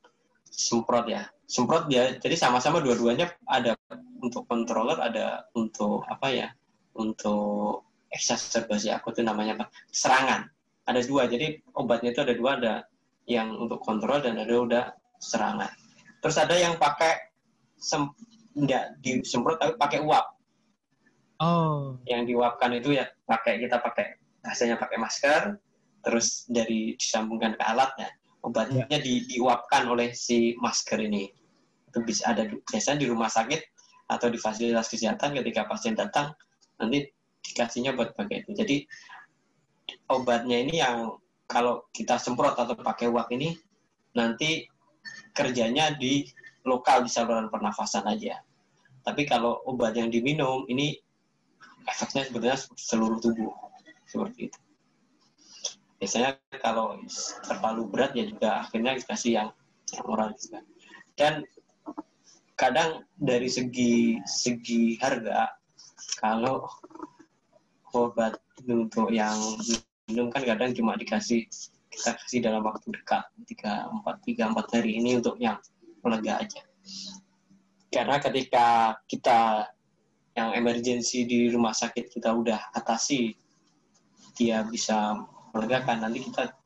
semprot 0.49 1.13
ya. 1.13 1.29
Semprot 1.45 1.85
dia 1.93 2.17
jadi 2.17 2.33
sama-sama 2.33 2.81
dua-duanya 2.81 3.29
ada 3.45 3.77
untuk 4.25 4.49
controller, 4.49 4.97
ada 5.05 5.45
untuk 5.53 6.01
apa 6.09 6.33
ya? 6.33 6.49
Untuk 6.97 7.85
exacerbasi 8.09 8.89
aku 8.89 9.13
tuh 9.13 9.21
namanya 9.21 9.61
apa? 9.61 9.67
Serangan. 9.93 10.49
Ada 10.89 11.01
dua. 11.07 11.31
Jadi 11.31 11.63
obatnya 11.79 12.11
itu 12.11 12.21
ada 12.23 12.35
dua, 12.35 12.51
ada 12.59 12.75
yang 13.31 13.55
untuk 13.55 13.83
kontrol 13.83 14.19
dan 14.19 14.39
ada 14.39 14.51
udah 14.51 14.85
serangan. 15.23 15.71
Terus 16.23 16.37
ada 16.39 16.55
yang 16.59 16.75
pakai 16.79 17.35
sem 17.79 18.07
enggak 18.53 18.99
disemprot 19.01 19.59
tapi 19.59 19.75
pakai 19.79 19.99
uap. 20.03 20.27
Oh. 21.43 21.99
Yang 22.07 22.35
diuapkan 22.35 22.71
itu 22.75 22.95
ya 22.95 23.07
pakai 23.27 23.59
kita 23.59 23.83
pakai 23.83 24.19
rasanya 24.43 24.79
pakai 24.79 24.99
masker, 24.99 25.59
terus 26.03 26.47
dari 26.51 26.99
disambungkan 26.99 27.55
ke 27.55 27.63
alatnya 27.63 28.11
obatnya 28.43 28.91
ya. 28.91 28.99
di, 28.99 29.25
diuapkan 29.31 29.87
oleh 29.87 30.11
si 30.13 30.59
masker 30.59 30.99
ini 30.99 31.31
itu 31.89 31.99
bisa 32.03 32.35
ada 32.35 32.43
biasanya 32.47 33.07
di 33.07 33.09
rumah 33.09 33.31
sakit 33.31 33.63
atau 34.11 34.29
di 34.29 34.37
fasilitas 34.37 34.91
kesehatan 34.91 35.39
ketika 35.39 35.65
pasien 35.71 35.95
datang 35.95 36.35
nanti 36.77 37.07
dikasihnya 37.43 37.95
buat 37.95 38.13
pakai 38.19 38.43
itu 38.43 38.51
jadi 38.53 38.77
obatnya 40.11 40.59
ini 40.63 40.81
yang 40.81 41.17
kalau 41.47 41.85
kita 41.93 42.17
semprot 42.17 42.57
atau 42.57 42.73
pakai 42.79 43.13
uap 43.13 43.29
ini 43.35 43.53
nanti 44.17 44.65
kerjanya 45.37 45.93
di 45.97 46.25
lokal 46.65 47.05
di 47.05 47.11
saluran 47.11 47.51
pernafasan 47.51 48.07
aja. 48.07 48.41
Tapi 49.03 49.27
kalau 49.27 49.59
obat 49.67 49.99
yang 49.99 50.09
diminum 50.09 50.63
ini 50.71 50.95
efeknya 51.91 52.31
sebenarnya 52.31 52.59
seluruh 52.79 53.19
tubuh 53.19 53.51
seperti 54.07 54.49
itu. 54.49 54.59
Biasanya 55.99 56.39
kalau 56.63 56.99
terlalu 57.47 57.83
berat 57.91 58.15
ya 58.15 58.27
juga 58.27 58.63
akhirnya 58.63 58.99
dikasih 58.99 59.33
yang 59.43 59.49
murah 60.07 60.33
juga 60.33 60.65
dan 61.15 61.45
kadang 62.57 63.05
dari 63.21 63.47
segi 63.47 64.17
segi 64.25 64.97
harga 64.97 65.53
kalau 66.17 66.65
obat 67.93 68.41
untuk 68.69 69.11
yang 69.11 69.35
minum 70.07 70.29
kan 70.31 70.43
kadang 70.45 70.75
cuma 70.77 70.95
dikasih 70.95 71.47
kita 71.93 72.11
kasih 72.17 72.41
dalam 72.41 72.65
waktu 72.65 72.89
dekat. 72.93 73.25
Tiga 73.49 73.91
empat 73.91 74.17
tiga 74.25 74.49
empat 74.51 74.67
hari 74.81 74.99
ini 74.99 75.21
untuk 75.21 75.37
yang 75.39 75.61
pelega 76.01 76.41
aja. 76.41 76.63
Karena 77.93 78.17
ketika 78.19 78.97
kita 79.05 79.69
yang 80.33 80.57
emergensi 80.57 81.29
di 81.29 81.53
rumah 81.53 81.77
sakit 81.77 82.09
kita 82.09 82.33
udah 82.33 82.73
atasi 82.73 83.37
dia 84.33 84.65
bisa 84.65 85.13
melegakan 85.53 86.09
nanti 86.09 86.25
kita 86.25 86.57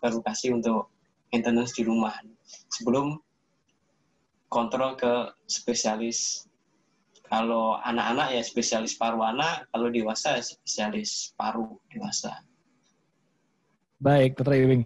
baru 0.00 0.24
kasih 0.24 0.56
untuk 0.56 0.88
maintenance 1.28 1.76
di 1.76 1.84
rumah. 1.84 2.16
Sebelum 2.72 3.20
kontrol 4.48 4.96
ke 4.96 5.30
spesialis 5.46 6.49
kalau 7.30 7.78
anak-anak 7.86 8.34
ya 8.34 8.42
spesialis 8.42 8.98
paru 8.98 9.22
anak 9.22 9.70
kalau 9.70 9.86
dewasa 9.88 10.36
ya 10.36 10.42
spesialis 10.42 11.30
paru 11.38 11.78
dewasa 11.88 12.42
baik 14.02 14.34
dokter 14.34 14.66
Iwing 14.66 14.82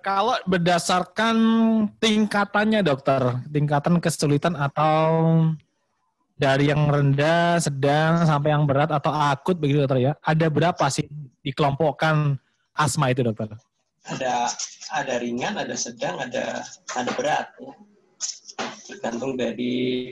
kalau 0.00 0.38
berdasarkan 0.48 1.36
tingkatannya 2.00 2.80
dokter 2.80 3.42
tingkatan 3.50 4.00
kesulitan 4.00 4.56
atau 4.56 5.10
dari 6.42 6.74
yang 6.74 6.90
rendah, 6.90 7.62
sedang, 7.62 8.26
sampai 8.26 8.50
yang 8.50 8.66
berat 8.66 8.90
atau 8.90 9.14
akut 9.14 9.54
begitu 9.62 9.86
dokter 9.86 10.10
ya. 10.10 10.12
Ada 10.26 10.50
berapa 10.50 10.84
sih 10.90 11.06
dikelompokkan 11.46 12.34
asma 12.74 13.14
itu 13.14 13.22
dokter? 13.22 13.54
Ada 14.02 14.50
ada 14.90 15.14
ringan, 15.22 15.54
ada 15.54 15.78
sedang, 15.78 16.18
ada 16.18 16.66
ada 16.98 17.10
berat. 17.14 17.46
Ya. 17.62 17.72
Tergantung 18.90 19.38
dari 19.38 20.10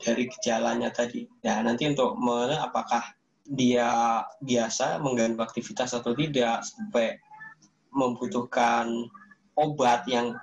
dari 0.00 0.28
gejalanya 0.28 0.92
tadi. 0.92 1.24
Ya 1.40 1.60
nanti 1.64 1.88
untuk 1.88 2.16
mana 2.20 2.68
apakah 2.68 3.02
dia 3.46 4.22
biasa 4.42 4.98
mengganggu 4.98 5.38
aktivitas 5.38 5.94
atau 5.94 6.12
tidak 6.12 6.66
sampai 6.66 7.16
membutuhkan 7.94 9.06
obat 9.56 10.04
yang 10.10 10.36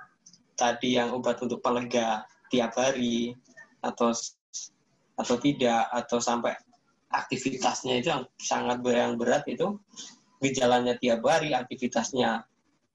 tadi 0.58 0.96
yang 0.98 1.12
obat 1.12 1.38
untuk 1.44 1.60
pelega 1.60 2.24
tiap 2.48 2.74
hari 2.74 3.36
atau 3.84 4.10
atau 5.14 5.36
tidak 5.38 5.86
atau 5.94 6.18
sampai 6.18 6.56
aktivitasnya 7.14 8.02
itu 8.02 8.08
yang 8.10 8.24
sangat 8.42 8.82
yang 8.82 9.14
berat 9.14 9.46
itu 9.46 9.78
gejalanya 10.42 10.98
tiap 10.98 11.22
hari 11.22 11.54
aktivitasnya 11.54 12.42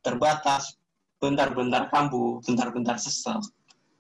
terbatas 0.04 0.76
bentar-bentar 1.24 1.88
kambuh 1.88 2.44
bentar-bentar 2.44 3.00
sesek 3.00 3.40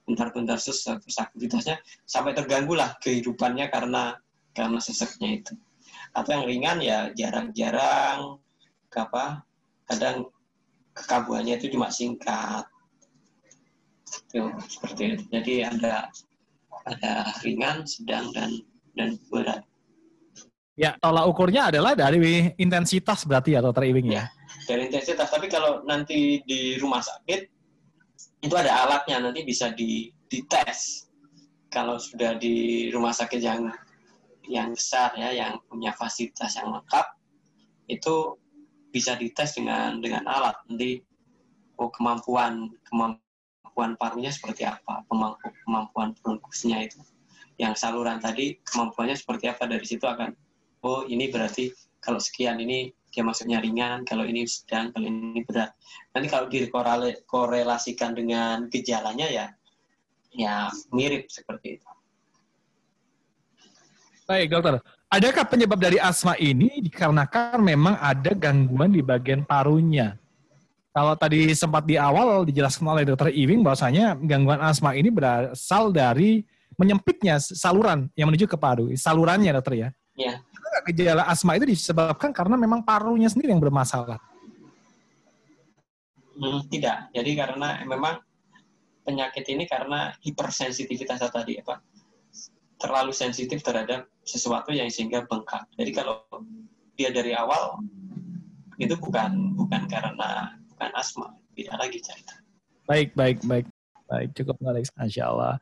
bentar-bentar 0.10 0.58
sesek 0.58 1.06
terus 1.06 1.22
aktivitasnya 1.22 1.78
sampai 2.10 2.34
terganggu 2.34 2.74
lah 2.74 2.98
kehidupannya 2.98 3.70
karena 3.70 4.18
karena 4.58 4.80
seseknya 4.82 5.46
itu 5.46 5.54
atau 6.18 6.30
yang 6.34 6.46
ringan 6.50 6.78
ya 6.82 7.00
jarang-jarang 7.14 8.42
apa 8.98 9.46
kadang 9.86 10.26
kekambuhannya 10.98 11.62
itu 11.62 11.70
cuma 11.78 11.94
singkat 11.94 12.66
itu 14.10 14.42
seperti 14.66 15.02
itu 15.14 15.24
jadi 15.30 15.54
ada 15.70 16.10
ada 16.90 17.30
ringan, 17.46 17.86
sedang 17.86 18.34
dan 18.34 18.52
dan 18.98 19.20
berat. 19.30 19.62
Ya, 20.80 20.96
tolak 21.04 21.28
ukurnya 21.28 21.68
adalah 21.68 21.92
dari 21.92 22.56
intensitas 22.56 23.28
berarti 23.28 23.60
ya, 23.60 23.60
Dokter 23.60 23.84
Iwing 23.92 24.16
ya? 24.16 24.24
ya? 24.24 24.26
Dari 24.64 24.88
intensitas, 24.88 25.28
tapi 25.28 25.52
kalau 25.52 25.84
nanti 25.84 26.40
di 26.48 26.80
rumah 26.80 27.04
sakit 27.04 27.59
itu 28.40 28.56
ada 28.56 28.88
alatnya 28.88 29.20
nanti 29.20 29.44
bisa 29.44 29.72
di 29.76 30.12
dites. 30.32 31.08
Kalau 31.70 32.02
sudah 32.02 32.34
di 32.40 32.90
rumah 32.90 33.14
sakit 33.14 33.42
yang 33.42 33.70
yang 34.50 34.74
besar 34.74 35.14
ya, 35.14 35.30
yang 35.30 35.62
punya 35.70 35.94
fasilitas 35.94 36.58
yang 36.58 36.74
lengkap, 36.74 37.06
itu 37.86 38.40
bisa 38.90 39.14
dites 39.14 39.54
dengan 39.54 40.02
dengan 40.02 40.26
alat 40.26 40.58
nanti 40.66 40.98
oh 41.78 41.94
kemampuan 41.94 42.74
kemampuan 42.90 43.94
parunya 44.02 44.34
seperti 44.34 44.66
apa, 44.66 45.06
kemampuan 45.64 46.18
bronkusnya 46.18 46.90
itu. 46.90 46.98
Yang 47.62 47.86
saluran 47.86 48.18
tadi 48.18 48.58
kemampuannya 48.66 49.14
seperti 49.14 49.46
apa 49.52 49.70
dari 49.70 49.86
situ 49.86 50.10
akan 50.10 50.34
oh 50.82 51.06
ini 51.06 51.30
berarti 51.30 51.70
kalau 52.02 52.18
sekian 52.18 52.58
ini 52.58 52.90
dia 53.10 53.26
masuknya 53.26 53.58
ringan, 53.60 54.06
kalau 54.06 54.24
ini 54.24 54.46
sedang, 54.46 54.94
kalau 54.94 55.10
ini 55.10 55.42
berat. 55.46 55.74
Nanti 56.14 56.28
kalau 56.30 56.46
dikorelasikan 56.50 58.14
dengan 58.14 58.70
gejalanya 58.70 59.28
ya 59.30 59.48
ya 60.34 60.70
mirip 60.94 61.26
seperti 61.30 61.82
itu. 61.82 61.90
Baik, 64.30 64.54
dokter. 64.54 64.78
Adakah 65.10 65.46
penyebab 65.50 65.82
dari 65.82 65.98
asma 65.98 66.38
ini 66.38 66.86
dikarenakan 66.86 67.66
memang 67.66 67.98
ada 67.98 68.30
gangguan 68.38 68.94
di 68.94 69.02
bagian 69.02 69.42
parunya? 69.42 70.14
Kalau 70.94 71.18
tadi 71.18 71.50
sempat 71.58 71.90
di 71.90 71.98
awal 71.98 72.46
dijelaskan 72.46 72.86
oleh 72.86 73.04
dokter 73.10 73.34
Iwing 73.34 73.66
bahwasanya 73.66 74.22
gangguan 74.22 74.62
asma 74.62 74.94
ini 74.94 75.10
berasal 75.10 75.90
dari 75.90 76.46
menyempitnya 76.78 77.42
saluran 77.42 78.14
yang 78.14 78.30
menuju 78.30 78.46
ke 78.46 78.58
paru, 78.58 78.94
salurannya 78.94 79.50
dokter 79.50 79.74
ya. 79.74 79.90
Iya. 80.14 80.34
Gejala 80.88 81.28
asma 81.28 81.60
itu 81.60 81.68
disebabkan 81.68 82.32
karena 82.32 82.56
memang 82.56 82.86
parunya 82.86 83.28
sendiri 83.28 83.52
yang 83.52 83.64
bermasalah. 83.64 84.22
Hmm, 86.40 86.64
tidak. 86.72 87.12
Jadi 87.12 87.32
karena 87.36 87.84
memang 87.84 88.24
penyakit 89.04 89.44
ini 89.52 89.68
karena 89.68 90.16
hipersensitivitas 90.24 91.20
tadi 91.28 91.60
apa 91.60 91.84
terlalu 92.80 93.12
sensitif 93.12 93.60
terhadap 93.60 94.08
sesuatu 94.24 94.72
yang 94.72 94.88
sehingga 94.88 95.28
bengkak. 95.28 95.68
Jadi 95.76 95.92
kalau 95.92 96.24
dia 96.96 97.12
dari 97.12 97.32
awal 97.32 97.80
itu 98.80 98.96
bukan 98.96 99.56
bukan 99.60 99.88
karena 99.92 100.56
bukan 100.72 100.92
asma 100.96 101.28
beda 101.52 101.76
lagi 101.76 102.00
cerita 102.00 102.36
baik 102.88 103.12
baik 103.12 103.44
baik 103.44 103.68
baik 104.08 104.30
cukup 104.36 104.56
menarik 104.64 104.88
Masya 104.96 105.24
Allah 105.28 105.56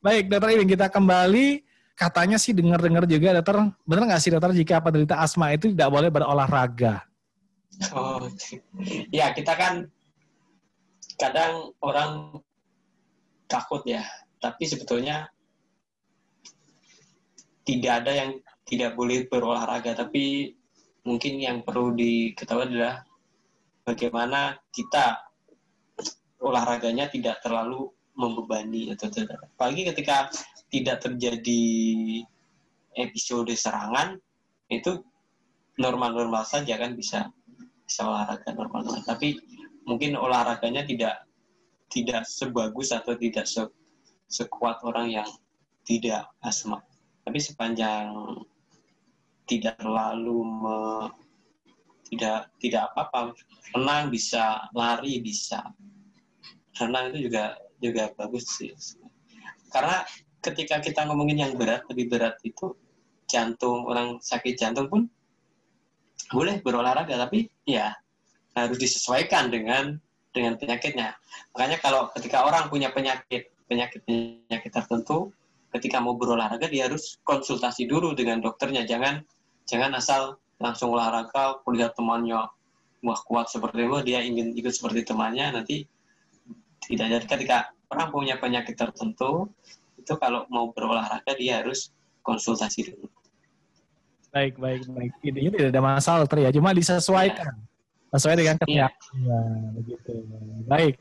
baik 0.00 0.32
dokter 0.32 0.56
Iwin 0.56 0.68
kita 0.68 0.88
kembali 0.88 1.60
katanya 2.08 2.36
sih 2.38 2.50
dengar-dengar 2.50 3.06
juga 3.06 3.38
dokter, 3.38 3.70
benar 3.86 4.02
nggak 4.10 4.22
sih 4.22 4.30
dokter 4.34 4.50
jika 4.56 4.82
penderita 4.82 5.22
asma 5.22 5.54
itu 5.54 5.70
tidak 5.70 5.90
boleh 5.90 6.10
berolahraga? 6.10 7.06
Oh, 7.94 8.26
ya 9.08 9.32
kita 9.32 9.54
kan 9.54 9.86
kadang 11.16 11.70
orang 11.80 12.42
takut 13.46 13.82
ya, 13.86 14.02
tapi 14.42 14.66
sebetulnya 14.66 15.30
tidak 17.62 18.04
ada 18.04 18.12
yang 18.12 18.30
tidak 18.66 18.94
boleh 18.98 19.26
berolahraga, 19.30 19.94
tapi 19.94 20.54
mungkin 21.06 21.38
yang 21.38 21.62
perlu 21.66 21.94
diketahui 21.94 22.70
adalah 22.70 23.02
bagaimana 23.82 24.58
kita 24.70 25.18
olahraganya 26.42 27.06
tidak 27.10 27.38
terlalu 27.42 27.90
membebani 28.18 28.92
atau 28.92 29.08
tidak. 29.08 29.40
Apalagi 29.56 29.88
ketika 29.94 30.28
tidak 30.72 31.04
terjadi 31.04 31.62
episode 32.96 33.52
serangan, 33.52 34.16
itu 34.72 35.04
normal-normal 35.76 36.48
saja 36.48 36.80
kan 36.80 36.96
bisa 36.96 37.28
bisa 37.84 38.08
olahraga 38.08 38.56
normal-normal. 38.56 39.04
Tapi 39.04 39.36
mungkin 39.84 40.16
olahraganya 40.16 40.88
tidak 40.88 41.28
tidak 41.92 42.24
sebagus 42.24 42.88
atau 42.88 43.12
tidak 43.20 43.44
se, 43.44 43.68
sekuat 44.32 44.80
orang 44.80 45.12
yang 45.12 45.28
tidak 45.84 46.24
asma. 46.40 46.80
Tapi 47.22 47.36
sepanjang 47.36 48.08
tidak 49.44 49.76
terlalu 49.76 50.40
me, 50.40 50.78
tidak 52.08 52.48
tidak 52.56 52.88
apa-apa, 52.92 53.36
renang 53.76 54.08
bisa, 54.08 54.72
lari 54.72 55.20
bisa. 55.20 55.60
Renang 56.80 57.12
itu 57.12 57.28
juga 57.28 57.60
juga 57.82 58.08
bagus 58.16 58.48
sih. 58.48 58.72
Karena 59.68 60.00
ketika 60.42 60.82
kita 60.82 61.06
ngomongin 61.06 61.46
yang 61.46 61.52
berat, 61.54 61.86
lebih 61.88 62.10
berat 62.10 62.36
itu 62.42 62.74
jantung 63.30 63.86
orang 63.88 64.18
sakit 64.20 64.58
jantung 64.58 64.90
pun 64.90 65.06
boleh 66.34 66.60
berolahraga, 66.60 67.14
tapi 67.16 67.48
ya 67.64 67.94
harus 68.52 68.76
disesuaikan 68.76 69.48
dengan 69.48 69.96
dengan 70.34 70.58
penyakitnya. 70.58 71.16
Makanya 71.56 71.78
kalau 71.80 72.10
ketika 72.12 72.44
orang 72.44 72.68
punya 72.68 72.90
penyakit 72.92 73.52
penyakit 73.70 74.04
penyakit 74.04 74.72
tertentu, 74.72 75.32
ketika 75.72 76.02
mau 76.02 76.18
berolahraga 76.18 76.68
dia 76.68 76.88
harus 76.90 77.16
konsultasi 77.24 77.88
dulu 77.88 78.12
dengan 78.12 78.42
dokternya. 78.44 78.84
Jangan 78.84 79.24
jangan 79.64 79.96
asal 79.96 80.36
langsung 80.60 80.92
olahraga, 80.92 81.62
kulihat 81.64 81.94
temannya 81.96 82.48
wah 83.02 83.20
kuat 83.26 83.50
seperti 83.50 83.82
itu, 83.82 83.98
dia 84.06 84.22
ingin 84.22 84.54
ikut 84.54 84.70
seperti 84.70 85.02
temannya, 85.02 85.58
nanti 85.58 85.82
tidak 86.86 87.06
jadi 87.18 87.26
ketika 87.26 87.58
orang 87.90 88.08
punya 88.14 88.34
penyakit 88.38 88.78
tertentu 88.78 89.50
itu 90.02 90.12
kalau 90.18 90.44
mau 90.50 90.74
berolahraga 90.74 91.32
dia 91.38 91.62
harus 91.62 91.94
konsultasi 92.26 92.90
dulu. 92.90 93.06
Baik, 94.34 94.58
baik, 94.58 94.88
baik. 94.90 95.12
Ini 95.22 95.48
tidak 95.54 95.70
ada 95.76 95.82
masalah 95.84 96.26
ter 96.26 96.42
ya, 96.42 96.50
cuma 96.50 96.74
disesuaikan. 96.74 97.52
Ya 97.52 97.70
sesuai 98.12 98.34
dengan 98.36 98.56
kesehatan. 98.60 99.12
Ya. 99.24 99.40
begitu. 99.72 100.12
Baik. 100.68 100.94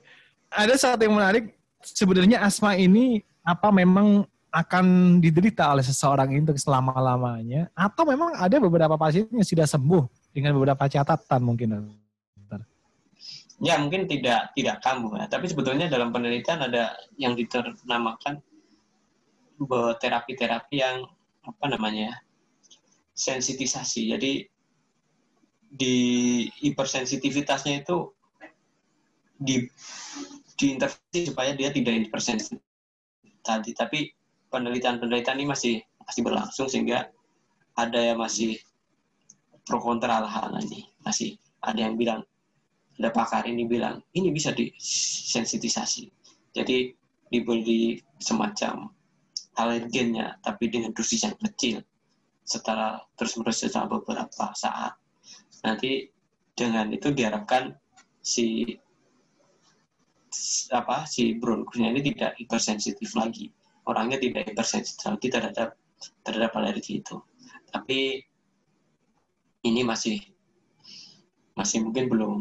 Ada 0.52 0.76
satu 0.80 1.02
yang 1.04 1.16
menarik, 1.16 1.56
sebenarnya 1.84 2.44
asma 2.44 2.76
ini 2.80 3.20
apa 3.44 3.68
memang 3.72 4.24
akan 4.52 5.18
diderita 5.24 5.72
oleh 5.72 5.84
seseorang 5.84 6.36
itu 6.36 6.52
selama-lamanya 6.60 7.72
atau 7.72 8.04
memang 8.04 8.36
ada 8.36 8.60
beberapa 8.60 9.00
pasien 9.00 9.24
yang 9.32 9.48
sudah 9.48 9.64
sembuh 9.64 10.04
dengan 10.36 10.52
beberapa 10.60 10.88
catatan 10.92 11.40
mungkin 11.40 11.96
Ya 13.62 13.78
mungkin 13.78 14.10
tidak 14.10 14.52
tidak 14.58 14.82
kambuh 14.84 15.22
ya. 15.22 15.30
tapi 15.32 15.48
sebetulnya 15.48 15.88
dalam 15.88 16.12
penelitian 16.12 16.68
ada 16.68 16.98
yang 17.16 17.38
diternamakan 19.62 20.00
terapi-terapi 20.02 20.78
yang 20.82 21.06
apa 21.46 21.66
namanya 21.70 22.18
sensitisasi. 23.14 24.10
Jadi 24.10 24.42
di 25.72 25.96
hipersensitivitasnya 26.50 27.86
itu 27.86 28.10
di 29.38 29.66
diintervensi 30.58 31.34
supaya 31.34 31.54
dia 31.54 31.70
tidak 31.70 32.10
hipersensitif 32.10 32.62
tadi. 33.46 33.72
Tapi 33.78 34.00
penelitian-penelitian 34.50 35.38
ini 35.42 35.48
masih 35.50 35.76
masih 36.02 36.22
berlangsung 36.26 36.68
sehingga 36.68 37.10
ada 37.78 38.00
yang 38.02 38.20
masih 38.20 38.58
pro 39.64 39.78
kontra 39.78 40.26
lah 40.26 40.30
hal 40.30 40.58
ini 40.58 40.90
masih 41.06 41.38
ada 41.62 41.78
yang 41.78 41.96
bilang 41.96 42.26
ada 42.98 43.10
pakar 43.14 43.46
ini 43.46 43.66
bilang 43.66 44.02
ini 44.18 44.34
bisa 44.34 44.52
disensitisasi. 44.54 46.10
Jadi 46.52 46.92
diberi 47.32 47.96
semacam 48.20 48.92
alergennya 49.62 50.42
tapi 50.42 50.68
dengan 50.68 50.92
dosis 50.92 51.24
yang 51.26 51.38
kecil. 51.38 51.86
Setelah 52.42 53.00
terus 53.16 53.38
menerus 53.38 53.64
selama 53.64 54.02
beberapa 54.02 54.52
saat. 54.58 54.98
Nanti 55.62 56.10
dengan 56.58 56.90
itu 56.90 57.14
diharapkan 57.14 57.72
si 58.22 58.66
apa 60.72 61.04
si 61.06 61.36
bronkusnya 61.36 61.92
ini 61.92 62.02
tidak 62.14 62.38
hipersensitif 62.40 63.14
lagi. 63.14 63.52
Orangnya 63.86 64.18
tidak 64.18 64.50
hipersensitif 64.50 65.06
lagi 65.06 65.28
terhadap 65.30 65.70
terhadap 66.26 66.52
alergi 66.58 67.02
itu. 67.04 67.18
Tapi 67.70 68.20
ini 69.62 69.82
masih 69.86 70.18
masih 71.54 71.86
mungkin 71.86 72.10
belum 72.10 72.36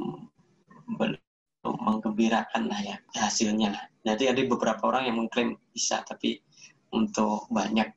belum 0.96 1.76
menggembirakan 1.76 2.72
lah 2.72 2.80
ya 2.80 2.96
hasilnya. 3.20 3.76
Jadi 4.00 4.32
ada 4.32 4.40
beberapa 4.48 4.80
orang 4.88 5.12
yang 5.12 5.16
mengklaim 5.20 5.60
bisa, 5.76 6.00
tapi 6.08 6.40
untuk 6.90 7.46
banyak 7.50 7.90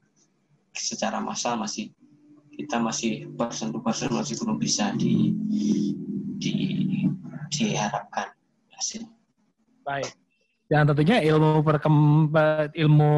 secara 0.74 1.22
massal 1.22 1.58
masih 1.58 1.94
kita 2.54 2.78
masih 2.78 3.30
persen 3.34 3.74
to 3.74 3.82
persen 3.82 4.14
masih 4.14 4.38
belum 4.38 4.58
bisa 4.62 4.94
di, 4.94 5.34
di 6.38 6.54
diharapkan 7.50 8.34
hasil. 8.78 9.06
Baik. 9.86 10.10
Dan 10.70 10.90
tentunya 10.90 11.22
ilmu 11.22 11.62
perkemb 11.62 12.34
ilmu 12.74 13.12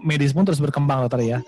medis 0.00 0.32
pun 0.32 0.46
terus 0.46 0.62
berkembang 0.62 1.04
dokter 1.04 1.36
ya. 1.36 1.38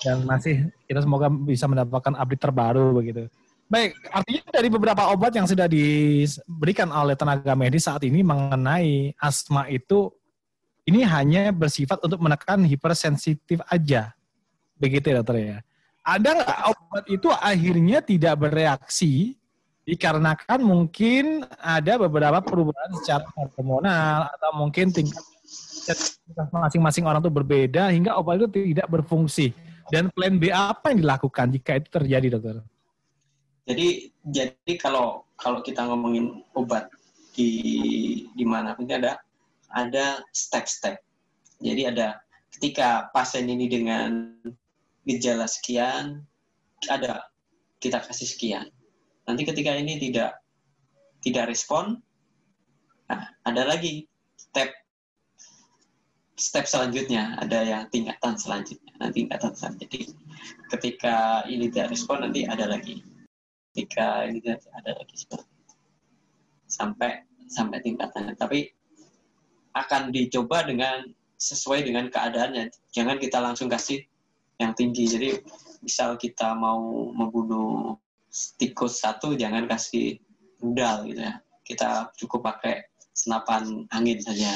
Dan 0.00 0.24
masih 0.24 0.68
kita 0.84 1.04
semoga 1.04 1.28
bisa 1.28 1.68
mendapatkan 1.68 2.16
update 2.16 2.42
terbaru 2.44 2.92
begitu. 2.96 3.28
Baik, 3.64 3.96
artinya 4.12 4.42
dari 4.52 4.68
beberapa 4.68 5.08
obat 5.08 5.32
yang 5.32 5.48
sudah 5.48 5.64
diberikan 5.64 6.92
oleh 6.92 7.16
tenaga 7.16 7.56
medis 7.56 7.88
saat 7.88 8.04
ini 8.04 8.20
mengenai 8.20 9.16
asma 9.16 9.64
itu 9.72 10.12
ini 10.84 11.00
hanya 11.04 11.48
bersifat 11.50 12.00
untuk 12.04 12.20
menekan 12.20 12.64
hipersensitif 12.64 13.60
aja. 13.68 14.12
Begitu 14.76 15.10
ya 15.12 15.16
dokter 15.20 15.36
ya 15.40 15.58
ada 16.04 16.28
nggak 16.36 16.60
obat 16.68 17.04
itu 17.08 17.28
akhirnya 17.32 17.98
tidak 18.04 18.34
bereaksi 18.36 19.40
dikarenakan 19.88 20.60
mungkin 20.60 21.48
ada 21.60 21.96
beberapa 21.96 22.44
perubahan 22.44 22.92
secara 23.00 23.24
hormonal 23.32 24.28
atau 24.36 24.50
mungkin 24.56 24.92
tingkat 24.92 25.24
masing-masing 26.52 27.04
orang 27.08 27.24
itu 27.24 27.32
berbeda 27.32 27.88
hingga 27.92 28.16
obat 28.20 28.44
itu 28.44 28.72
tidak 28.72 28.88
berfungsi. 28.88 29.52
Dan 29.92 30.08
plan 30.16 30.40
B 30.40 30.48
apa 30.48 30.92
yang 30.92 31.04
dilakukan 31.04 31.52
jika 31.52 31.76
itu 31.76 31.88
terjadi, 31.92 32.40
dokter? 32.40 32.64
Jadi 33.68 34.08
jadi 34.24 34.72
kalau 34.80 35.28
kalau 35.36 35.60
kita 35.60 35.84
ngomongin 35.84 36.40
obat 36.56 36.88
di 37.36 38.24
di 38.32 38.44
mana 38.48 38.72
pun 38.72 38.88
ada 38.88 39.20
ada 39.74 40.22
step-step. 40.30 41.02
Jadi 41.60 41.90
ada 41.90 42.22
ketika 42.54 43.10
pasien 43.10 43.50
ini 43.50 43.66
dengan 43.66 44.38
gejala 45.04 45.50
sekian 45.50 46.22
ada 46.88 47.28
kita 47.82 48.00
kasih 48.00 48.28
sekian. 48.28 48.66
Nanti 49.28 49.42
ketika 49.44 49.74
ini 49.74 50.00
tidak 50.00 50.40
tidak 51.24 51.50
respon 51.50 52.00
nah 53.04 53.20
ada 53.44 53.68
lagi 53.68 54.08
step 54.38 54.72
step 56.38 56.64
selanjutnya. 56.66 57.38
Ada 57.42 57.58
yang 57.62 57.82
tingkatan 57.90 58.38
selanjutnya 58.38 58.94
nanti 58.98 59.26
tingkatan 59.26 59.52
selanjutnya. 59.54 60.14
Ketika 60.70 61.46
ini 61.50 61.70
tidak 61.70 61.94
respon 61.94 62.26
nanti 62.26 62.46
ada 62.46 62.70
lagi. 62.70 63.02
Ketika 63.74 64.30
ini 64.30 64.38
tidak 64.38 64.62
ada 64.78 64.92
lagi 64.94 65.14
seperti 65.18 65.54
sampai 66.70 67.10
sampai 67.46 67.78
tingkatannya. 67.82 68.34
Tapi 68.34 68.73
akan 69.74 70.14
dicoba 70.14 70.62
dengan 70.62 71.04
sesuai 71.34 71.84
dengan 71.84 72.08
keadaannya 72.08 72.70
jangan 72.94 73.18
kita 73.18 73.42
langsung 73.42 73.66
kasih 73.66 74.06
yang 74.58 74.72
tinggi. 74.72 75.04
Jadi 75.10 75.28
misal 75.82 76.14
kita 76.14 76.54
mau 76.54 77.10
membunuh 77.10 77.98
tikus 78.58 79.02
satu, 79.02 79.34
jangan 79.34 79.66
kasih 79.66 80.18
rudal 80.62 81.06
gitu 81.10 81.22
ya. 81.22 81.34
Kita 81.64 82.12
cukup 82.18 82.54
pakai 82.54 82.86
senapan 83.14 83.86
angin 83.90 84.18
saja. 84.22 84.52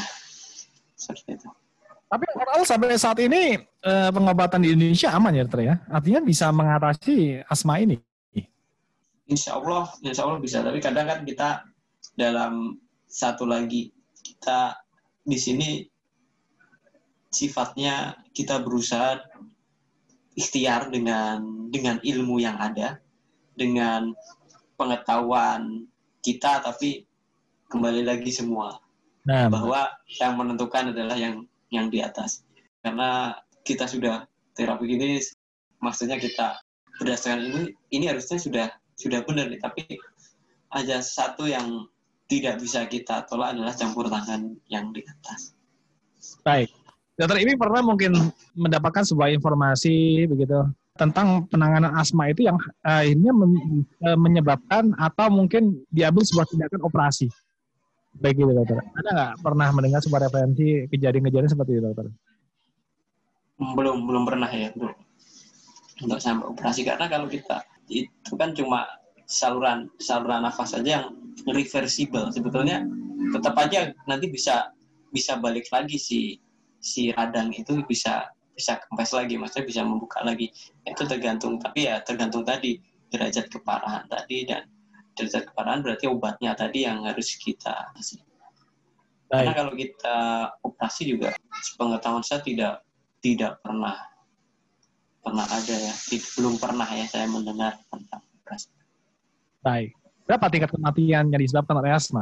Seperti 0.98 1.38
itu. 1.38 1.48
Tapi 2.08 2.24
overall 2.32 2.64
sampai 2.64 2.96
saat 2.96 3.20
ini 3.20 3.60
eh, 3.60 4.10
pengobatan 4.10 4.64
di 4.64 4.72
Indonesia 4.72 5.12
aman 5.12 5.36
ya 5.36 5.44
dokter 5.44 5.62
ya? 5.68 5.74
Artinya 5.92 6.20
bisa 6.24 6.48
mengatasi 6.48 7.44
asma 7.44 7.84
ini? 7.84 8.00
Insya 9.28 9.60
Allah, 9.60 9.92
insya 10.00 10.24
Allah 10.24 10.40
bisa. 10.40 10.64
Tapi 10.64 10.80
kadang 10.80 11.04
kan 11.04 11.20
kita 11.28 11.68
dalam 12.16 12.80
satu 13.04 13.44
lagi 13.44 13.92
kita 14.24 14.72
di 15.28 15.36
sini 15.36 15.84
sifatnya 17.28 18.16
kita 18.32 18.64
berusaha 18.64 19.20
ikhtiar 20.32 20.88
dengan 20.88 21.68
dengan 21.68 22.00
ilmu 22.00 22.40
yang 22.40 22.56
ada, 22.56 22.96
dengan 23.52 24.16
pengetahuan 24.80 25.84
kita, 26.24 26.64
tapi 26.64 27.04
kembali 27.68 28.08
lagi 28.08 28.32
semua 28.32 28.80
Nah, 29.28 29.52
bahwa 29.52 29.92
yang 30.08 30.40
menentukan 30.40 30.96
adalah 30.96 31.12
yang 31.20 31.44
yang 31.68 31.92
di 31.92 32.00
atas. 32.00 32.48
Karena 32.80 33.36
kita 33.60 33.84
sudah 33.84 34.24
terapi 34.56 34.88
ini, 34.88 35.20
maksudnya 35.84 36.16
kita 36.16 36.56
berdasarkan 36.96 37.44
ini, 37.44 37.62
ini 37.92 38.04
harusnya 38.08 38.40
sudah 38.40 38.66
sudah 38.96 39.20
benar 39.28 39.52
nih. 39.52 39.60
Tapi 39.60 39.84
ada 40.72 41.04
satu 41.04 41.44
yang 41.44 41.84
tidak 42.28 42.60
bisa 42.60 42.84
kita 42.84 43.24
tolak 43.24 43.56
adalah 43.56 43.72
campur 43.72 44.06
tangan 44.06 44.52
yang 44.68 44.92
di 44.92 45.02
atas. 45.02 45.56
baik. 46.44 46.68
Dokter 47.18 47.42
ini 47.42 47.58
pernah 47.58 47.82
mungkin 47.82 48.14
mendapatkan 48.54 49.02
sebuah 49.02 49.34
informasi 49.34 50.28
begitu 50.30 50.70
tentang 50.94 51.50
penanganan 51.50 51.90
asma 51.98 52.30
itu 52.30 52.46
yang 52.46 52.54
eh, 52.86 53.10
akhirnya 53.10 53.32
eh, 54.06 54.18
menyebabkan 54.18 54.94
atau 54.94 55.26
mungkin 55.26 55.82
diambil 55.90 56.22
sebuah 56.22 56.46
tindakan 56.46 56.86
operasi. 56.86 57.26
Baik 58.22 58.38
gitu 58.38 58.52
dokter. 58.54 58.78
Ada 59.02 59.10
nggak 59.10 59.32
pernah 59.42 59.68
mendengar 59.74 60.00
sebuah 60.04 60.30
referensi 60.30 60.86
kejadian-kejadian 60.94 61.50
seperti 61.50 61.70
itu 61.74 61.82
dokter? 61.82 62.06
belum 63.58 64.06
belum 64.06 64.22
pernah 64.22 64.46
ya 64.46 64.70
belum 64.70 64.94
untuk 66.06 66.18
sampai 66.22 66.46
operasi 66.46 66.86
karena 66.86 67.10
kalau 67.10 67.26
kita 67.26 67.66
itu 67.90 68.32
kan 68.38 68.54
cuma 68.54 68.86
saluran 69.28 69.92
saluran 70.00 70.42
nafas 70.42 70.72
saja 70.72 71.04
yang 71.04 71.06
reversible. 71.44 72.32
Sebetulnya 72.32 72.82
tetap 73.36 73.54
aja 73.60 73.92
nanti 74.08 74.32
bisa 74.32 74.72
bisa 75.12 75.36
balik 75.36 75.68
lagi 75.68 76.00
si 76.00 76.40
si 76.80 77.12
radang 77.12 77.52
itu 77.52 77.84
bisa 77.84 78.32
bisa 78.56 78.80
kempes 78.88 79.14
lagi 79.14 79.36
maksudnya 79.36 79.68
bisa 79.68 79.80
membuka 79.84 80.24
lagi. 80.24 80.48
Itu 80.82 81.04
tergantung 81.04 81.60
tapi 81.60 81.86
ya 81.86 82.00
tergantung 82.02 82.42
tadi 82.42 82.80
derajat 83.12 83.52
keparahan 83.52 84.08
tadi 84.08 84.48
dan 84.48 84.64
derajat 85.14 85.52
keparahan 85.52 85.84
berarti 85.84 86.04
obatnya 86.08 86.56
tadi 86.56 86.88
yang 86.88 87.04
harus 87.04 87.36
kita 87.36 87.92
kasih. 87.94 88.24
Karena 89.28 89.52
kalau 89.52 89.76
kita 89.76 90.16
operasi 90.64 91.12
juga 91.12 91.36
sepengetahuan 91.60 92.24
saya 92.24 92.40
tidak 92.40 92.80
tidak 93.20 93.60
pernah 93.60 93.92
pernah 95.20 95.44
ada 95.44 95.76
ya 95.76 95.92
belum 96.40 96.56
pernah 96.56 96.88
ya 96.88 97.04
saya 97.04 97.28
mendengar 97.28 97.76
tentang 97.92 98.24
operasi 98.40 98.77
Baik. 99.62 99.94
Berapa 100.28 100.46
tingkat 100.52 100.70
kematian 100.72 101.32
yang 101.32 101.40
disebabkan 101.40 101.80
oleh 101.80 101.92
asma? 101.94 102.20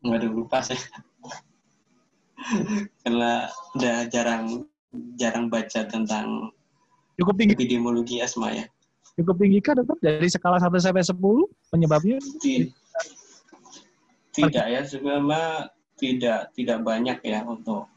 ada 0.00 0.24
lupa 0.24 0.64
saya 0.64 0.80
karena 3.04 3.52
udah 3.76 4.08
jarang 4.08 4.64
jarang 5.20 5.52
baca 5.52 5.84
tentang 5.84 6.48
Cukup 7.20 7.36
tinggi, 7.36 7.52
epidemiologi 7.52 8.24
asma 8.24 8.48
ya 8.48 8.64
cukup 9.20 9.36
tinggi 9.36 9.60
kah 9.60 9.76
dokter? 9.76 10.00
Dari 10.00 10.28
skala 10.32 10.56
1 10.56 10.72
sampai 10.80 11.04
10 11.04 11.20
penyebabnya? 11.68 12.16
Ti- 12.40 12.72
tidak 14.30 14.66
ya 14.70 14.80
sebenarnya 14.86 15.68
tidak 15.98 16.54
tidak 16.56 16.78
banyak 16.80 17.18
ya 17.20 17.44
untuk 17.44 17.90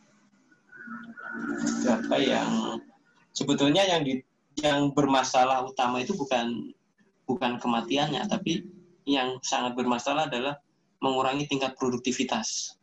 apa 1.87 2.17
yang 2.19 2.81
sebetulnya 3.31 3.85
yang 3.85 4.01
di 4.01 4.19
yang 4.59 4.91
bermasalah 4.91 5.65
utama 5.65 6.01
itu 6.01 6.13
bukan 6.17 6.73
bukan 7.23 7.59
kematiannya 7.59 8.23
tapi 8.27 8.67
yang 9.03 9.39
sangat 9.43 9.75
bermasalah 9.75 10.27
adalah 10.31 10.59
mengurangi 11.03 11.47
tingkat 11.47 11.75
produktivitas 11.75 12.79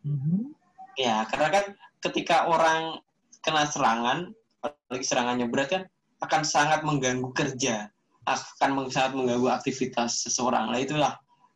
Mhm. 0.00 0.56
ya 0.96 1.28
karena 1.28 1.48
kan 1.52 1.64
ketika 2.00 2.48
orang 2.48 3.04
kena 3.44 3.68
serangan 3.68 4.32
apalagi 4.64 5.04
serangannya 5.04 5.46
berat 5.48 5.68
kan 5.68 5.82
akan 6.24 6.42
sangat 6.44 6.80
mengganggu 6.84 7.28
kerja 7.36 7.88
akan 8.24 8.88
sangat 8.88 9.12
mengganggu 9.16 9.48
aktivitas 9.48 10.24
seseorang 10.28 10.72
lah 10.72 10.80
itulah 10.80 11.12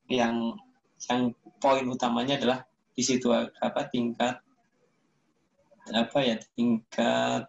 yang 0.09 0.57
yang 1.09 1.33
poin 1.61 1.85
utamanya 1.89 2.37
adalah 2.37 2.59
di 2.93 3.03
situ 3.05 3.33
apa 3.33 3.89
tingkat 3.89 4.41
apa 5.93 6.19
ya 6.21 6.37
tingkat 6.57 7.49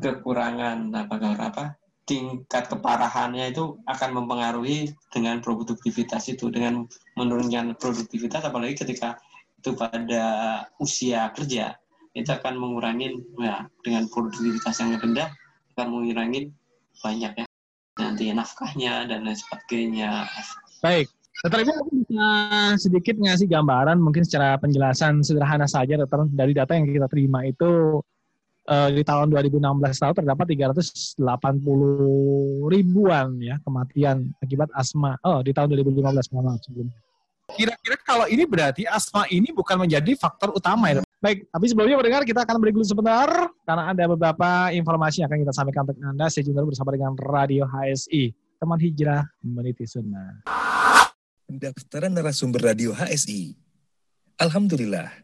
kekurangan 0.00 0.92
apa 0.92 1.14
apa 1.40 1.64
tingkat 2.04 2.68
keparahannya 2.68 3.48
itu 3.52 3.80
akan 3.88 4.10
mempengaruhi 4.12 4.92
dengan 5.08 5.40
produktivitas 5.40 6.28
itu 6.28 6.52
dengan 6.52 6.84
menurunkan 7.16 7.80
produktivitas 7.80 8.44
apalagi 8.44 8.76
ketika 8.84 9.16
itu 9.56 9.72
pada 9.72 10.24
usia 10.76 11.32
kerja 11.32 11.72
itu 12.12 12.30
akan 12.30 12.60
mengurangi 12.60 13.16
ya 13.40 13.64
dengan 13.80 14.04
produktivitas 14.12 14.84
yang 14.84 15.00
rendah 15.00 15.32
akan 15.74 15.86
mengurangi 15.90 16.52
banyak 17.00 17.32
ya 17.40 17.46
nanti 17.98 18.30
nafkahnya 18.30 19.08
dan 19.08 19.24
lain 19.24 19.38
sebagainya 19.38 20.28
Baik. 20.84 21.08
Dokter 21.42 21.66
Ibu 21.66 21.72
bisa 21.92 22.28
sedikit 22.78 23.16
ngasih 23.18 23.50
gambaran 23.50 23.98
mungkin 23.98 24.22
secara 24.22 24.54
penjelasan 24.60 25.20
sederhana 25.20 25.66
saja 25.66 25.98
dokter 25.98 26.24
dari 26.30 26.52
data 26.54 26.72
yang 26.76 26.86
kita 26.86 27.08
terima 27.10 27.42
itu 27.42 28.00
eh, 28.68 28.90
di 28.96 29.02
tahun 29.04 29.30
2016 29.32 30.00
tahu 30.00 30.12
terdapat 30.24 30.46
380 30.52 32.68
ribuan 32.68 33.40
ya 33.40 33.56
kematian 33.62 34.32
akibat 34.40 34.68
asma. 34.72 35.16
Oh, 35.24 35.42
di 35.44 35.52
tahun 35.52 35.68
2015 35.72 36.32
mohon 36.32 36.44
maaf 36.52 36.60
sebelumnya. 36.64 36.96
Kira-kira 37.52 38.00
kalau 38.00 38.24
ini 38.24 38.48
berarti 38.48 38.88
asma 38.88 39.28
ini 39.28 39.52
bukan 39.52 39.84
menjadi 39.84 40.16
faktor 40.16 40.56
utama 40.56 40.88
ya. 40.88 41.04
Baik, 41.20 41.48
tapi 41.48 41.64
sebelumnya 41.72 41.96
mendengar 41.96 42.24
kita 42.24 42.44
akan 42.44 42.60
break 42.60 42.76
dulu 42.76 42.84
sebentar 42.84 43.48
karena 43.64 43.96
ada 43.96 44.04
beberapa 44.12 44.68
informasi 44.72 45.24
yang 45.24 45.28
akan 45.32 45.40
kita 45.48 45.54
sampaikan 45.56 45.88
untuk 45.88 45.96
Anda. 46.04 46.28
Saya 46.28 46.44
bersama 46.52 46.92
dengan 46.92 47.16
Radio 47.16 47.64
HSI, 47.64 48.28
teman 48.60 48.76
hijrah 48.76 49.24
meniti 49.40 49.88
sunnah. 49.88 50.44
Pendaftaran 51.48 52.12
narasumber 52.12 52.60
radio 52.60 52.92
HSI. 52.92 53.56
Alhamdulillah, 54.36 55.23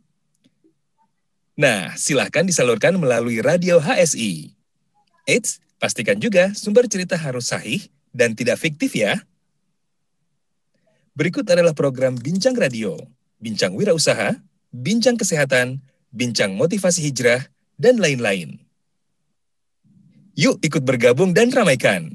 Nah, 1.61 1.93
silahkan 1.93 2.41
disalurkan 2.41 2.97
melalui 2.97 3.37
radio 3.37 3.77
HSI. 3.77 4.49
Eits, 5.29 5.61
pastikan 5.77 6.17
juga 6.17 6.57
sumber 6.57 6.89
cerita 6.89 7.13
harus 7.13 7.53
sahih 7.53 7.85
dan 8.09 8.33
tidak 8.33 8.57
fiktif 8.57 8.97
ya. 8.97 9.21
Berikut 11.13 11.45
adalah 11.45 11.77
program 11.77 12.17
Bincang 12.17 12.57
Radio, 12.57 12.97
Bincang 13.37 13.77
Wirausaha, 13.77 14.41
Bincang 14.73 15.21
Kesehatan, 15.21 15.85
Bincang 16.09 16.57
Motivasi 16.57 17.05
Hijrah, 17.05 17.45
dan 17.77 18.01
lain-lain. 18.01 18.57
Yuk 20.33 20.57
ikut 20.65 20.81
bergabung 20.81 21.29
dan 21.29 21.53
ramaikan. 21.53 22.09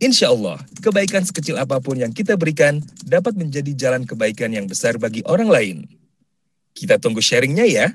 Insya 0.00 0.32
Allah, 0.32 0.56
kebaikan 0.80 1.28
sekecil 1.28 1.60
apa 1.60 1.76
pun 1.84 2.00
yang 2.00 2.16
kita 2.16 2.40
berikan 2.40 2.80
dapat 3.04 3.36
menjadi 3.36 3.76
jalan 3.76 4.08
kebaikan 4.08 4.48
yang 4.48 4.64
besar 4.64 4.96
bagi 4.96 5.20
orang 5.28 5.52
lain. 5.52 5.84
Kita 6.72 6.96
tunggu 6.96 7.20
sharingnya 7.20 7.68
ya. 7.68 7.92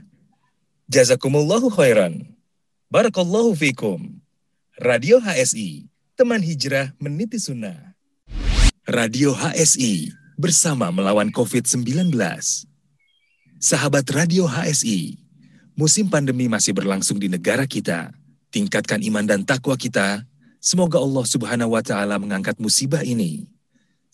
Jazakumullahu 0.87 1.67
khairan. 1.71 2.23
Barakallahu 2.87 3.51
fikum. 3.55 4.23
Radio 4.79 5.19
HSI, 5.19 5.91
teman 6.15 6.39
hijrah 6.39 6.95
meniti 6.97 7.35
sunnah. 7.35 7.95
Radio 8.87 9.35
HSI, 9.35 10.15
bersama 10.39 10.87
melawan 10.91 11.27
COVID-19. 11.33 12.15
Sahabat 13.59 14.07
Radio 14.15 14.47
HSI, 14.47 15.19
musim 15.75 16.07
pandemi 16.07 16.47
masih 16.47 16.71
berlangsung 16.71 17.19
di 17.19 17.27
negara 17.27 17.67
kita. 17.67 18.15
Tingkatkan 18.47 19.03
iman 19.03 19.27
dan 19.27 19.43
takwa 19.43 19.75
kita 19.75 20.23
Semoga 20.57 20.97
Allah 20.97 21.23
Subhanahu 21.23 21.77
wa 21.77 21.83
Ta'ala 21.85 22.17
mengangkat 22.17 22.57
musibah 22.57 23.05
ini. 23.05 23.47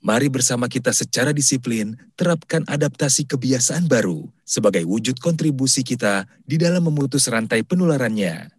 Mari 0.04 0.28
bersama 0.28 0.68
kita 0.68 0.92
secara 0.92 1.32
disiplin 1.32 1.96
terapkan 2.20 2.68
adaptasi 2.68 3.24
kebiasaan 3.24 3.88
baru 3.88 4.28
sebagai 4.44 4.84
wujud 4.84 5.16
kontribusi 5.24 5.80
kita 5.80 6.28
di 6.44 6.60
dalam 6.60 6.84
memutus 6.84 7.32
rantai 7.32 7.64
penularannya. 7.64 8.52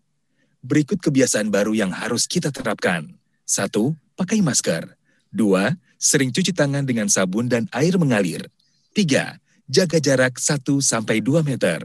Berikut 0.65 1.05
kebiasaan 1.05 1.53
baru 1.53 1.77
yang 1.77 1.93
harus 1.93 2.25
kita 2.25 2.49
terapkan. 2.49 3.13
Satu, 3.45 3.93
pakai 4.17 4.41
masker. 4.41 4.97
Dua, 5.29 5.77
sering 6.01 6.33
cuci 6.33 6.57
tangan 6.57 6.89
dengan 6.89 7.13
sabun 7.13 7.45
dan 7.45 7.69
air 7.77 8.01
mengalir. 8.01 8.49
Tiga, 8.97 9.37
jaga 9.69 10.01
jarak 10.01 10.41
1 10.41 10.65
sampai 10.81 11.21
2 11.21 11.45
meter. 11.45 11.85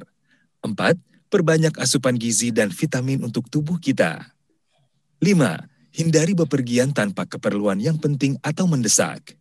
Empat, 0.63 0.95
Perbanyak 1.29 1.77
asupan 1.77 2.17
gizi 2.17 2.49
dan 2.49 2.73
vitamin 2.73 3.21
untuk 3.21 3.53
tubuh 3.53 3.77
kita. 3.77 4.33
5. 5.21 5.29
Hindari 5.93 6.33
bepergian 6.33 6.89
tanpa 6.89 7.29
keperluan 7.29 7.77
yang 7.77 8.01
penting 8.01 8.33
atau 8.41 8.65
mendesak. 8.65 9.37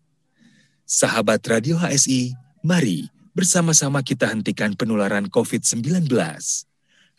Sahabat 0.88 1.44
Radio 1.52 1.76
HSI, 1.76 2.32
mari 2.64 3.12
bersama-sama 3.36 4.00
kita 4.00 4.24
hentikan 4.24 4.72
penularan 4.72 5.28
COVID-19. 5.28 5.84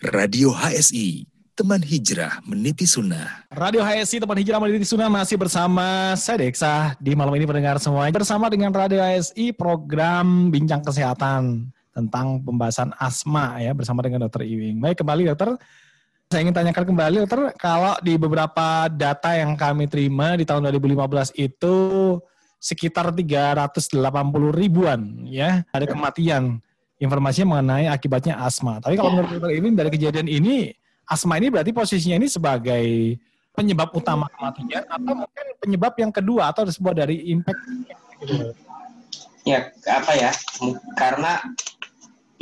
Radio 0.10 0.50
HSI, 0.50 1.30
teman 1.54 1.78
hijrah 1.78 2.42
meniti 2.50 2.90
sunnah. 2.90 3.46
Radio 3.54 3.86
HSI 3.86 4.26
teman 4.26 4.42
hijrah 4.42 4.58
meniti 4.58 4.90
sunnah 4.90 5.06
masih 5.06 5.38
bersama 5.38 6.18
saya 6.18 6.50
Deksa 6.50 6.98
di 6.98 7.14
malam 7.14 7.30
ini 7.38 7.46
pendengar 7.46 7.78
semua 7.78 8.10
bersama 8.10 8.50
dengan 8.50 8.74
Radio 8.74 9.06
HSI 9.06 9.54
program 9.54 10.50
bincang 10.50 10.82
kesehatan 10.82 11.70
tentang 11.94 12.42
pembahasan 12.42 12.90
asma 12.98 13.62
ya 13.62 13.78
bersama 13.78 14.02
dengan 14.02 14.26
Dokter 14.26 14.50
Iwing. 14.50 14.82
Baik 14.82 15.06
kembali 15.06 15.30
Dokter, 15.30 15.62
saya 16.26 16.42
ingin 16.42 16.58
tanyakan 16.58 16.90
kembali 16.90 17.16
Dokter 17.22 17.54
kalau 17.62 17.94
di 18.02 18.18
beberapa 18.18 18.90
data 18.90 19.38
yang 19.38 19.54
kami 19.54 19.86
terima 19.86 20.34
di 20.34 20.42
tahun 20.42 20.74
2015 20.74 21.38
itu 21.38 21.78
sekitar 22.60 23.16
380 23.16 23.96
ribuan 24.52 25.24
ya 25.26 25.64
ada 25.72 25.88
kematian 25.88 26.60
informasinya 27.00 27.56
mengenai 27.58 27.88
akibatnya 27.88 28.36
asma. 28.44 28.84
Tapi 28.84 29.00
kalau 29.00 29.16
menurut 29.16 29.32
Dokter 29.40 29.56
Iwing 29.56 29.76
dari 29.80 29.90
kejadian 29.90 30.28
ini 30.28 30.76
asma 31.08 31.40
ini 31.40 31.48
berarti 31.48 31.72
posisinya 31.72 32.20
ini 32.20 32.28
sebagai 32.28 33.16
penyebab 33.56 33.96
utama 33.96 34.28
kematian 34.36 34.84
atau 34.86 35.14
mungkin 35.24 35.46
penyebab 35.64 35.94
yang 35.98 36.12
kedua 36.12 36.52
atau 36.52 36.68
sebuah 36.68 37.08
dari 37.08 37.32
impact 37.32 37.60
Ya, 39.48 39.72
apa 39.88 40.14
ya? 40.14 40.32
Karena 41.00 41.40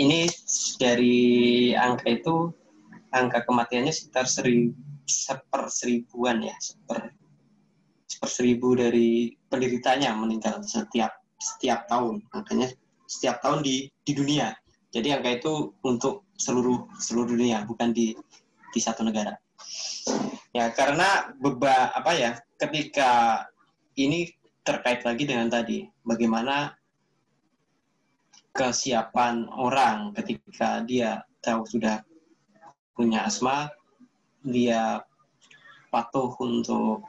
ini 0.02 0.26
dari 0.82 1.72
angka 1.78 2.10
itu 2.10 2.52
angka 3.14 3.46
kematiannya 3.46 3.94
sekitar 3.94 4.26
seri, 4.26 4.74
seper 5.06 5.70
seribuan 5.70 6.42
ya, 6.42 6.58
seper 6.58 7.14
seper 8.08 8.32
seribu 8.32 8.74
dari 8.74 9.36
penderitanya 9.52 10.16
meninggal 10.16 10.64
setiap 10.64 11.20
setiap 11.38 11.86
tahun. 11.92 12.24
Makanya 12.32 12.72
setiap 13.06 13.44
tahun 13.44 13.62
di 13.62 13.92
di 14.08 14.14
dunia. 14.16 14.56
Jadi 14.90 15.14
angka 15.14 15.44
itu 15.44 15.54
untuk 15.84 16.26
seluruh 16.40 16.88
seluruh 16.98 17.36
dunia, 17.36 17.68
bukan 17.68 17.92
di 17.92 18.16
di 18.72 18.80
satu 18.80 19.04
negara. 19.04 19.36
Ya, 20.56 20.72
karena 20.72 21.36
beba 21.38 21.92
apa 21.92 22.16
ya, 22.16 22.32
ketika 22.56 23.44
ini 24.00 24.32
terkait 24.64 25.04
lagi 25.04 25.24
dengan 25.28 25.52
tadi 25.52 25.88
bagaimana 26.04 26.76
kesiapan 28.56 29.48
orang 29.54 30.12
ketika 30.18 30.82
dia 30.82 31.22
tahu 31.46 31.64
sudah 31.68 32.02
punya 32.98 33.30
asma, 33.30 33.70
dia 34.42 35.06
patuh 35.94 36.34
untuk 36.42 37.06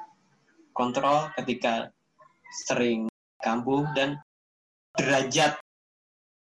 kontrol 0.78 1.26
ketika 1.34 1.90
sering 2.62 3.10
kambuh 3.42 3.82
dan 3.98 4.14
derajat 4.94 5.58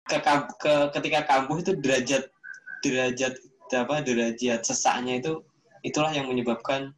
ke, 0.09 0.17
ke 0.57 0.73
ketika 0.97 1.29
kambuh 1.29 1.61
itu 1.61 1.77
derajat 1.77 2.33
derajat 2.81 3.37
apa 3.73 4.01
derajat 4.01 4.65
sesaknya 4.65 5.21
itu 5.21 5.45
itulah 5.85 6.09
yang 6.09 6.25
menyebabkan 6.25 6.97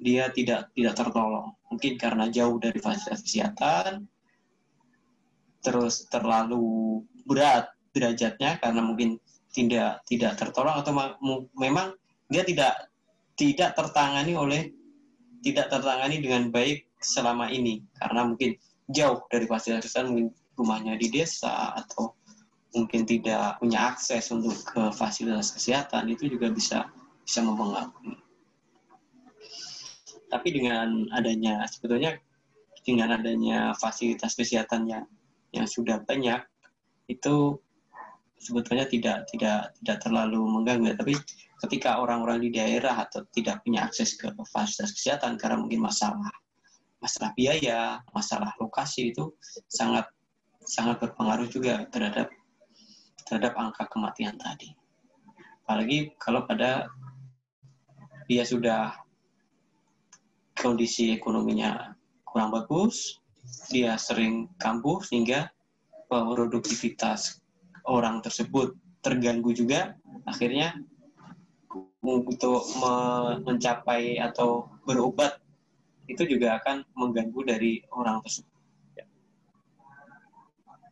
dia 0.00 0.32
tidak 0.32 0.72
tidak 0.72 0.96
tertolong. 0.96 1.52
Mungkin 1.68 2.00
karena 2.00 2.26
jauh 2.32 2.56
dari 2.56 2.80
fasilitas 2.80 3.20
kesehatan, 3.22 4.08
terus 5.60 6.08
terlalu 6.08 7.04
berat 7.28 7.68
derajatnya 7.92 8.56
karena 8.58 8.80
mungkin 8.80 9.20
tidak 9.52 10.00
tidak 10.08 10.40
tertolong 10.40 10.80
atau 10.80 10.92
memang 11.54 11.92
dia 12.32 12.42
tidak 12.42 12.88
tidak 13.36 13.76
tertangani 13.76 14.32
oleh 14.34 14.72
tidak 15.40 15.72
tertangani 15.72 16.20
dengan 16.20 16.52
baik 16.52 16.88
selama 17.00 17.48
ini 17.48 17.80
karena 17.96 18.28
mungkin 18.28 18.56
jauh 18.92 19.24
dari 19.32 19.48
fasilitas 19.48 19.88
kesehatan 19.88 20.12
mungkin 20.12 20.28
rumahnya 20.58 20.94
di 21.00 21.08
desa 21.08 21.72
atau 21.72 22.12
mungkin 22.76 23.02
tidak 23.08 23.58
punya 23.58 23.94
akses 23.94 24.30
untuk 24.30 24.54
ke 24.68 24.82
fasilitas 24.94 25.56
kesehatan 25.56 26.12
itu 26.12 26.30
juga 26.30 26.52
bisa 26.52 26.86
bisa 27.24 27.40
mempengaruhi. 27.42 28.14
Tapi 30.30 30.48
dengan 30.54 31.10
adanya 31.10 31.66
sebetulnya 31.66 32.14
dengan 32.84 33.18
adanya 33.18 33.74
fasilitas 33.74 34.38
kesehatan 34.38 34.86
yang 34.86 35.04
yang 35.50 35.66
sudah 35.66 35.98
banyak 36.06 36.38
itu 37.10 37.58
sebetulnya 38.38 38.86
tidak 38.86 39.26
tidak 39.28 39.74
tidak 39.82 39.98
terlalu 40.00 40.40
mengganggu 40.46 40.94
tapi 40.94 41.18
ketika 41.60 42.00
orang-orang 42.00 42.40
di 42.40 42.50
daerah 42.50 42.96
atau 43.04 43.24
tidak 43.30 43.60
punya 43.62 43.84
akses 43.84 44.16
ke 44.16 44.32
fasilitas 44.48 44.96
kesehatan 44.96 45.36
karena 45.36 45.60
mungkin 45.60 45.84
masalah 45.84 46.32
masalah 47.00 47.32
biaya, 47.32 48.00
masalah 48.12 48.52
lokasi 48.60 49.12
itu 49.12 49.32
sangat 49.68 50.04
sangat 50.64 51.00
berpengaruh 51.00 51.48
juga 51.48 51.88
terhadap 51.88 52.28
terhadap 53.24 53.52
angka 53.56 53.88
kematian 53.88 54.36
tadi. 54.36 54.72
Apalagi 55.64 56.12
kalau 56.20 56.44
pada 56.44 56.90
dia 58.28 58.44
sudah 58.44 58.94
kondisi 60.60 61.16
ekonominya 61.16 61.96
kurang 62.28 62.52
bagus, 62.52 63.18
dia 63.72 63.96
sering 63.96 64.52
kambuh 64.60 65.00
sehingga 65.00 65.48
produktivitas 66.10 67.40
orang 67.86 68.20
tersebut 68.20 68.76
terganggu 69.00 69.56
juga, 69.56 69.96
akhirnya 70.28 70.76
untuk 72.00 72.64
mencapai 73.44 74.16
atau 74.16 74.68
berobat 74.88 75.36
itu 76.08 76.26
juga 76.26 76.58
akan 76.58 76.82
mengganggu 76.96 77.40
dari 77.46 77.84
orang 77.92 78.24
tersebut. 78.24 78.50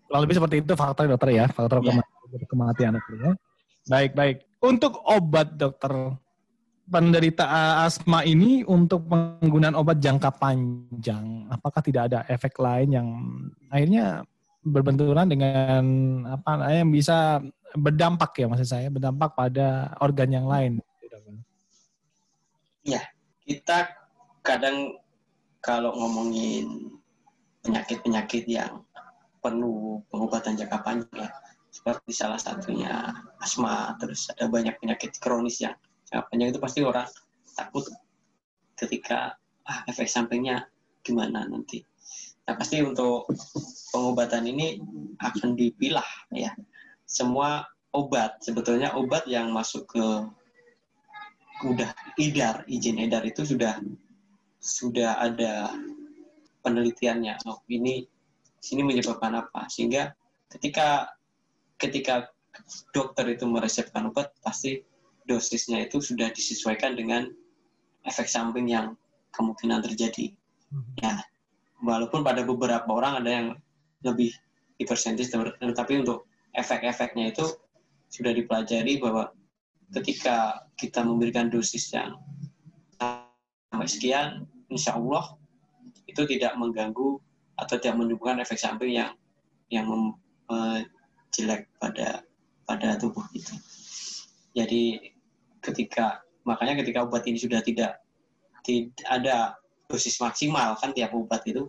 Lebih 0.09 0.35
seperti 0.41 0.57
itu 0.65 0.73
faktor 0.73 1.05
dokter 1.05 1.37
ya, 1.37 1.45
faktor 1.53 1.85
ya 1.85 2.01
kematian 2.49 2.97
ya. 2.97 3.33
Baik, 3.89 4.13
baik. 4.13 4.37
Untuk 4.61 5.01
obat 5.05 5.57
dokter 5.57 6.17
penderita 6.89 7.45
asma 7.85 8.25
ini 8.25 8.65
untuk 8.65 9.05
penggunaan 9.09 9.77
obat 9.77 10.01
jangka 10.01 10.33
panjang, 10.41 11.45
apakah 11.53 11.85
tidak 11.85 12.09
ada 12.13 12.25
efek 12.33 12.57
lain 12.57 12.89
yang 12.89 13.09
akhirnya 13.69 14.25
berbenturan 14.65 15.29
dengan 15.29 15.85
apa 16.25 16.73
yang 16.73 16.89
bisa 16.93 17.41
berdampak 17.77 18.33
ya 18.41 18.49
maksud 18.49 18.69
saya 18.69 18.89
berdampak 18.89 19.37
pada 19.37 19.93
organ 20.01 20.33
yang 20.33 20.49
lain. 20.49 20.81
Ya, 22.89 23.05
kita 23.45 23.93
kadang 24.41 24.97
kalau 25.61 25.93
ngomongin 25.93 26.97
penyakit-penyakit 27.61 28.49
yang 28.49 28.81
perlu 29.45 30.01
pengobatan 30.09 30.57
jangka 30.57 30.81
panjang 30.81 31.13
ya, 31.13 31.29
seperti 31.69 32.17
salah 32.17 32.41
satunya 32.41 33.13
asma, 33.45 33.93
terus 34.01 34.33
ada 34.33 34.49
banyak 34.49 34.81
penyakit 34.81 35.21
kronis 35.21 35.61
yang 35.61 35.77
jangka 36.09 36.33
panjang 36.33 36.49
itu 36.49 36.61
pasti 36.65 36.81
orang 36.81 37.05
takut 37.53 37.85
ketika 38.73 39.37
ah, 39.69 39.85
efek 39.85 40.09
sampingnya 40.09 40.65
gimana 41.05 41.45
nanti. 41.45 41.85
Nah 42.49 42.57
pasti 42.57 42.81
untuk 42.81 43.29
pengobatan 43.93 44.49
ini 44.49 44.81
akan 45.21 45.53
dipilah 45.53 46.09
ya. 46.33 46.57
Semua 47.05 47.69
obat 47.93 48.41
sebetulnya 48.41 48.97
obat 48.97 49.29
yang 49.29 49.53
masuk 49.53 49.85
ke 49.93 50.05
udah 51.65 51.91
idar 52.21 52.63
izin 52.71 53.03
edar 53.03 53.27
itu 53.27 53.43
sudah 53.43 53.79
sudah 54.59 55.19
ada 55.19 55.73
penelitiannya. 56.63 57.43
Oh 57.47 57.63
ini 57.71 58.07
sini 58.59 58.83
menyebabkan 58.83 59.39
apa 59.39 59.71
sehingga 59.71 60.13
ketika 60.51 61.15
ketika 61.79 62.31
dokter 62.91 63.31
itu 63.31 63.47
meresepkan 63.47 64.11
obat 64.11 64.35
pasti 64.43 64.83
dosisnya 65.29 65.87
itu 65.87 66.03
sudah 66.03 66.33
disesuaikan 66.35 66.99
dengan 66.99 67.29
efek 68.03 68.27
samping 68.27 68.73
yang 68.73 68.97
kemungkinan 69.31 69.85
terjadi. 69.85 70.35
Ya, 71.01 71.23
walaupun 71.85 72.25
pada 72.25 72.43
beberapa 72.43 72.89
orang 72.89 73.23
ada 73.25 73.31
yang 73.31 73.49
lebih 74.03 74.33
hipersensitif, 74.81 75.33
tapi 75.77 75.93
untuk 76.01 76.27
efek-efeknya 76.57 77.31
itu 77.31 77.45
sudah 78.09 78.33
dipelajari 78.33 78.97
bahwa 78.99 79.31
ketika 79.93 80.68
kita 80.79 81.03
memberikan 81.03 81.51
dosis 81.51 81.91
yang 81.91 82.15
sampai 83.69 83.89
sekian, 83.91 84.47
insya 84.71 84.95
Allah 84.95 85.35
itu 86.07 86.23
tidak 86.25 86.55
mengganggu 86.57 87.19
atau 87.59 87.75
tidak 87.77 87.99
menimbulkan 87.99 88.39
efek 88.39 88.57
samping 88.57 88.95
yang 88.95 89.13
yang 89.69 89.85
mem, 89.91 90.15
jelek 91.35 91.69
pada 91.77 92.25
pada 92.65 92.97
tubuh 92.97 93.27
kita. 93.35 93.59
Jadi 94.57 95.13
ketika 95.61 96.23
makanya 96.47 96.81
ketika 96.81 97.05
obat 97.05 97.27
ini 97.29 97.37
sudah 97.37 97.61
tidak 97.61 98.01
tidak 98.65 98.95
ada 99.11 99.59
dosis 99.89 100.17
maksimal 100.21 100.77
kan 100.81 100.93
tiap 100.97 101.13
obat 101.13 101.45
itu 101.45 101.69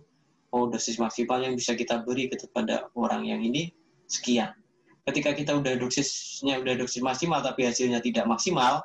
oh 0.50 0.64
dosis 0.68 0.98
maksimal 0.98 1.40
yang 1.40 1.54
bisa 1.54 1.76
kita 1.76 2.02
beri 2.02 2.28
kepada 2.30 2.90
orang 2.96 3.26
yang 3.26 3.40
ini 3.40 3.70
sekian. 4.10 4.52
ketika 5.00 5.32
kita 5.32 5.56
udah 5.56 5.74
dosisnya 5.80 6.60
udah 6.60 6.76
dosis 6.76 7.00
maksimal 7.00 7.40
tapi 7.40 7.66
hasilnya 7.66 8.04
tidak 8.04 8.28
maksimal, 8.28 8.84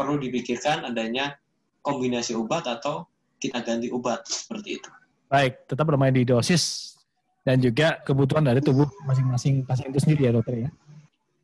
perlu 0.00 0.16
dipikirkan 0.16 0.88
adanya 0.88 1.36
kombinasi 1.84 2.32
obat 2.32 2.64
atau 2.64 3.04
kita 3.36 3.60
ganti 3.60 3.92
obat 3.92 4.24
seperti 4.24 4.80
itu. 4.80 4.88
Baik, 5.28 5.68
tetap 5.68 5.84
bermain 5.84 6.12
di 6.16 6.24
dosis 6.24 6.96
dan 7.44 7.60
juga 7.60 8.00
kebutuhan 8.04 8.48
dari 8.48 8.64
tubuh 8.64 8.88
masing-masing 9.04 9.60
pasien 9.68 9.92
itu 9.92 10.00
sendiri 10.00 10.28
ya 10.28 10.32
dokter 10.32 10.54
ya. 10.56 10.70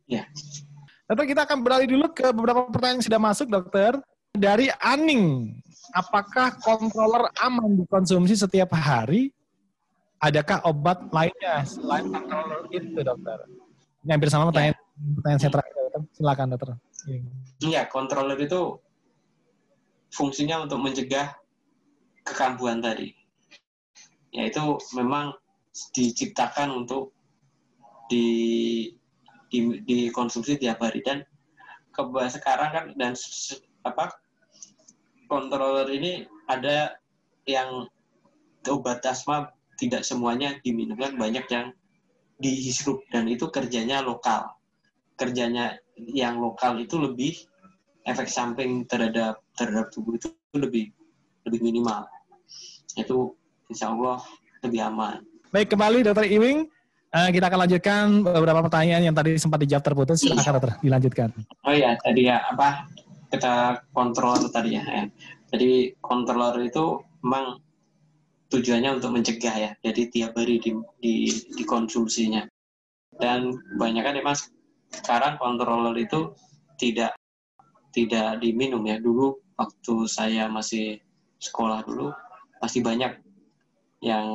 Ya. 0.08 0.22
Dokter 1.04 1.36
kita 1.36 1.44
akan 1.44 1.60
beralih 1.60 1.88
dulu 1.88 2.08
ke 2.16 2.32
beberapa 2.32 2.64
pertanyaan 2.72 2.98
yang 2.98 3.06
sudah 3.06 3.20
masuk 3.20 3.46
dokter. 3.52 3.92
Dari 4.36 4.68
Aning, 4.84 5.56
apakah 5.96 6.60
controller 6.60 7.32
aman 7.40 7.80
dikonsumsi 7.80 8.36
setiap 8.36 8.72
hari? 8.76 9.32
Adakah 10.20 10.64
obat 10.68 11.08
lainnya 11.08 11.64
selain 11.64 12.12
controller 12.12 12.68
itu 12.68 13.00
dokter? 13.00 13.38
Ini 14.04 14.10
hampir 14.12 14.28
sama 14.28 14.52
pertanyaan, 14.52 14.76
pertanyaan 15.16 15.40
saya 15.40 15.52
terakhir 15.56 15.72
dokter. 15.72 16.00
Silakan 16.12 16.46
dokter. 16.52 16.68
Iya, 17.62 17.88
controller 17.88 18.36
itu 18.36 18.82
fungsinya 20.12 20.66
untuk 20.66 20.82
mencegah 20.82 21.34
kekambuhan 22.26 22.82
tadi. 22.82 23.14
Yaitu 24.34 24.60
memang 24.92 25.32
diciptakan 25.94 26.84
untuk 26.84 27.14
di, 28.10 28.90
di 29.48 29.80
dikonsumsi 29.86 30.58
tiap 30.58 30.82
hari. 30.82 31.00
Dan 31.00 31.22
ke 31.94 32.02
sekarang 32.28 32.70
kan 32.74 32.84
dan 33.00 33.16
apa 33.86 34.12
controller 35.30 35.88
ini 35.88 36.28
ada 36.50 36.98
yang 37.48 37.88
obat 38.68 39.00
asma 39.06 39.48
tidak 39.80 40.04
semuanya 40.04 40.58
diminum 40.60 40.98
kan 40.98 41.14
banyak 41.16 41.46
yang 41.48 41.72
dihisrup 42.36 43.00
dan 43.08 43.30
itu 43.30 43.48
kerjanya 43.48 44.04
lokal. 44.04 44.52
Kerjanya 45.16 45.80
yang 45.96 46.38
lokal 46.40 46.76
itu 46.80 47.00
lebih 47.00 47.34
efek 48.06 48.28
samping 48.28 48.84
terhadap 48.86 49.40
terhadap 49.56 49.88
tubuh 49.90 50.16
itu 50.16 50.30
lebih 50.56 50.92
lebih 51.48 51.60
minimal 51.64 52.04
itu 52.96 53.32
insya 53.72 53.92
Allah 53.92 54.20
lebih 54.62 54.80
aman 54.84 55.24
baik 55.50 55.72
kembali 55.72 56.04
dokter 56.04 56.28
Iwing 56.28 56.68
uh, 57.12 57.28
kita 57.32 57.48
akan 57.48 57.58
lanjutkan 57.66 58.04
beberapa 58.22 58.60
pertanyaan 58.68 59.10
yang 59.10 59.16
tadi 59.16 59.40
sempat 59.40 59.64
dijawab 59.64 59.84
terputus 59.84 60.22
silakan 60.22 60.52
dokter 60.60 60.72
dilanjutkan 60.84 61.28
oh 61.64 61.74
ya 61.74 61.96
tadi 62.04 62.28
ya 62.28 62.44
apa 62.52 62.86
kita 63.30 63.82
kontrol 63.90 64.38
tadi 64.50 64.78
ya, 64.78 64.84
ya. 64.86 65.04
Jadi 65.50 65.94
controller 66.02 66.58
itu 66.62 67.02
memang 67.22 67.58
tujuannya 68.50 68.98
untuk 68.98 69.10
mencegah 69.14 69.54
ya. 69.54 69.70
Jadi 69.82 70.02
tiap 70.10 70.34
hari 70.38 70.58
di, 70.62 70.70
di, 71.02 71.14
dikonsumsinya. 71.54 72.46
Dan 73.16 73.54
kebanyakan 73.74 74.14
memang 74.20 74.36
sekarang 74.92 75.38
controller 75.40 75.94
itu 75.96 76.34
tidak 76.76 77.16
tidak 77.90 78.38
diminum 78.42 78.84
ya. 78.84 79.00
Dulu 79.00 79.56
waktu 79.56 79.94
saya 80.06 80.46
masih 80.52 81.00
sekolah 81.40 81.84
dulu 81.84 82.12
masih 82.60 82.80
banyak 82.84 83.20
yang 84.04 84.26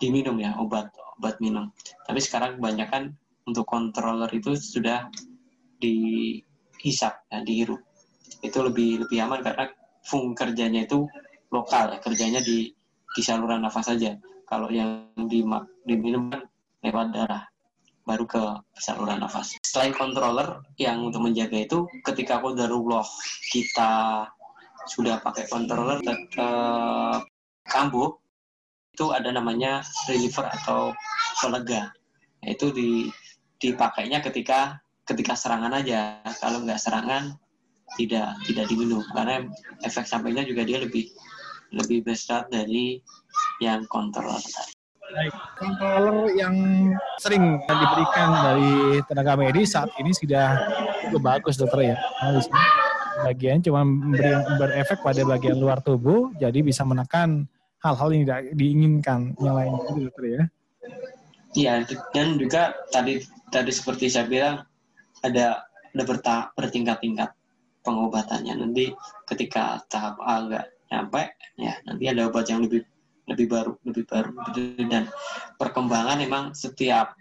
diminum 0.00 0.36
ya 0.40 0.56
obat 0.56 0.92
obat 1.20 1.36
minum. 1.40 1.72
Tapi 2.08 2.20
sekarang 2.20 2.60
kebanyakan 2.60 3.16
untuk 3.48 3.64
controller 3.68 4.28
itu 4.32 4.56
sudah 4.56 5.08
dihisap 5.80 7.24
ya, 7.32 7.40
dihirup 7.40 7.80
itu 8.40 8.58
lebih 8.60 9.04
lebih 9.04 9.18
aman 9.26 9.40
karena 9.44 9.68
fung 10.04 10.32
kerjanya 10.32 10.88
itu 10.88 11.04
lokal 11.52 11.92
ya 11.92 11.98
kerjanya 12.00 12.40
di 12.40 12.72
di 13.10 13.22
saluran 13.24 13.64
nafas 13.64 13.90
saja 13.90 14.16
kalau 14.46 14.70
yang 14.70 15.10
di 15.28 15.42
diminum 15.84 16.30
kan 16.30 16.46
lewat 16.80 17.06
darah 17.12 17.44
baru 18.10 18.26
ke 18.26 18.42
saluran 18.74 19.22
nafas. 19.22 19.54
Selain 19.62 19.94
controller 19.94 20.66
yang 20.82 21.06
untuk 21.06 21.22
menjaga 21.22 21.62
itu 21.62 21.86
ketika 22.02 22.42
kodarullah 22.42 23.06
kita 23.54 24.26
sudah 24.90 25.22
pakai 25.22 25.46
controller 25.46 26.02
tetap 26.02 27.22
kambuh 27.70 28.10
itu 28.90 29.06
ada 29.14 29.30
namanya 29.30 29.86
reliever 30.10 30.50
atau 30.50 30.90
pelega. 31.38 31.94
Itu 32.42 32.74
di 32.74 33.06
dipakainya 33.62 34.18
ketika 34.26 34.82
ketika 35.06 35.38
serangan 35.38 35.78
aja. 35.78 36.18
Kalau 36.42 36.66
nggak 36.66 36.82
serangan 36.82 37.38
tidak 37.94 38.34
tidak 38.50 38.66
diminum. 38.66 39.06
Karena 39.14 39.46
efek 39.86 40.10
sampingnya 40.10 40.42
juga 40.42 40.66
dia 40.66 40.82
lebih 40.82 41.06
lebih 41.70 42.02
besar 42.02 42.50
dari 42.50 42.98
yang 43.62 43.86
controller. 43.86 44.42
Baik, 45.10 45.34
yang 46.38 46.54
sering 47.18 47.58
diberikan 47.66 48.28
dari 48.46 48.70
tenaga 49.10 49.34
medis 49.34 49.74
saat 49.74 49.90
ini 49.98 50.14
sudah 50.14 50.54
cukup 51.06 51.22
bagus 51.22 51.58
dokter 51.58 51.94
ya. 51.94 51.96
Nah, 52.22 52.38
bagian 53.26 53.58
cuma 53.60 53.82
beri, 53.84 54.32
berefek 54.56 55.02
pada 55.02 55.22
bagian 55.26 55.58
luar 55.58 55.82
tubuh, 55.82 56.30
jadi 56.38 56.62
bisa 56.62 56.86
menekan 56.86 57.50
hal-hal 57.82 58.08
yang 58.14 58.22
tidak 58.24 58.42
diinginkan 58.54 59.34
yang 59.42 59.54
lain 59.58 59.72
itu 59.74 59.90
dokter 60.06 60.24
ya. 60.24 60.42
Iya, 61.50 61.72
dan 62.14 62.38
juga 62.38 62.78
tadi 62.94 63.18
tadi 63.50 63.70
seperti 63.74 64.06
saya 64.06 64.30
bilang 64.30 64.62
ada 65.26 65.66
ada 65.90 66.02
bertingkat-tingkat 66.54 67.34
pengobatannya 67.82 68.54
nanti 68.62 68.94
ketika 69.26 69.82
tahap 69.90 70.22
A 70.22 70.46
nyampe 70.90 71.22
ya 71.58 71.74
nanti 71.86 72.04
ada 72.06 72.26
obat 72.30 72.46
yang 72.50 72.62
lebih 72.62 72.82
lebih 73.30 73.46
baru 73.46 73.72
lebih 73.86 74.04
baru. 74.10 74.34
Dan 74.90 75.06
perkembangan 75.56 76.18
memang 76.18 76.44
setiap 76.52 77.14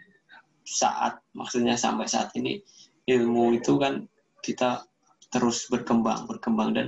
saat 0.66 1.22
maksudnya 1.38 1.78
sampai 1.78 2.10
saat 2.10 2.34
ini 2.38 2.62
ilmu 3.06 3.58
itu 3.58 3.78
kan 3.78 4.06
kita 4.42 4.86
terus 5.30 5.70
berkembang 5.70 6.26
berkembang. 6.26 6.74
Dan 6.74 6.88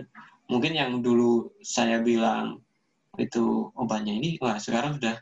mungkin 0.49 0.73
yang 0.73 1.05
dulu 1.05 1.53
saya 1.61 2.01
bilang 2.01 2.59
itu 3.19 3.69
obatnya 3.77 4.17
ini 4.17 4.41
wah 4.41 4.57
sekarang 4.57 4.97
sudah 4.97 5.15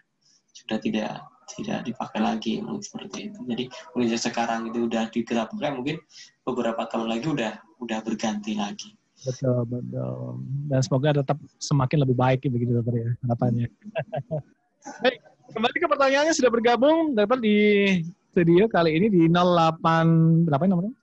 sudah 0.54 0.78
tidak 0.80 1.12
tidak 1.50 1.82
dipakai 1.82 2.22
lagi 2.22 2.62
mungkin 2.62 2.84
seperti 2.86 3.34
itu. 3.34 3.40
Jadi 3.44 3.64
mungkin 3.94 4.10
sekarang 4.16 4.70
itu 4.70 4.86
udah 4.86 5.10
diterapkan 5.10 5.74
mungkin 5.76 5.98
beberapa 6.46 6.86
tahun 6.86 7.10
lagi 7.10 7.28
udah 7.28 7.54
udah 7.80 8.00
berganti 8.04 8.54
lagi 8.60 8.99
betul 9.26 9.60
betul 9.68 10.40
dan 10.72 10.80
semoga 10.84 11.10
tetap 11.24 11.38
semakin 11.60 11.98
lebih 12.08 12.16
baik 12.16 12.46
begitu 12.48 12.72
dokter 12.76 12.96
ya 13.04 13.10
harapannya 13.28 13.68
baik 15.04 15.18
kembali 15.52 15.76
ke 15.76 15.88
pertanyaannya 15.88 16.34
sudah 16.36 16.52
bergabung 16.52 17.18
dapat 17.18 17.38
di 17.44 17.58
studio 18.32 18.70
kali 18.72 18.96
ini 18.96 19.08
di 19.12 19.22
08 19.28 20.48
berapa 20.48 20.64
nomornya 20.70 20.94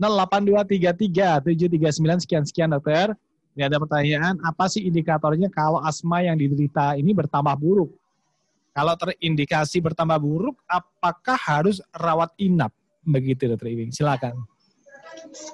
08233 0.00 1.44
739 1.44 2.24
sekian 2.24 2.44
sekian 2.44 2.70
dokter 2.72 3.12
ini 3.56 3.62
ada 3.66 3.80
pertanyaan 3.80 4.36
apa 4.44 4.68
sih 4.68 4.84
indikatornya 4.84 5.48
kalau 5.52 5.80
asma 5.80 6.24
yang 6.24 6.36
diderita 6.36 6.94
ini 6.96 7.16
bertambah 7.16 7.56
buruk 7.56 7.90
kalau 8.70 8.94
terindikasi 8.94 9.82
bertambah 9.82 10.18
buruk, 10.22 10.56
apakah 10.70 11.34
harus 11.34 11.82
rawat 11.90 12.30
inap? 12.38 12.70
Begitu, 13.02 13.50
Dokter 13.50 13.74
Iwing. 13.74 13.90
Silakan. 13.90 14.46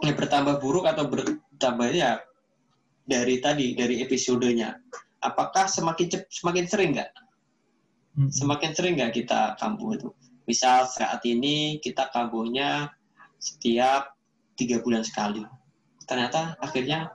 Ya, 0.02 0.12
bertambah 0.14 0.62
buruk 0.62 0.86
atau 0.86 1.06
bertambah 1.10 1.88
ya 1.92 2.22
dari 3.06 3.38
tadi, 3.42 3.74
dari 3.74 4.02
episodenya. 4.02 4.78
Apakah 5.22 5.66
semakin 5.66 6.06
cep, 6.10 6.22
semakin 6.30 6.64
sering 6.70 6.90
nggak? 6.94 7.10
Hmm. 8.16 8.30
Semakin 8.30 8.70
sering 8.72 8.94
nggak 8.98 9.12
kita 9.16 9.58
kambuh 9.58 9.96
itu? 9.96 10.08
Misal 10.46 10.86
saat 10.86 11.20
ini 11.26 11.82
kita 11.82 12.08
kambuhnya 12.14 12.90
setiap 13.42 14.14
tiga 14.54 14.80
bulan 14.80 15.02
sekali. 15.02 15.42
Ternyata 16.06 16.54
akhirnya 16.62 17.10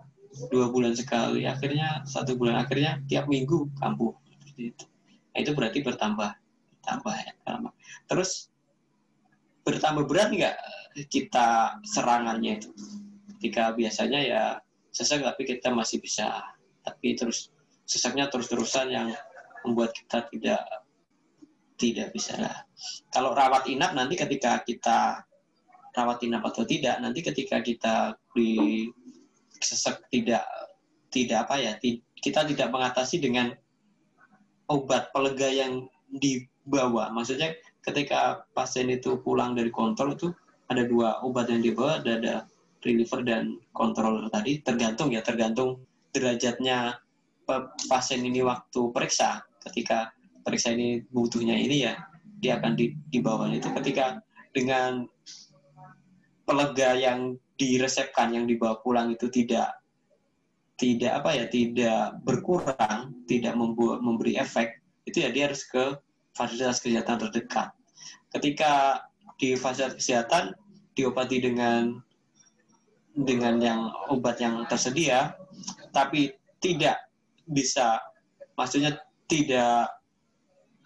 dua 0.52 0.68
bulan 0.72 0.96
sekali, 0.96 1.48
akhirnya 1.48 2.04
satu 2.04 2.36
bulan, 2.36 2.64
akhirnya 2.64 3.00
tiap 3.08 3.32
minggu 3.32 3.72
kambuh. 3.80 4.12
Itu 4.60 4.92
Nah, 5.32 5.40
itu 5.40 5.52
berarti 5.56 5.80
bertambah, 5.80 6.32
bertambah 6.80 7.16
ya. 7.16 7.34
Terus 8.12 8.52
bertambah 9.64 10.04
berat 10.10 10.30
nggak 10.36 10.56
kita 11.08 11.80
serangannya 11.86 12.62
itu? 12.62 12.72
Ketika 13.38 13.74
biasanya 13.74 14.20
ya 14.22 14.44
sesak 14.92 15.24
tapi 15.24 15.48
kita 15.48 15.72
masih 15.72 16.04
bisa, 16.04 16.44
tapi 16.84 17.16
terus 17.16 17.50
sesaknya 17.88 18.28
terus-terusan 18.28 18.88
yang 18.92 19.08
membuat 19.66 19.96
kita 19.96 20.28
tidak 20.30 20.64
tidak 21.82 22.08
bisa 22.14 22.38
lah. 22.38 22.64
Kalau 23.10 23.34
rawat 23.34 23.66
inap 23.66 23.98
nanti 23.98 24.14
ketika 24.14 24.62
kita 24.62 25.26
rawat 25.98 26.22
inap 26.24 26.46
atau 26.46 26.64
tidak, 26.64 27.02
nanti 27.02 27.26
ketika 27.26 27.60
kita 27.60 27.96
di 28.32 28.86
sesak 29.58 30.06
tidak 30.14 30.46
tidak 31.12 31.50
apa 31.50 31.56
ya, 31.60 31.74
kita 32.22 32.48
tidak 32.48 32.70
mengatasi 32.72 33.20
dengan 33.20 33.52
obat 34.72 35.12
pelega 35.12 35.52
yang 35.52 35.90
dibawa. 36.08 37.12
Maksudnya 37.12 37.58
ketika 37.84 38.46
pasien 38.56 38.88
itu 38.88 39.20
pulang 39.20 39.58
dari 39.58 39.74
kontrol 39.74 40.16
itu 40.16 40.32
ada 40.72 40.88
dua 40.88 41.20
obat 41.28 41.52
yang 41.52 41.60
dibawa, 41.60 42.00
ada, 42.00 42.12
ada 42.18 42.36
reliever 42.88 43.22
dan 43.28 43.60
kontrol 43.76 44.24
tadi. 44.32 44.64
Tergantung 44.64 45.12
ya, 45.12 45.20
tergantung 45.20 45.84
derajatnya 46.16 46.96
pasien 47.92 48.24
ini 48.24 48.40
waktu 48.40 48.90
periksa. 48.96 49.44
Ketika 49.62 50.16
periksa 50.42 50.72
ini 50.72 51.04
butuhnya 51.12 51.54
ini 51.60 51.86
ya, 51.86 52.00
dia 52.42 52.58
akan 52.58 52.74
dibawa 53.14 53.52
itu 53.54 53.70
ketika 53.78 54.24
dengan 54.52 55.06
pelega 56.44 56.98
yang 56.98 57.38
diresepkan 57.56 58.34
yang 58.34 58.50
dibawa 58.50 58.82
pulang 58.82 59.14
itu 59.14 59.30
tidak 59.30 59.78
tidak 60.82 61.22
apa 61.22 61.30
ya 61.38 61.46
tidak 61.46 62.18
berkurang 62.26 63.14
tidak 63.30 63.54
membuat 63.54 64.02
memberi 64.02 64.42
efek 64.42 64.82
itu 65.06 65.22
ya 65.22 65.30
dia 65.30 65.46
harus 65.46 65.62
ke 65.70 65.94
fasilitas 66.34 66.82
kesehatan 66.82 67.22
terdekat 67.22 67.70
ketika 68.34 69.06
di 69.38 69.54
fasilitas 69.54 70.02
kesehatan 70.02 70.58
diobati 70.98 71.40
dengan 71.40 72.00
dengan 73.12 73.60
yang 73.60 73.82
obat 74.08 74.40
yang 74.40 74.64
tersedia 74.72 75.36
tapi 75.92 76.32
tidak 76.64 77.00
bisa 77.48 78.00
maksudnya 78.56 78.96
tidak 79.28 79.92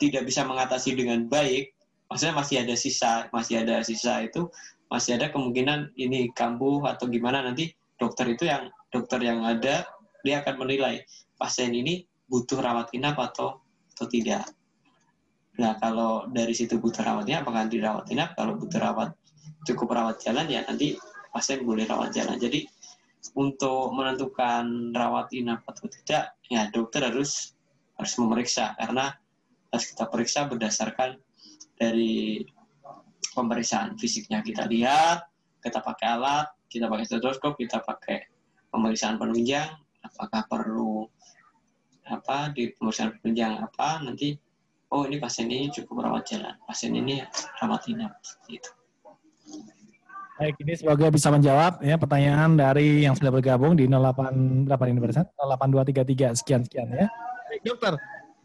tidak 0.02 0.26
bisa 0.26 0.42
mengatasi 0.42 0.98
dengan 0.98 1.30
baik 1.30 1.74
maksudnya 2.10 2.36
masih 2.38 2.56
ada 2.66 2.76
sisa 2.78 3.30
masih 3.30 3.62
ada 3.62 3.86
sisa 3.86 4.26
itu 4.26 4.50
masih 4.90 5.18
ada 5.18 5.30
kemungkinan 5.34 5.94
ini 5.98 6.30
kambuh 6.34 6.86
atau 6.86 7.10
gimana 7.10 7.42
nanti 7.42 7.74
dokter 7.98 8.30
itu 8.30 8.50
yang 8.50 8.70
dokter 8.94 9.22
yang 9.22 9.42
ada 9.46 9.86
dia 10.26 10.42
akan 10.42 10.66
menilai 10.66 11.06
pasien 11.38 11.74
ini 11.74 12.06
butuh 12.26 12.58
rawat 12.58 12.90
inap 12.98 13.22
atau 13.22 13.62
atau 13.96 14.06
tidak. 14.10 14.44
Nah 15.56 15.78
kalau 15.80 16.28
dari 16.28 16.52
situ 16.52 16.82
butuh 16.82 17.06
rawat 17.06 17.30
inap 17.30 17.48
apakah 17.48 17.70
dirawat 17.70 18.06
inap? 18.12 18.34
Kalau 18.36 18.58
butuh 18.60 18.80
rawat 18.82 19.10
cukup 19.66 19.98
rawat 19.98 20.22
jalan 20.22 20.46
ya 20.46 20.62
nanti 20.70 20.96
pasien 21.34 21.66
boleh 21.66 21.84
rawat 21.84 22.16
jalan. 22.16 22.38
Jadi 22.38 22.64
untuk 23.36 23.92
menentukan 23.92 24.94
rawat 24.94 25.34
inap 25.34 25.66
atau 25.66 25.90
tidak 25.90 26.38
ya 26.48 26.70
dokter 26.70 27.04
harus 27.04 27.58
harus 27.98 28.14
memeriksa. 28.22 28.78
Karena 28.78 29.12
harus 29.74 29.86
kita 29.92 30.06
periksa 30.08 30.48
berdasarkan 30.48 31.20
dari 31.76 32.46
pemeriksaan 33.36 34.00
fisiknya. 34.00 34.40
Kita 34.40 34.70
lihat, 34.70 35.28
kita 35.60 35.84
pakai 35.84 36.08
alat, 36.08 36.48
kita 36.72 36.88
pakai 36.88 37.04
stetoskop, 37.04 37.60
kita 37.60 37.84
pakai 37.84 38.32
pemeriksaan 38.72 39.20
penunjang 39.20 39.76
apakah 40.06 40.46
perlu 40.46 41.10
apa 42.06 42.54
di 42.54 42.70
pemeriksaan 42.78 43.18
penunjang 43.18 43.58
apa 43.66 44.06
nanti 44.06 44.38
oh 44.94 45.10
ini 45.10 45.18
pasien 45.18 45.50
ini 45.50 45.74
cukup 45.74 46.06
rawat 46.06 46.24
jalan. 46.30 46.56
Pasien 46.64 46.94
ini 46.94 47.20
rawat 47.60 47.90
inap 47.90 48.22
gitu 48.48 48.85
Baik, 50.36 50.56
ini 50.68 50.74
semoga 50.76 51.08
bisa 51.08 51.32
menjawab 51.32 51.80
ya 51.80 51.96
pertanyaan 51.96 52.60
dari 52.60 53.08
yang 53.08 53.16
sudah 53.16 53.32
bergabung 53.32 53.80
di 53.80 53.88
08 53.88 54.68
berapa 54.68 54.84
ini 54.92 55.00
persen? 55.00 55.24
8233 55.40 56.36
sekian 56.44 56.62
sekian 56.68 56.92
ya. 56.92 57.08
Baik, 57.48 57.62
dokter. 57.64 57.96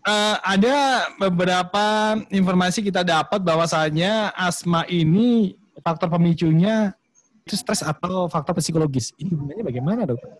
Uh, 0.07 0.36
ada 0.47 1.11
beberapa 1.18 2.14
informasi 2.30 2.86
kita 2.86 3.03
dapat 3.03 3.43
bahwasanya 3.43 4.30
asma 4.38 4.86
ini 4.86 5.59
faktor 5.82 6.09
pemicunya 6.14 6.95
itu 7.43 7.59
stres 7.59 7.82
atau 7.82 8.30
faktor 8.30 8.55
psikologis. 8.62 9.11
Ini 9.18 9.34
hubungannya 9.34 9.64
bagaimana, 9.66 10.01
dokter? 10.07 10.30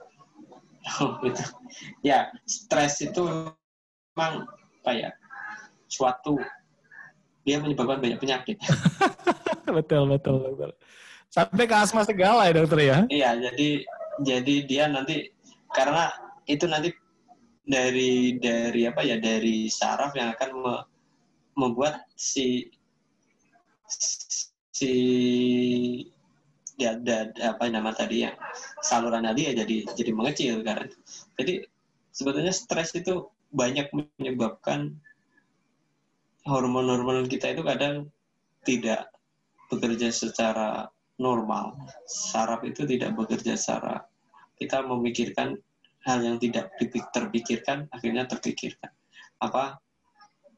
Oh, 1.03 1.18
gitu. 1.26 1.42
Ya, 2.07 2.30
stres 2.46 3.03
itu 3.03 3.26
memang 3.26 4.46
apa 4.86 4.90
ya? 4.94 5.11
Suatu 5.90 6.38
dia 7.42 7.59
menyebabkan 7.59 7.98
banyak 7.98 8.22
penyakit. 8.22 8.62
betul, 9.76 10.07
betul, 10.07 10.55
betul. 10.55 10.70
Sampai 11.31 11.70
ke 11.70 11.76
asma 11.78 12.03
segala 12.03 12.51
ya, 12.51 12.53
dokter 12.59 12.78
ya? 12.83 12.99
Iya, 13.07 13.31
jadi 13.39 13.68
jadi 14.26 14.55
dia 14.66 14.85
nanti 14.91 15.31
karena 15.70 16.11
itu 16.51 16.66
nanti 16.66 16.91
dari 17.62 18.35
dari 18.43 18.83
apa 18.91 19.07
ya 19.07 19.22
dari 19.22 19.70
saraf 19.70 20.11
yang 20.18 20.35
akan 20.35 20.51
me, 20.59 20.74
membuat 21.55 22.03
si 22.18 22.66
si 24.74 24.93
ya 26.81 26.99
ada 26.99 27.31
apa 27.47 27.70
nama 27.70 27.95
tadi 27.95 28.26
yang 28.26 28.35
saluran 28.83 29.22
nadi 29.22 29.53
ya 29.53 29.62
jadi 29.62 29.76
jadi 29.95 30.11
mengecil 30.16 30.64
karena 30.66 30.89
jadi 31.39 31.68
sebetulnya 32.11 32.51
stres 32.51 32.97
itu 32.97 33.28
banyak 33.55 33.93
menyebabkan 33.93 34.97
hormon-hormon 36.49 37.28
kita 37.28 37.53
itu 37.53 37.62
kadang 37.62 38.09
tidak 38.64 39.12
bekerja 39.68 40.09
secara 40.11 40.89
normal 41.20 41.76
saraf 42.08 42.64
itu 42.64 42.88
tidak 42.88 43.12
bekerja 43.12 43.54
secara 43.54 44.00
kita 44.56 44.80
memikirkan 44.80 45.60
hal 46.08 46.24
yang 46.24 46.40
tidak 46.40 46.72
terpikirkan 47.12 47.84
akhirnya 47.92 48.24
terpikirkan 48.24 48.88
apa 49.44 49.76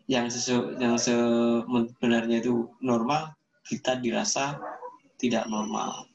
yang 0.07 0.31
sesu 0.31 0.79
yang 0.79 0.95
sebenarnya 0.95 2.39
itu 2.39 2.71
normal 2.79 3.35
kita 3.67 3.99
dirasa 3.99 4.59
tidak 5.19 5.51
normal 5.51 6.07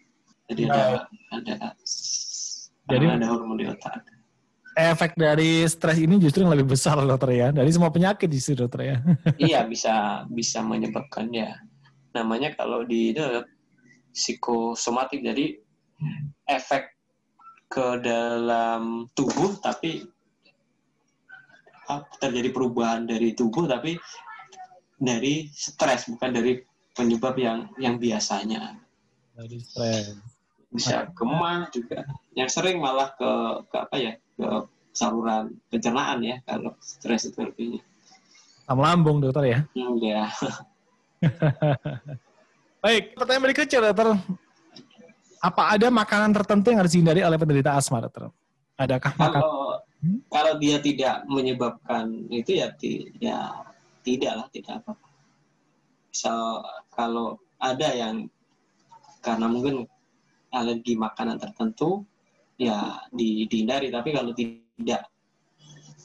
jadi 0.47 0.71
ada 0.71 1.11
ada 1.35 1.75
jadi 2.87 3.05
ada 3.19 3.25
hormon 3.27 3.59
di 3.59 3.67
otak. 3.67 3.99
Efek 4.77 5.17
dari 5.17 5.65
stres 5.65 5.97
ini 5.97 6.21
justru 6.21 6.45
yang 6.45 6.53
lebih 6.53 6.77
besar 6.77 7.01
dokter 7.01 7.33
ya. 7.33 7.47
Dari 7.51 7.67
semua 7.73 7.91
penyakit 7.91 8.29
justru 8.29 8.63
dokter 8.63 8.95
ya. 8.95 8.97
iya 9.41 9.59
bisa 9.71 10.23
bisa 10.31 10.63
menyebabkan 10.63 11.27
ya. 11.33 11.59
Namanya 12.15 12.55
kalau 12.55 12.85
di 12.87 13.11
itu 13.11 13.21
psikosomatik. 14.18 15.22
Jadi 15.22 15.61
efek 16.49 16.97
ke 17.70 18.01
dalam 18.01 19.05
tubuh 19.13 19.61
tapi 19.61 20.09
terjadi 22.20 22.49
perubahan 22.51 23.05
dari 23.05 23.32
tubuh 23.38 23.70
tapi 23.70 23.95
dari 24.97 25.47
stres 25.53 26.09
bukan 26.09 26.34
dari 26.34 26.57
penyebab 26.97 27.38
yang 27.38 27.70
yang 27.78 28.01
biasanya. 28.01 28.74
Dari 29.38 29.61
stres. 29.61 30.18
Bisa 30.74 31.13
kemah 31.13 31.70
juga. 31.70 32.01
Yang 32.34 32.49
sering 32.57 32.82
malah 32.82 33.13
ke 33.13 33.32
ke 33.70 33.78
apa 33.78 33.95
ya 34.01 34.13
ke 34.18 34.49
saluran 34.97 35.53
pencernaan 35.70 36.26
ya 36.26 36.41
kalau 36.41 36.74
stres 36.82 37.30
itu 37.30 37.45
lebihnya 37.45 37.86
asam 38.68 38.84
lambung 38.84 39.24
dokter 39.24 39.43
ya? 39.47 39.59
Hmm, 39.72 39.95
ya 40.03 40.28
baik. 42.88 43.03
Pertanyaan 43.19 43.43
berikutnya 43.43 43.79
dokter. 43.91 44.07
Apa 45.38 45.61
ada 45.77 45.88
makanan 45.91 46.31
tertentu 46.33 46.73
yang 46.73 46.79
harus 46.81 46.93
dihindari 46.95 47.21
oleh 47.21 47.38
penderita 47.38 47.75
asma 47.75 48.01
dokter? 48.01 48.31
Adakah 48.79 49.11
makanan? 49.19 49.43
Kalau 49.43 49.59
hmm? 50.01 50.19
kalau 50.31 50.53
dia 50.57 50.77
tidak 50.79 51.15
menyebabkan 51.27 52.05
itu 52.31 52.63
ya 52.63 52.67
ti, 52.73 53.11
ya 53.19 53.51
tidak 54.01 54.33
lah 54.39 54.47
tidak 54.49 54.81
apa 54.81 54.93
misal 56.17 56.65
kalau 56.97 57.38
ada 57.61 57.93
yang 57.93 58.25
karena 59.21 59.45
mungkin 59.45 59.85
alergi 60.49 60.97
makanan 60.97 61.38
tertentu 61.38 62.01
ya 62.57 62.97
di, 63.13 63.45
dihindari. 63.45 63.93
Tapi 63.93 64.09
kalau 64.15 64.33
tidak 64.33 65.05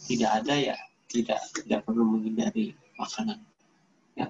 tidak 0.05 0.30
ada 0.43 0.55
ya 0.59 0.76
tidak 1.09 1.41
tidak 1.57 1.80
perlu 1.89 2.05
menghindari 2.05 2.76
makanan. 3.01 3.41
Ya. 4.12 4.28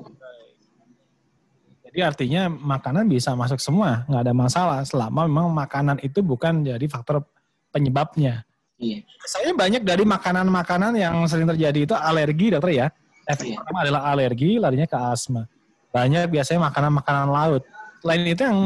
Jadi 1.92 2.00
artinya 2.08 2.42
makanan 2.48 3.04
bisa 3.06 3.36
masuk 3.36 3.60
semua 3.60 4.08
nggak 4.08 4.22
ada 4.24 4.34
masalah 4.34 4.78
selama 4.82 5.28
memang 5.28 5.52
makanan 5.52 5.96
itu 6.00 6.24
bukan 6.24 6.64
jadi 6.64 6.86
faktor 6.88 7.20
penyebabnya 7.68 8.42
iya. 8.80 9.04
saya 9.28 9.52
banyak 9.52 9.84
dari 9.84 10.08
makanan-makanan 10.08 10.96
yang 10.96 11.14
sering 11.28 11.46
terjadi 11.46 11.92
itu 11.92 11.94
alergi 11.94 12.56
dokter 12.56 12.72
ya 12.72 12.86
efek 13.28 13.52
iya. 13.52 13.56
pertama 13.60 13.78
adalah 13.84 14.02
alergi 14.08 14.56
larinya 14.56 14.88
ke 14.88 14.96
asma 14.96 15.44
banyak 15.92 16.32
biasanya 16.32 16.72
makanan-makanan 16.72 17.28
laut 17.28 17.62
selain 18.00 18.24
itu 18.26 18.42
yang 18.42 18.60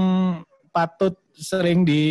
patut 0.72 1.14
sering 1.36 1.84
di 1.84 2.04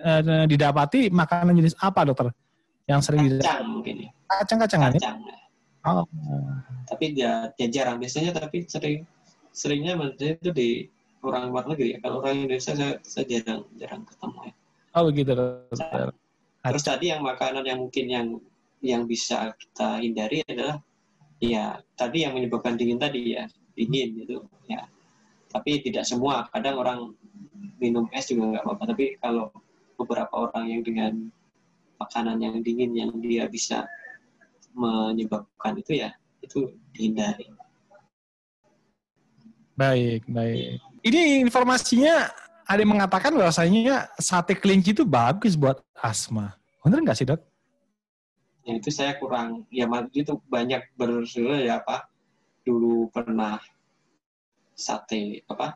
uh, 0.00 0.44
didapati 0.44 1.08
makanan 1.08 1.56
jenis 1.56 1.76
apa 1.80 2.04
dokter? 2.04 2.28
Yang 2.84 3.00
sering 3.08 3.40
kacang 3.40 3.68
mungkin 3.68 3.94
ya. 4.08 4.10
Kacang-kacangan 4.28 4.92
kacang. 4.96 5.18
Ya? 5.20 5.36
Oh. 5.82 6.06
Tapi 6.86 7.16
ya, 7.16 7.50
ya 7.58 7.66
jarang 7.72 7.98
biasanya 7.98 8.36
tapi 8.36 8.68
sering 8.68 9.02
seringnya 9.52 9.94
maksudnya 9.96 10.36
itu 10.40 10.50
di 10.52 10.70
orang 11.22 11.52
luar 11.54 11.64
negeri 11.70 11.96
ya. 11.96 11.98
Kalau 12.02 12.24
orang 12.24 12.44
Indonesia 12.44 12.72
saya, 12.74 12.98
saya 13.06 13.24
jarang 13.28 13.62
jarang 13.78 14.02
ketemu 14.08 14.38
ya. 14.50 14.54
Oh 14.92 15.02
begitu 15.08 15.30
dokter. 15.32 16.08
Terus 16.62 16.84
tadi 16.84 17.04
yang 17.10 17.22
makanan 17.24 17.64
yang 17.64 17.78
mungkin 17.80 18.06
yang 18.10 18.26
yang 18.82 19.02
bisa 19.06 19.54
kita 19.56 20.02
hindari 20.02 20.42
adalah 20.50 20.82
ya 21.38 21.78
tadi 21.94 22.26
yang 22.26 22.34
menyebabkan 22.34 22.74
dingin 22.74 22.98
tadi 22.98 23.34
ya 23.38 23.46
dingin 23.74 24.14
gitu 24.22 24.46
ya 24.70 24.86
tapi 25.50 25.82
tidak 25.82 26.06
semua 26.06 26.46
kadang 26.54 26.78
orang 26.78 26.98
minum 27.82 28.06
es 28.14 28.30
juga 28.30 28.54
nggak 28.54 28.62
apa-apa 28.62 28.84
tapi 28.94 29.18
kalau 29.18 29.50
beberapa 29.98 30.50
orang 30.50 30.70
yang 30.70 30.82
dengan 30.86 31.12
makanan 31.98 32.42
yang 32.42 32.58
dingin 32.62 32.94
yang 32.94 33.10
dia 33.18 33.46
bisa 33.50 33.86
menyebabkan 34.74 35.78
itu 35.78 36.02
ya 36.02 36.10
itu 36.42 36.70
dihindari 36.94 37.50
baik 39.76 40.28
baik. 40.28 40.80
Ini 41.02 41.42
informasinya 41.42 42.30
ada 42.66 42.80
yang 42.80 42.94
mengatakan 42.94 43.34
bahwasanya 43.34 44.12
sate 44.16 44.54
kelinci 44.56 44.94
itu 44.94 45.02
bagus 45.02 45.58
buat 45.58 45.82
asma. 45.98 46.54
Benar 46.82 47.02
nggak 47.02 47.18
sih 47.18 47.26
dok? 47.26 47.40
Ya 48.62 48.78
itu 48.78 48.90
saya 48.94 49.18
kurang 49.18 49.66
ya 49.74 49.90
itu 50.14 50.38
banyak 50.46 50.86
bersuara 50.94 51.58
ya 51.58 51.82
apa 51.82 52.06
dulu 52.62 53.10
pernah 53.10 53.58
sate 54.78 55.42
apa? 55.50 55.74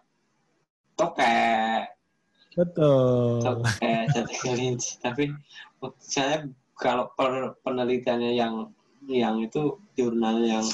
Tokek 0.97 1.93
Betul. 2.57 3.43
tokek 3.43 4.03
sate 4.15 4.33
kelinci. 4.43 4.91
Tapi 5.03 5.35
saya 5.99 6.47
kalau 6.79 7.11
per- 7.19 7.59
penelitiannya 7.67 8.33
yang 8.39 8.71
yang 9.07 9.39
itu 9.43 9.79
jurnal 9.95 10.43
yang 10.43 10.67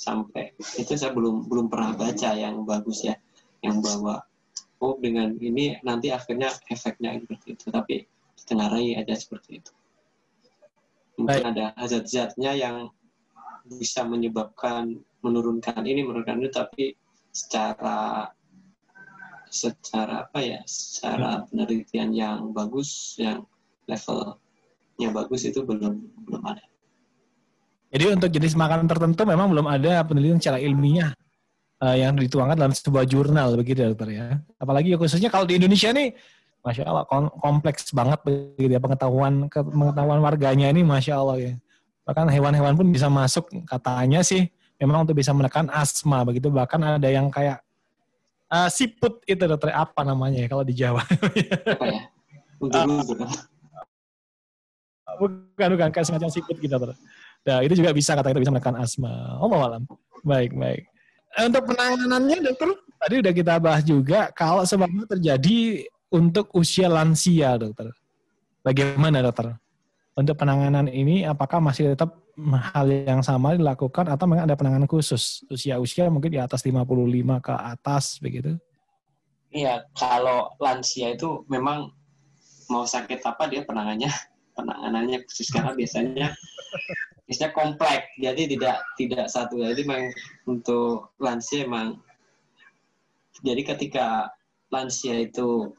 sampai 0.00 0.56
itu 0.80 0.96
saya 0.96 1.12
belum 1.12 1.44
belum 1.44 1.68
pernah 1.68 1.92
baca 1.92 2.32
yang 2.32 2.64
bagus 2.64 3.04
ya 3.04 3.20
yang 3.60 3.84
bahwa 3.84 4.24
oh 4.80 4.96
dengan 4.96 5.36
ini 5.36 5.76
nanti 5.84 6.08
akhirnya 6.08 6.48
efeknya 6.72 7.20
seperti 7.20 7.52
itu 7.52 7.68
tapi 7.68 8.08
ditengarai 8.40 8.96
ada 8.96 9.12
seperti 9.12 9.60
itu. 9.60 9.72
Mungkin 11.20 11.44
Baik. 11.44 11.50
ada 11.52 11.66
zat-zatnya 11.84 12.56
yang 12.56 12.76
bisa 13.68 14.00
menyebabkan 14.08 14.96
menurunkan 15.20 15.84
ini 15.84 16.00
menurunkan 16.00 16.40
itu 16.40 16.48
tapi 16.48 16.84
secara 17.28 18.32
secara 19.52 20.24
apa 20.24 20.40
ya 20.40 20.64
secara 20.64 21.44
penelitian 21.52 22.16
yang 22.16 22.38
bagus 22.56 23.20
yang 23.20 23.44
levelnya 23.84 25.08
bagus 25.12 25.44
itu 25.44 25.60
belum 25.60 26.00
belum 26.24 26.42
ada 26.48 26.69
Jadi 27.90 28.04
untuk 28.06 28.30
jenis 28.30 28.54
makanan 28.54 28.86
tertentu 28.86 29.26
memang 29.26 29.50
belum 29.50 29.66
ada 29.66 30.06
penelitian 30.06 30.38
secara 30.38 30.62
ilmiah 30.62 31.10
eh, 31.82 32.06
yang 32.06 32.14
dituangkan 32.14 32.54
dalam 32.54 32.70
sebuah 32.70 33.02
jurnal 33.02 33.58
begitu 33.58 33.82
ya 33.82 33.88
dokter 33.90 34.08
ya. 34.14 34.26
Apalagi 34.62 34.94
khususnya 34.94 35.26
kalau 35.26 35.42
di 35.42 35.58
Indonesia 35.58 35.90
nih, 35.90 36.14
masya 36.62 36.86
Allah 36.86 37.04
kom- 37.10 37.34
kompleks 37.42 37.90
banget 37.90 38.22
begitu 38.22 38.70
ya 38.70 38.80
pengetahuan 38.80 39.50
pengetahuan 39.50 40.22
warganya 40.22 40.70
ini 40.70 40.86
masya 40.86 41.18
Allah 41.18 41.36
ya. 41.42 41.52
Bahkan 42.06 42.30
hewan-hewan 42.30 42.78
pun 42.78 42.86
bisa 42.94 43.10
masuk 43.10 43.50
katanya 43.66 44.22
sih 44.22 44.46
memang 44.78 45.02
untuk 45.02 45.18
bisa 45.18 45.34
menekan 45.34 45.66
asma 45.74 46.22
begitu. 46.22 46.46
Bahkan 46.46 47.02
ada 47.02 47.08
yang 47.10 47.26
kayak 47.26 47.58
eh, 48.54 48.68
siput 48.70 49.18
itu 49.26 49.42
dokter 49.50 49.74
apa 49.74 50.06
namanya 50.06 50.46
ya 50.46 50.48
kalau 50.48 50.62
di 50.62 50.78
Jawa? 50.78 51.02
apa 51.02 51.26
ya 51.34 51.58
untuk 52.62 52.80
untuk 52.86 53.18
bukan 55.18 55.68
bukan 55.74 55.88
kayak 55.90 56.06
semacam 56.06 56.30
siput 56.30 56.54
gitu 56.62 56.70
dokter. 56.70 56.94
Nah 57.46 57.64
itu 57.64 57.74
juga 57.80 57.90
bisa 57.96 58.12
kata 58.12 58.32
itu 58.32 58.40
bisa 58.44 58.52
menekan 58.52 58.76
asma. 58.76 59.40
Allah 59.40 59.60
alam. 59.66 59.82
Baik 60.26 60.52
baik. 60.56 60.84
Eh, 61.38 61.44
Untuk 61.46 61.62
penanganannya 61.70 62.38
dokter 62.42 62.68
tadi 63.00 63.14
udah 63.22 63.32
kita 63.32 63.54
bahas 63.62 63.82
juga 63.86 64.28
kalau 64.36 64.66
sebabnya 64.66 65.08
terjadi 65.08 65.88
untuk 66.12 66.52
usia 66.52 66.90
lansia 66.90 67.56
dokter. 67.56 67.88
Bagaimana 68.60 69.24
dokter? 69.24 69.56
Untuk 70.12 70.36
penanganan 70.36 70.90
ini 70.90 71.24
apakah 71.24 71.62
masih 71.64 71.96
tetap 71.96 72.20
hal 72.74 72.86
yang 72.88 73.24
sama 73.24 73.56
dilakukan 73.56 74.10
atau 74.10 74.24
memang 74.28 74.44
ada 74.44 74.56
penanganan 74.58 74.88
khusus 74.90 75.44
usia-usia 75.48 76.12
mungkin 76.12 76.34
di 76.34 76.40
atas 76.40 76.60
55 76.60 76.84
ke 77.40 77.54
atas 77.56 78.20
begitu? 78.20 78.56
Iya, 79.50 79.86
kalau 79.96 80.52
lansia 80.60 81.16
itu 81.16 81.42
memang 81.48 81.90
mau 82.70 82.86
sakit 82.86 83.18
apa 83.26 83.50
dia 83.50 83.66
penanganannya 83.66 84.10
penanganannya 84.56 85.18
khusus 85.26 85.48
karena 85.50 85.72
biasanya 85.74 86.28
biasanya 87.30 87.54
kompleks. 87.54 88.10
Jadi 88.18 88.42
tidak 88.50 88.82
tidak 88.98 89.30
satu. 89.30 89.62
Jadi 89.62 89.86
memang 89.86 90.10
untuk 90.50 91.14
lansia 91.22 91.62
memang 91.62 92.02
jadi 93.46 93.62
ketika 93.62 94.34
lansia 94.74 95.30
itu 95.30 95.70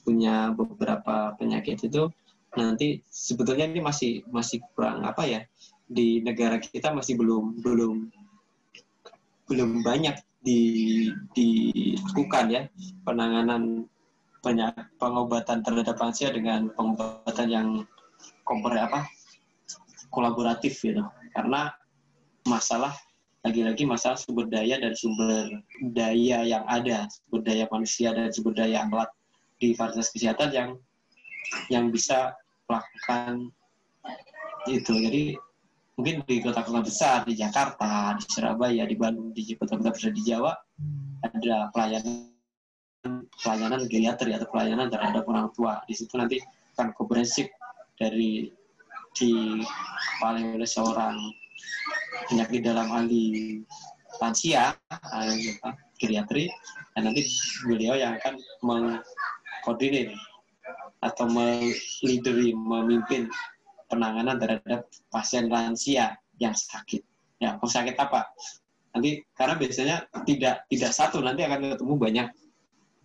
punya 0.00 0.56
beberapa 0.56 1.36
penyakit 1.36 1.84
itu 1.84 2.08
nanti 2.56 3.04
sebetulnya 3.12 3.68
ini 3.68 3.84
masih 3.84 4.24
masih 4.32 4.64
kurang 4.74 5.04
apa 5.04 5.22
ya 5.28 5.40
di 5.86 6.24
negara 6.24 6.56
kita 6.58 6.90
masih 6.90 7.14
belum 7.14 7.62
belum 7.62 8.10
belum 9.46 9.70
banyak 9.86 10.16
di 10.40 10.60
dilakukan 11.36 12.50
ya 12.50 12.62
penanganan 13.04 13.86
banyak 14.40 14.72
pengobatan 14.96 15.60
terhadap 15.60 15.96
lansia 16.00 16.32
dengan 16.32 16.72
pengobatan 16.72 17.48
yang 17.48 17.68
kompor 18.44 18.72
apa 18.72 19.04
kolaboratif 20.10 20.78
gitu. 20.82 21.02
Karena 21.32 21.70
masalah 22.44 22.94
lagi-lagi 23.40 23.88
masalah 23.88 24.20
sumber 24.20 24.44
daya 24.52 24.76
dan 24.76 24.92
sumber 24.92 25.48
daya 25.96 26.44
yang 26.44 26.64
ada 26.68 27.08
sumber 27.08 27.40
daya 27.40 27.64
manusia 27.72 28.12
dan 28.12 28.28
sumber 28.28 28.52
daya 28.52 28.84
alat 28.84 29.08
di 29.56 29.72
fasilitas 29.72 30.12
kesehatan 30.12 30.50
yang 30.52 30.70
yang 31.72 31.88
bisa 31.88 32.36
melakukan 32.68 33.48
itu. 34.68 34.92
Jadi 34.92 35.24
mungkin 35.96 36.20
di 36.28 36.36
kota-kota 36.44 36.84
besar 36.84 37.24
di 37.24 37.32
Jakarta 37.36 38.16
di 38.20 38.24
Surabaya 38.28 38.84
di 38.84 38.96
Bandung 38.96 39.32
di 39.32 39.56
kota-kota 39.56 39.92
besar 39.92 40.12
di 40.12 40.22
Jawa 40.24 40.52
ada 41.24 41.72
pelayanan 41.72 42.28
pelayanan 43.40 43.88
geriatri 43.88 44.36
atau 44.36 44.48
pelayanan 44.52 44.92
terhadap 44.92 45.24
orang 45.24 45.48
tua. 45.56 45.80
Di 45.88 45.96
situ 45.96 46.12
nanti 46.20 46.36
akan 46.76 46.92
komprehensif 46.92 47.48
dari 47.96 48.52
di 49.16 49.62
paling 50.22 50.56
oleh 50.56 50.68
seorang 50.68 51.16
penyakit 52.30 52.62
dalam 52.62 52.88
ahli 52.90 53.58
lansia 54.20 54.76
ahli 54.90 55.56
geriatri 55.98 56.48
dan 56.94 57.10
nanti 57.10 57.22
beliau 57.66 57.94
yang 57.96 58.16
akan 58.18 58.34
mengkoordinir 58.62 60.12
atau 61.00 61.26
melideri 61.28 62.52
memimpin 62.52 63.30
penanganan 63.88 64.36
terhadap 64.36 64.86
pasien 65.08 65.48
lansia 65.48 66.14
yang 66.38 66.52
sakit. 66.52 67.02
Ya 67.40 67.56
sakit 67.56 67.96
apa? 67.96 68.28
Nanti 68.92 69.24
karena 69.32 69.54
biasanya 69.56 69.96
tidak 70.28 70.68
tidak 70.68 70.92
satu 70.92 71.24
nanti 71.24 71.46
akan 71.46 71.74
ketemu 71.74 71.94
banyak 71.96 72.28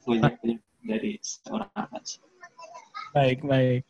banyak, 0.05 0.33
banyak 0.43 0.59
dari 0.85 1.11
seorang 1.23 1.71
lansia. 1.73 2.21
Baik, 3.15 3.47
baik. 3.47 3.81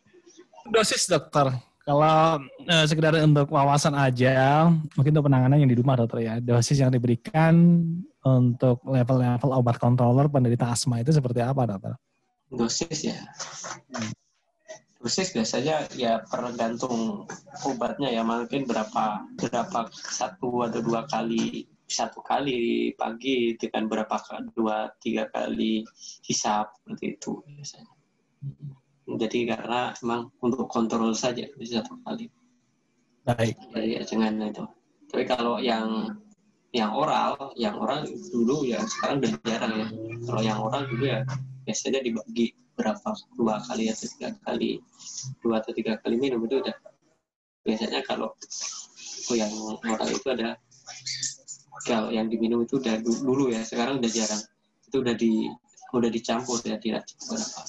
Dosis 0.70 1.10
dokter, 1.10 1.50
kalau 1.86 2.42
eh, 2.66 2.84
sekedar 2.90 3.14
untuk 3.22 3.46
wawasan 3.54 3.94
aja, 3.94 4.66
mungkin 4.98 5.14
untuk 5.14 5.30
penanganan 5.30 5.62
yang 5.62 5.70
di 5.70 5.78
rumah 5.78 5.94
dokter 5.94 6.26
ya, 6.26 6.34
dosis 6.42 6.82
yang 6.82 6.90
diberikan 6.90 7.54
untuk 8.26 8.82
level-level 8.82 9.54
obat 9.54 9.78
controller 9.78 10.26
penderita 10.26 10.66
asma 10.66 10.98
itu 10.98 11.14
seperti 11.14 11.46
apa 11.46 11.62
dokter? 11.62 11.94
dosis 12.50 13.10
ya. 13.10 13.18
Dosis 14.98 15.30
biasanya 15.30 15.86
ya 15.94 16.22
tergantung 16.26 17.26
obatnya 17.62 18.10
ya. 18.10 18.26
Mungkin 18.26 18.66
berapa 18.66 19.22
berapa 19.38 19.90
satu 19.94 20.66
atau 20.66 20.80
dua 20.82 21.06
kali 21.06 21.70
satu 21.86 22.18
kali 22.18 22.90
pagi 22.98 23.54
dengan 23.54 23.86
berapa 23.86 24.18
dua 24.50 24.90
tiga 24.98 25.30
kali 25.30 25.86
hisap 26.26 26.74
seperti 26.82 27.14
itu 27.14 27.46
biasanya 27.46 27.94
jadi 29.06 29.54
karena 29.54 29.94
memang 30.02 30.34
untuk 30.42 30.66
kontrol 30.66 31.14
saja 31.14 31.46
di 31.46 31.66
satu 31.66 31.94
kali. 32.02 32.26
Baik, 33.22 33.54
ya 33.74 34.02
jangan 34.02 34.42
itu. 34.42 34.66
Tapi 35.06 35.22
kalau 35.30 35.62
yang 35.62 36.10
yang 36.74 36.90
oral 36.90 37.54
yang 37.54 37.78
oral 37.78 38.02
dulu 38.34 38.66
ya 38.66 38.82
sekarang 38.82 39.22
udah 39.22 39.30
jarang 39.46 39.72
ya. 39.78 39.88
Kalau 40.26 40.42
yang 40.42 40.58
oral 40.58 40.82
dulu 40.90 41.06
ya 41.06 41.22
biasanya 41.62 42.02
dibagi 42.02 42.50
berapa 42.74 43.14
dua 43.38 43.62
kali 43.62 43.90
atau 43.94 44.06
tiga 44.10 44.34
kali. 44.42 44.82
Dua 45.38 45.62
atau 45.62 45.70
tiga 45.70 45.98
kali 46.02 46.18
minum 46.18 46.42
itu 46.42 46.58
udah. 46.58 46.74
Biasanya 47.62 48.02
kalau 48.02 48.34
yang 49.30 49.50
oral 49.86 50.10
itu 50.10 50.26
ada 50.30 50.58
kalau 51.86 52.10
yang 52.10 52.26
diminum 52.26 52.66
itu 52.66 52.82
udah 52.82 52.98
du- 52.98 53.22
dulu 53.22 53.54
ya 53.54 53.62
sekarang 53.62 54.02
udah 54.02 54.10
jarang. 54.10 54.42
Itu 54.90 55.02
udah 55.02 55.14
di 55.14 55.46
udah 55.94 56.10
dicampur 56.10 56.58
ya 56.66 56.78
tidak 56.82 57.06
berapa 57.30 57.62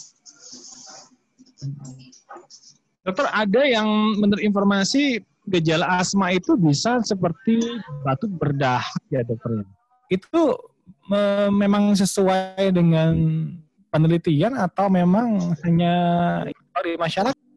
dokter 3.08 3.28
ada 3.32 3.62
yang 3.64 3.88
menurut 4.20 4.44
informasi 4.44 5.24
gejala 5.48 6.04
asma 6.04 6.36
itu 6.36 6.60
bisa 6.60 7.00
seperti 7.08 7.64
batuk 8.04 8.32
berdahak 8.36 9.00
ya 9.08 9.24
dokter. 9.24 9.64
Itu 10.12 10.60
me- 11.08 11.52
memang 11.56 11.96
sesuai 11.96 12.76
dengan 12.76 13.16
penelitian 13.88 14.60
atau 14.60 14.92
memang 14.92 15.56
hanya 15.64 15.96
di 16.84 17.00
masyarakat? 17.00 17.48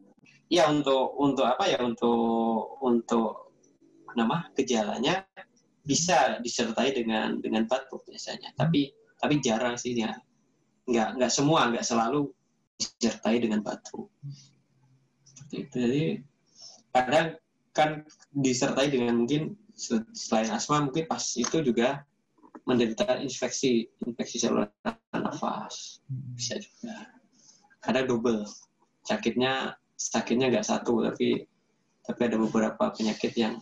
ya 0.51 0.67
untuk 0.67 1.15
untuk 1.15 1.47
apa 1.47 1.63
ya 1.63 1.79
untuk 1.79 2.75
untuk 2.83 3.55
nama 4.11 4.51
gejalanya 4.51 5.23
bisa 5.87 6.43
disertai 6.43 6.91
dengan 6.91 7.39
dengan 7.39 7.63
batuk 7.63 8.03
biasanya 8.03 8.51
tapi 8.59 8.91
tapi 9.15 9.39
jarang 9.39 9.79
sih 9.79 9.95
ya 9.95 10.11
nggak 10.91 11.15
nggak 11.15 11.31
semua 11.31 11.71
nggak 11.71 11.87
selalu 11.87 12.27
disertai 12.81 13.37
dengan 13.37 13.61
batuk 13.61 14.09
Seperti 15.21 15.55
itu. 15.67 15.75
Jadi 15.77 16.03
kadang 16.91 17.27
kan 17.71 17.89
disertai 18.35 18.91
dengan 18.91 19.23
mungkin 19.23 19.55
se- 19.75 20.07
selain 20.11 20.51
asma 20.51 20.83
mungkin 20.83 21.07
pas 21.07 21.23
itu 21.39 21.63
juga 21.63 22.03
menderita 22.67 23.17
infeksi 23.23 23.87
infeksi 24.03 24.37
saluran 24.41 24.69
nafas. 25.15 26.03
Bisa 26.35 26.59
juga. 26.59 27.09
Kadang 27.81 28.05
double. 28.11 28.43
Sakitnya 29.07 29.75
sakitnya 29.97 30.49
nggak 30.51 30.67
satu 30.67 31.05
tapi 31.05 31.45
tapi 32.01 32.21
ada 32.25 32.37
beberapa 32.37 32.91
penyakit 32.91 33.33
yang 33.37 33.61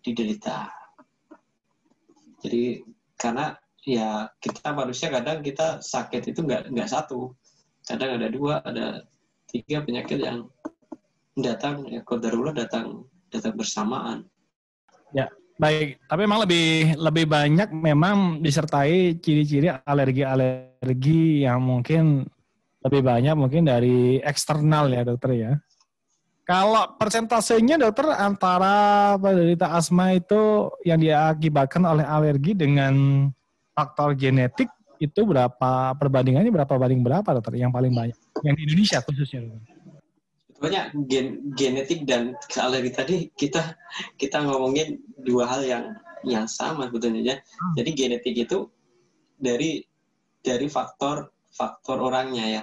diderita. 0.00 0.70
Jadi 2.40 2.80
karena 3.20 3.52
ya 3.84 4.28
kita 4.40 4.72
manusia 4.72 5.08
kadang 5.12 5.40
kita 5.44 5.80
sakit 5.80 6.32
itu 6.32 6.40
nggak 6.44 6.72
nggak 6.72 6.88
satu 6.88 7.36
kadang 7.90 8.22
ada 8.22 8.28
dua 8.30 8.62
ada 8.62 9.02
tiga 9.50 9.82
penyakit 9.82 10.22
yang 10.22 10.46
datang 11.34 11.82
ya 11.90 12.06
kodarullah 12.06 12.54
datang 12.54 13.10
datang 13.34 13.58
bersamaan. 13.58 14.22
Ya 15.10 15.26
baik. 15.58 15.98
Tapi 16.06 16.20
memang 16.22 16.46
lebih 16.46 16.94
lebih 16.94 17.26
banyak 17.26 17.68
memang 17.74 18.38
disertai 18.38 19.18
ciri-ciri 19.18 19.66
alergi-alergi 19.82 21.42
yang 21.42 21.58
mungkin 21.66 22.30
lebih 22.80 23.02
banyak 23.02 23.34
mungkin 23.34 23.66
dari 23.66 24.22
eksternal 24.22 24.86
ya 24.94 25.02
dokter 25.02 25.30
ya. 25.34 25.52
Kalau 26.46 26.98
persentasenya 26.98 27.78
dokter 27.78 28.10
antara 28.10 29.14
penderita 29.14 29.70
asma 29.70 30.18
itu 30.18 30.72
yang 30.82 30.98
diakibatkan 30.98 31.86
oleh 31.86 32.02
alergi 32.02 32.58
dengan 32.58 33.26
faktor 33.70 34.18
genetik 34.18 34.66
itu 35.00 35.20
berapa 35.24 35.96
perbandingannya 35.96 36.52
berapa 36.52 36.76
banding 36.76 37.00
berapa 37.00 37.28
dokter 37.40 37.56
yang 37.56 37.72
paling 37.72 37.90
banyak 37.90 38.16
yang 38.44 38.54
di 38.54 38.62
Indonesia 38.68 39.00
khususnya 39.00 39.48
sebetulnya 40.60 40.92
gen, 41.08 41.56
genetik 41.56 42.04
dan 42.04 42.36
alergi 42.60 42.92
tadi 42.92 43.16
kita 43.32 43.80
kita 44.20 44.44
ngomongin 44.44 45.00
dua 45.24 45.48
hal 45.48 45.64
yang 45.64 45.96
yang 46.20 46.44
sama 46.44 46.92
sebetulnya 46.92 47.20
ya. 47.24 47.36
Hmm. 47.40 47.74
Jadi 47.80 47.90
genetik 47.96 48.34
itu 48.36 48.68
dari 49.40 49.80
dari 50.44 50.68
faktor 50.68 51.32
faktor 51.48 52.04
orangnya 52.04 52.60
ya. 52.60 52.62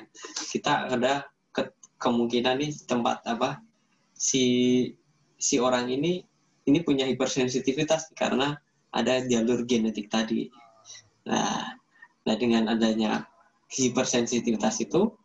Kita 0.53 0.93
ada 0.93 1.25
ke, 1.49 1.73
kemungkinan 1.97 2.61
nih 2.61 2.71
tempat 2.85 3.25
apa 3.25 3.65
si 4.13 4.45
si 5.41 5.57
orang 5.57 5.89
ini 5.89 6.21
ini 6.69 6.79
punya 6.85 7.09
hipersensitivitas 7.09 8.13
karena 8.13 8.61
ada 8.93 9.25
jalur 9.25 9.65
genetik 9.65 10.13
tadi. 10.13 10.53
Nah, 11.25 11.75
nah 12.27 12.35
dengan 12.35 12.67
adanya 12.67 13.23
hipersensitivitas 13.71 14.83
itu, 14.83 15.15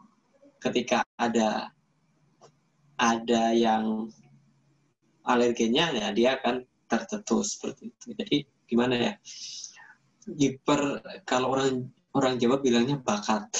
ketika 0.62 1.02
ada 1.18 1.74
ada 2.94 3.50
yang 3.50 4.06
alergennya, 5.26 5.90
ya 5.90 6.06
dia 6.14 6.38
akan 6.38 6.62
tercetus 6.86 7.58
seperti 7.58 7.90
itu. 7.90 8.06
Jadi 8.14 8.36
gimana 8.70 8.94
ya? 8.94 9.12
Hiper 10.30 11.02
kalau 11.26 11.58
orang 11.58 11.90
orang 12.14 12.38
Jawa 12.38 12.62
bilangnya 12.62 13.02
bakat. 13.02 13.50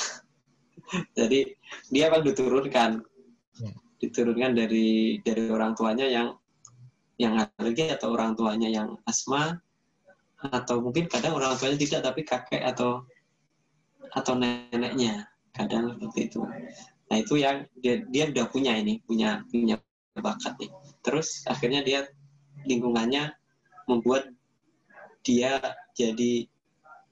Jadi 1.19 1.51
dia 1.91 2.07
akan 2.07 2.23
diturunkan 2.23 2.91
ya 3.59 3.73
diturunkan 4.03 4.59
dari 4.59 5.23
dari 5.23 5.47
orang 5.47 5.79
tuanya 5.79 6.11
yang 6.11 6.35
yang 7.23 7.39
alergi 7.39 7.87
atau 7.87 8.19
orang 8.19 8.35
tuanya 8.35 8.67
yang 8.67 8.99
asma 9.07 9.63
atau 10.43 10.83
mungkin 10.83 11.07
kadang 11.07 11.39
orang 11.39 11.55
tuanya 11.55 11.79
tidak 11.79 12.03
tapi 12.03 12.27
kakek 12.27 12.67
atau 12.67 13.07
atau 14.13 14.37
neneknya. 14.37 15.27
Kadang 15.53 15.97
seperti 15.97 16.33
itu. 16.33 16.41
Nah 17.13 17.17
itu 17.21 17.35
yang 17.37 17.69
dia 17.85 18.01
dia 18.09 18.25
udah 18.33 18.47
punya 18.49 18.73
ini 18.77 19.05
punya 19.05 19.45
punya 19.49 19.77
bakat 20.17 20.57
nih. 20.57 20.73
Terus 21.05 21.45
akhirnya 21.45 21.85
dia 21.85 22.01
lingkungannya 22.65 23.37
membuat 23.85 24.33
dia 25.21 25.61
jadi 25.93 26.49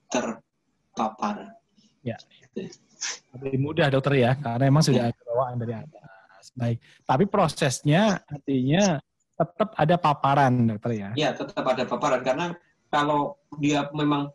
terpapar. 0.09 1.53
Ya. 2.01 2.17
Lebih 3.37 3.61
mudah 3.61 3.93
dokter 3.93 4.25
ya 4.25 4.33
karena 4.41 4.65
emang 4.69 4.85
sudah 4.85 5.13
ada 5.13 5.21
bawaan 5.29 5.61
dari 5.61 5.75
atas. 5.77 6.47
Baik. 6.57 6.81
Tapi 7.05 7.25
prosesnya 7.29 8.25
artinya 8.25 8.97
tetap 9.37 9.73
ada 9.77 9.97
paparan, 9.97 10.53
dokter 10.69 10.91
ya? 10.97 11.11
Iya, 11.17 11.31
tetap 11.37 11.65
ada 11.65 11.85
paparan. 11.85 12.21
Karena 12.21 12.47
kalau 12.93 13.37
dia 13.57 13.89
memang 13.93 14.33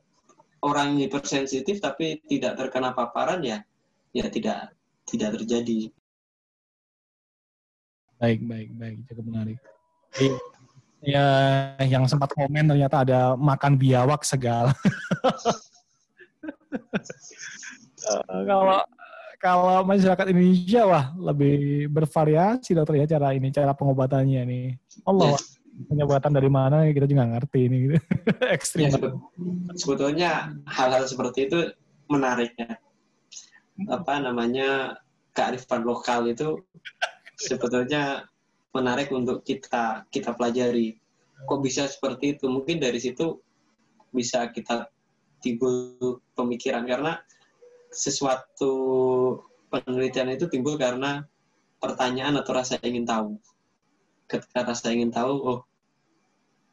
orang 0.65 0.97
hipersensitif 0.97 1.77
tapi 1.77 2.25
tidak 2.25 2.57
terkena 2.57 2.97
paparan 2.97 3.45
ya, 3.45 3.61
ya 4.09 4.25
tidak 4.33 4.73
tidak 5.05 5.37
terjadi. 5.37 5.93
Baik, 8.17 8.41
baik, 8.49 8.69
baik, 8.73 8.97
cukup 9.05 9.25
menarik. 9.29 9.59
Ya, 11.05 11.27
yang 11.85 12.09
sempat 12.09 12.33
komen 12.33 12.65
ternyata 12.65 13.05
ada 13.05 13.37
makan 13.37 13.77
biawak 13.77 14.25
segala. 14.25 14.73
uh, 18.09 18.41
kalau 18.49 18.81
kalau 19.37 19.85
masyarakat 19.85 20.33
Indonesia 20.33 20.81
wah 20.89 21.05
lebih 21.13 21.85
bervariasi 21.93 22.73
dokter 22.73 23.05
ya 23.05 23.05
cara 23.05 23.37
ini 23.37 23.53
cara 23.53 23.77
pengobatannya 23.77 24.41
nih. 24.41 24.67
Allah 25.05 25.37
yes. 25.37 25.61
Pengobatan 25.87 26.31
dari 26.31 26.47
mana 26.47 26.87
kita 26.89 27.07
juga 27.07 27.27
ngerti 27.27 27.59
ini 27.67 27.75
gitu. 27.89 27.95
Ekstrim. 28.55 28.87
Ya, 28.87 28.91
sebetulnya 29.75 30.31
hal-hal 30.67 31.03
seperti 31.05 31.51
itu 31.51 31.59
menarik 32.07 32.55
ya. 32.55 32.79
Apa 33.91 34.23
namanya 34.23 34.99
kearifan 35.35 35.83
lokal 35.83 36.31
itu 36.31 36.63
sebetulnya 37.35 38.23
menarik 38.71 39.11
untuk 39.11 39.43
kita 39.43 40.07
kita 40.07 40.31
pelajari. 40.35 40.95
Kok 41.47 41.59
bisa 41.59 41.91
seperti 41.91 42.39
itu? 42.39 42.47
Mungkin 42.47 42.79
dari 42.79 42.99
situ 42.99 43.43
bisa 44.15 44.47
kita 44.55 44.87
timbul 45.43 45.99
pemikiran 46.33 46.87
karena 46.87 47.19
sesuatu 47.91 48.73
penelitian 49.67 50.31
itu 50.31 50.47
timbul 50.47 50.79
karena 50.79 51.27
pertanyaan 51.83 52.39
atau 52.39 52.51
rasa 52.55 52.79
ingin 52.81 53.03
tahu. 53.03 53.35
Ketika 54.25 54.65
rasa 54.65 54.89
ingin 54.89 55.13
tahu, 55.13 55.33
oh 55.41 55.59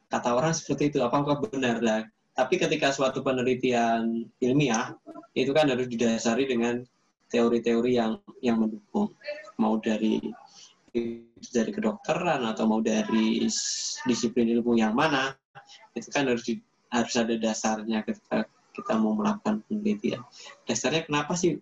kata 0.09 0.29
orang 0.33 0.53
seperti 0.53 0.93
itu, 0.93 0.99
apakah 1.01 1.41
benar? 1.41 1.81
Nah, 1.81 2.01
tapi 2.33 2.57
ketika 2.57 2.89
suatu 2.89 3.21
penelitian 3.21 4.25
ilmiah 4.41 4.97
itu 5.37 5.53
kan 5.53 5.69
harus 5.69 5.85
didasari 5.85 6.49
dengan 6.49 6.81
teori-teori 7.29 7.97
yang 7.97 8.17
yang 8.41 8.61
mendukung, 8.61 9.13
mau 9.57 9.77
dari 9.81 10.21
dari 11.49 11.71
kedokteran 11.73 12.45
atau 12.45 12.69
mau 12.69 12.81
dari 12.81 13.45
disiplin 14.05 14.49
ilmu 14.53 14.77
yang 14.77 14.93
mana, 14.93 15.33
itu 15.97 16.09
kan 16.13 16.29
harus 16.29 16.45
di, 16.45 16.61
harus 16.93 17.13
ada 17.17 17.33
dasarnya 17.37 18.05
ketika 18.05 18.45
kita 18.73 18.93
mau 18.97 19.17
melakukan 19.17 19.65
penelitian. 19.65 20.21
Dasarnya 20.65 21.05
kenapa 21.09 21.33
sih 21.33 21.57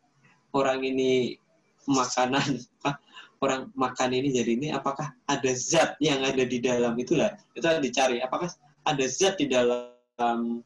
orang 0.51 0.83
ini 0.83 1.39
makanan 1.87 2.59
orang 3.41 3.73
makan 3.73 4.13
ini 4.13 4.29
jadi 4.29 4.51
ini 4.53 4.67
apakah 4.69 5.17
ada 5.25 5.51
zat 5.57 5.97
yang 5.97 6.21
ada 6.21 6.45
di 6.45 6.61
dalam 6.61 6.93
itulah? 7.01 7.33
Itu 7.57 7.65
yang 7.65 7.81
dicari. 7.81 8.21
Apakah 8.21 8.53
ada 8.85 9.05
zat 9.09 9.41
di 9.41 9.49
dalam 9.49 10.61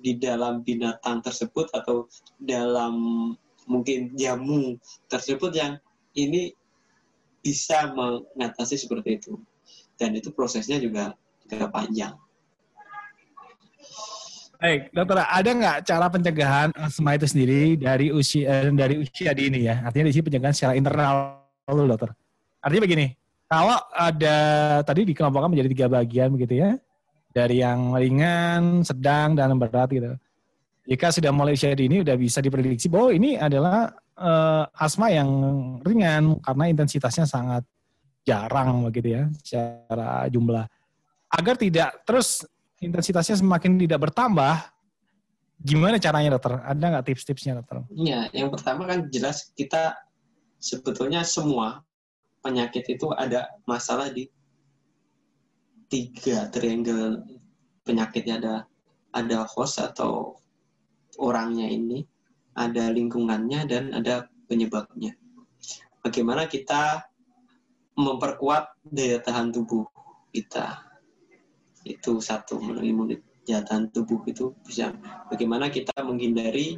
di 0.00 0.16
dalam 0.16 0.64
binatang 0.64 1.20
tersebut 1.20 1.68
atau 1.76 2.08
dalam 2.40 2.94
mungkin 3.68 4.16
jamu 4.16 4.80
tersebut 5.12 5.52
yang 5.52 5.76
ini 6.16 6.56
bisa 7.44 7.92
mengatasi 7.92 8.80
seperti 8.80 9.20
itu? 9.20 9.36
Dan 10.00 10.16
itu 10.16 10.32
prosesnya 10.32 10.80
juga 10.80 11.12
juga 11.44 11.68
panjang. 11.68 12.16
Baik, 14.56 14.88
dokter, 14.88 15.20
ada 15.20 15.50
nggak 15.52 15.78
cara 15.84 16.06
pencegahan 16.08 16.72
asma 16.80 17.12
itu 17.12 17.28
sendiri 17.28 17.76
dari 17.76 18.08
usia 18.08 18.64
eh, 18.64 18.72
dari 18.72 19.04
usia 19.04 19.36
dini 19.36 19.68
ya? 19.68 19.84
Artinya 19.84 20.08
di 20.08 20.12
sini 20.16 20.24
pencegahan 20.24 20.56
secara 20.56 20.72
internal 20.80 21.45
dulu, 21.66 21.90
dokter. 21.90 22.10
Artinya 22.62 22.82
begini, 22.86 23.06
kalau 23.46 23.78
ada 23.94 24.36
tadi 24.86 25.06
dikelompokkan 25.06 25.50
menjadi 25.50 25.68
tiga 25.70 25.86
bagian 25.90 26.30
begitu 26.34 26.62
ya, 26.62 26.70
dari 27.34 27.62
yang 27.62 27.94
ringan, 27.94 28.86
sedang, 28.86 29.34
dan 29.34 29.54
berat 29.58 29.90
gitu. 29.90 30.14
Jika 30.86 31.10
sudah 31.10 31.34
mulai 31.34 31.58
usia 31.58 31.74
dini, 31.74 32.06
udah 32.06 32.14
bisa 32.14 32.38
diprediksi 32.38 32.86
bahwa 32.86 33.10
ini 33.10 33.34
adalah 33.34 33.90
uh, 34.14 34.70
asma 34.78 35.10
yang 35.10 35.28
ringan 35.82 36.38
karena 36.38 36.64
intensitasnya 36.70 37.26
sangat 37.26 37.66
jarang 38.22 38.86
begitu 38.86 39.18
ya, 39.18 39.22
secara 39.42 40.30
jumlah. 40.30 40.66
Agar 41.26 41.58
tidak 41.58 42.06
terus 42.06 42.46
intensitasnya 42.78 43.42
semakin 43.42 43.82
tidak 43.82 44.10
bertambah, 44.10 44.62
gimana 45.58 45.98
caranya 45.98 46.38
dokter? 46.38 46.62
Ada 46.62 46.84
nggak 46.86 47.04
tips-tipsnya 47.10 47.58
dokter? 47.58 47.82
Iya, 47.90 48.30
yang 48.30 48.50
pertama 48.54 48.86
kan 48.86 49.10
jelas 49.10 49.50
kita 49.58 50.05
sebetulnya 50.60 51.22
semua 51.22 51.84
penyakit 52.40 52.86
itu 52.86 53.10
ada 53.12 53.50
masalah 53.66 54.10
di 54.12 54.30
tiga 55.86 56.50
triangle 56.50 57.22
penyakitnya. 57.86 58.38
Ada 58.42 58.54
ada 59.16 59.38
host 59.48 59.80
atau 59.80 60.36
orangnya 61.16 61.66
ini, 61.70 62.04
ada 62.52 62.92
lingkungannya 62.92 63.64
dan 63.64 63.94
ada 63.96 64.28
penyebabnya. 64.50 65.16
Bagaimana 66.04 66.46
kita 66.46 67.08
memperkuat 67.96 68.78
daya 68.84 69.18
tahan 69.24 69.50
tubuh 69.50 69.88
kita? 70.30 70.84
Itu 71.86 72.18
satu 72.18 72.58
melalui 72.60 73.22
jatan 73.46 73.88
tubuh 73.94 74.20
itu 74.26 74.52
bisa. 74.66 74.92
Bagaimana 75.30 75.70
kita 75.70 75.94
menghindari 76.02 76.76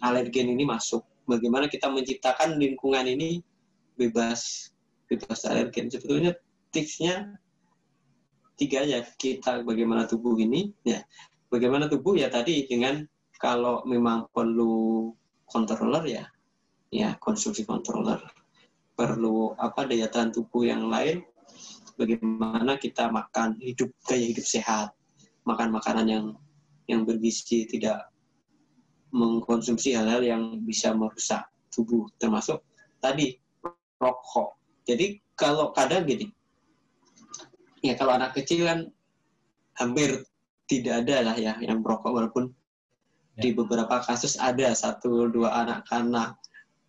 alergen 0.00 0.54
ini 0.54 0.62
masuk 0.62 1.02
bagaimana 1.26 1.66
kita 1.66 1.90
menciptakan 1.90 2.56
lingkungan 2.56 3.04
ini 3.04 3.42
bebas 3.98 4.70
bebas 5.06 5.46
alergen 5.46 5.90
sebetulnya 5.90 6.34
tipsnya 6.74 7.38
tiga 8.56 8.82
ya 8.82 9.04
kita 9.20 9.62
bagaimana 9.62 10.08
tubuh 10.08 10.34
ini 10.40 10.72
ya. 10.82 11.04
Bagaimana 11.46 11.86
tubuh 11.86 12.18
ya 12.18 12.26
tadi 12.26 12.66
dengan 12.66 13.06
kalau 13.38 13.84
memang 13.86 14.26
perlu 14.32 15.12
controller 15.46 16.04
ya. 16.08 16.24
Ya 16.90 17.14
konsumsi 17.20 17.62
controller. 17.68 18.18
Perlu 18.96 19.52
apa 19.60 19.84
daya 19.84 20.08
tahan 20.08 20.32
tubuh 20.32 20.66
yang 20.66 20.88
lain. 20.88 21.22
Bagaimana 21.96 22.80
kita 22.80 23.08
makan 23.12 23.60
hidup 23.60 23.92
gaya 24.08 24.24
hidup 24.24 24.44
sehat. 24.44 24.96
Makan 25.46 25.70
makanan 25.70 26.06
yang 26.08 26.26
yang 26.90 27.06
bergizi 27.06 27.68
tidak 27.68 28.10
mengkonsumsi 29.16 29.96
hal-hal 29.96 30.20
yang 30.20 30.42
bisa 30.60 30.92
merusak 30.92 31.48
tubuh 31.72 32.04
termasuk 32.20 32.60
tadi 33.00 33.40
rokok 33.96 34.60
jadi 34.84 35.16
kalau 35.32 35.72
kadang 35.72 36.04
gini 36.04 36.28
ya 37.80 37.96
kalau 37.96 38.16
anak 38.16 38.36
kecil 38.36 38.68
kan 38.68 38.80
hampir 39.76 40.24
tidak 40.66 41.06
ada 41.06 41.32
lah 41.32 41.36
ya 41.38 41.54
yang 41.62 41.80
merokok 41.80 42.10
walaupun 42.10 42.50
ya. 43.38 43.40
di 43.46 43.50
beberapa 43.54 44.02
kasus 44.02 44.36
ada 44.36 44.74
satu 44.74 45.30
dua 45.30 45.64
anak 45.64 45.86
karena 45.86 46.34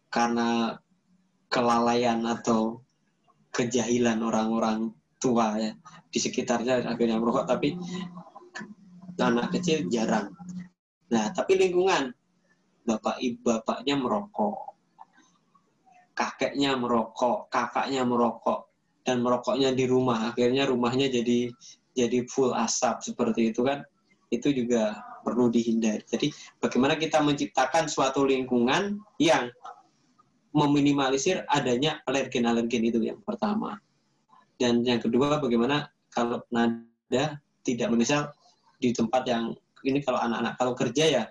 karena 0.10 0.80
kelalaian 1.48 2.24
atau 2.26 2.82
kejahilan 3.54 4.20
orang-orang 4.20 4.92
tua 5.18 5.58
ya 5.58 5.72
di 6.10 6.20
sekitarnya 6.20 6.88
akhirnya 6.88 7.22
merokok 7.22 7.46
tapi 7.46 7.78
anak 9.18 9.50
kecil 9.58 9.90
jarang. 9.90 10.30
Nah 11.10 11.34
tapi 11.34 11.58
lingkungan 11.58 12.14
bapak 12.88 13.20
ibu 13.20 13.44
bapaknya 13.44 14.00
merokok, 14.00 14.80
kakeknya 16.16 16.80
merokok, 16.80 17.52
kakaknya 17.52 18.08
merokok 18.08 18.72
dan 19.04 19.20
merokoknya 19.20 19.76
di 19.76 19.88
rumah 19.88 20.32
akhirnya 20.32 20.68
rumahnya 20.68 21.12
jadi 21.12 21.52
jadi 21.96 22.28
full 22.28 22.56
asap 22.56 23.12
seperti 23.12 23.52
itu 23.52 23.64
kan 23.64 23.84
itu 24.28 24.52
juga 24.52 25.00
perlu 25.24 25.48
dihindari. 25.48 26.04
Jadi 26.04 26.32
bagaimana 26.60 27.00
kita 27.00 27.24
menciptakan 27.24 27.88
suatu 27.88 28.28
lingkungan 28.28 29.00
yang 29.20 29.48
meminimalisir 30.52 31.48
adanya 31.48 32.00
alergen-alergen 32.08 32.84
itu 32.88 33.00
yang 33.04 33.20
pertama. 33.24 33.80
Dan 34.60 34.84
yang 34.84 35.00
kedua 35.00 35.40
bagaimana 35.40 35.88
kalau 36.12 36.44
nada 36.52 37.40
tidak 37.64 37.88
misal 37.94 38.32
di 38.80 38.92
tempat 38.92 39.24
yang 39.28 39.56
ini 39.86 40.02
kalau 40.02 40.20
anak-anak 40.20 40.54
kalau 40.58 40.74
kerja 40.74 41.04
ya 41.08 41.24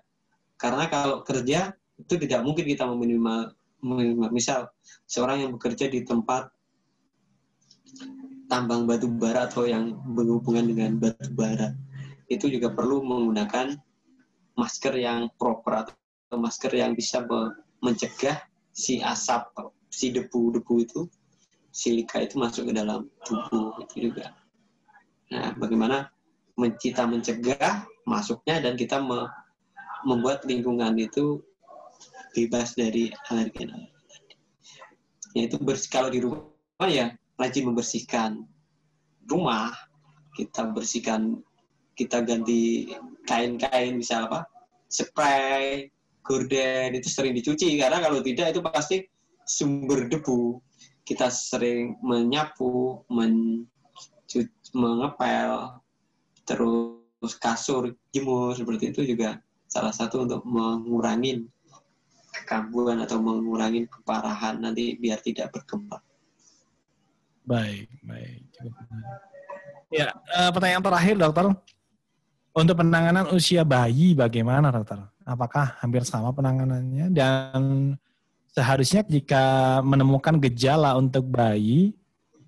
karena 0.57 0.89
kalau 0.89 1.21
kerja 1.21 1.73
itu 1.97 2.15
tidak 2.21 2.41
mungkin 2.45 2.65
kita 2.65 2.85
meminimal, 2.85 3.57
meminimal. 3.81 4.29
Misal 4.33 4.69
seorang 5.09 5.45
yang 5.45 5.51
bekerja 5.57 5.89
di 5.89 6.05
tempat 6.05 6.53
tambang 8.47 8.87
batu 8.87 9.11
bara 9.11 9.49
atau 9.49 9.67
yang 9.67 9.97
berhubungan 10.15 10.65
dengan 10.69 10.91
batu 11.01 11.29
bara 11.35 11.75
itu 12.27 12.51
juga 12.51 12.75
perlu 12.75 13.03
menggunakan 13.03 13.79
masker 14.59 14.95
yang 14.99 15.31
proper 15.39 15.87
atau 15.87 16.37
masker 16.37 16.75
yang 16.75 16.95
bisa 16.95 17.23
mencegah 17.83 18.43
si 18.75 18.99
asap 19.03 19.51
si 19.91 20.11
debu-debu 20.11 20.75
itu 20.83 21.01
silika 21.71 22.25
itu 22.25 22.41
masuk 22.41 22.69
ke 22.69 22.73
dalam 22.75 23.07
tubuh 23.23 23.77
itu 23.85 24.11
juga. 24.11 24.33
Nah 25.31 25.53
bagaimana 25.55 26.09
kita 26.57 27.05
mencegah 27.05 27.85
masuknya 28.09 28.65
dan 28.65 28.75
kita 28.81 28.97
membuat 30.07 30.47
lingkungan 30.47 30.95
itu 30.97 31.43
bebas 32.33 32.79
dari 32.79 33.11
alergen 33.29 33.91
ya 35.35 35.51
itu 35.51 35.59
bersih 35.59 35.91
kalau 35.91 36.09
di 36.09 36.23
rumah 36.23 36.87
ya 36.87 37.11
rajin 37.37 37.67
membersihkan 37.69 38.47
rumah, 39.27 39.75
kita 40.39 40.71
bersihkan, 40.71 41.43
kita 41.99 42.23
ganti 42.23 42.95
kain-kain 43.27 43.99
misal 43.99 44.31
apa, 44.31 44.47
spray, 44.87 45.91
gorden 46.23 46.95
itu 46.95 47.09
sering 47.11 47.35
dicuci. 47.35 47.77
Karena 47.77 47.99
kalau 47.99 48.23
tidak 48.23 48.55
itu 48.55 48.61
pasti 48.63 48.97
sumber 49.45 50.07
debu. 50.07 50.63
Kita 51.07 51.31
sering 51.31 52.03
menyapu, 52.03 52.99
men 53.07 53.67
mengepel, 54.75 55.79
terus 56.43 57.33
kasur 57.39 57.95
jemur 58.11 58.59
seperti 58.59 58.91
itu 58.91 59.15
juga 59.15 59.39
salah 59.67 59.93
satu 59.93 60.25
untuk 60.27 60.43
mengurangi 60.47 61.47
kekambuhan 62.43 63.03
atau 63.03 63.19
mengurangi 63.19 63.89
keparahan 63.91 64.61
nanti 64.61 64.95
biar 64.99 65.19
tidak 65.21 65.51
berkembang. 65.51 66.03
Baik, 67.47 67.87
baik. 68.03 68.43
Ya, 69.91 70.11
uh, 70.35 70.51
pertanyaan 70.51 70.83
terakhir 70.83 71.15
dokter. 71.15 71.47
Untuk 72.57 72.81
penanganan 72.81 73.29
usia 73.37 73.63
bayi 73.69 74.17
bagaimana 74.17 74.73
dokter? 74.73 74.99
Apakah 75.23 75.77
hampir 75.79 76.03
sama 76.09 76.33
penanganannya? 76.33 77.13
Dan 77.13 77.61
seharusnya 78.51 79.05
jika 79.05 79.79
menemukan 79.85 80.41
gejala 80.41 80.97
untuk 80.97 81.29
bayi, 81.29 81.93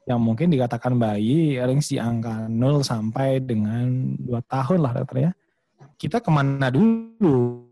yang 0.08 0.24
mungkin 0.24 0.48
dikatakan 0.48 0.96
bayi 0.96 1.60
range 1.60 1.92
di 1.92 2.00
angka 2.00 2.48
0 2.48 2.80
sampai 2.80 3.44
dengan 3.44 4.16
2 4.16 4.40
tahun 4.48 4.78
lah 4.80 4.92
dokter 4.96 5.28
ya. 5.28 5.32
Kita 5.98 6.22
ke 6.22 6.30
mana 6.30 6.70
dulu 6.70 7.66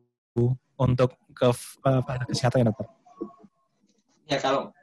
untuk 0.77 1.15
ke 1.31 1.48
uh, 1.86 2.03
kesehatan 2.27 2.66
ya 2.66 2.66
dokter? 2.74 2.86
Ya 4.27 4.39
kalau 4.43 4.74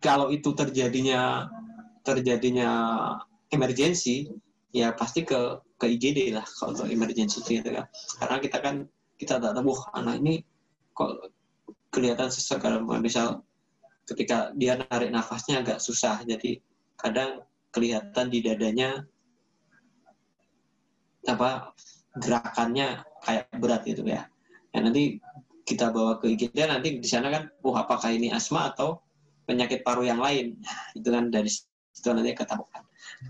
kalau 0.00 0.32
itu 0.32 0.56
terjadinya 0.56 1.52
terjadinya 2.00 2.70
emergensi 3.52 4.32
ya 4.72 4.96
pasti 4.96 5.28
ke 5.28 5.60
ke 5.76 5.84
IGD 5.84 6.32
lah 6.32 6.48
kalau 6.48 6.72
untuk 6.72 6.88
emergensi 6.88 7.44
gitu 7.44 7.68
kan 7.68 7.86
karena 8.24 8.36
kita 8.40 8.58
kan 8.64 8.74
kita 9.20 9.34
tak 9.36 9.52
tahu 9.52 9.74
anak 9.92 10.16
ini 10.24 10.34
kok 10.96 11.30
kelihatan 11.92 12.32
sesak 12.32 12.64
misal 13.00 13.44
ketika 14.08 14.50
dia 14.56 14.80
narik 14.80 15.12
nafasnya 15.12 15.60
agak 15.60 15.78
susah 15.84 16.24
jadi 16.24 16.58
kadang 16.96 17.44
kelihatan 17.70 18.26
di 18.32 18.40
dadanya 18.40 19.04
apa 21.28 21.76
gerakannya 22.18 23.02
kayak 23.24 23.48
berat 23.58 23.82
gitu 23.86 24.04
ya. 24.06 24.26
Ya 24.74 24.78
nanti 24.84 25.18
kita 25.64 25.92
bawa 25.92 26.20
ke 26.20 26.32
IGD 26.32 26.68
nanti 26.68 27.00
di 27.00 27.08
sana 27.08 27.28
kan, 27.28 27.48
oh 27.64 27.76
apakah 27.76 28.08
ini 28.12 28.32
asma 28.32 28.72
atau 28.72 29.00
penyakit 29.44 29.80
paru 29.84 30.04
yang 30.04 30.20
lain? 30.20 30.60
Nah, 30.60 30.78
itu 30.96 31.08
kan 31.08 31.32
dari 31.32 31.50
itu 31.98 32.08
nanti 32.14 32.30
ketahuan 32.30 32.82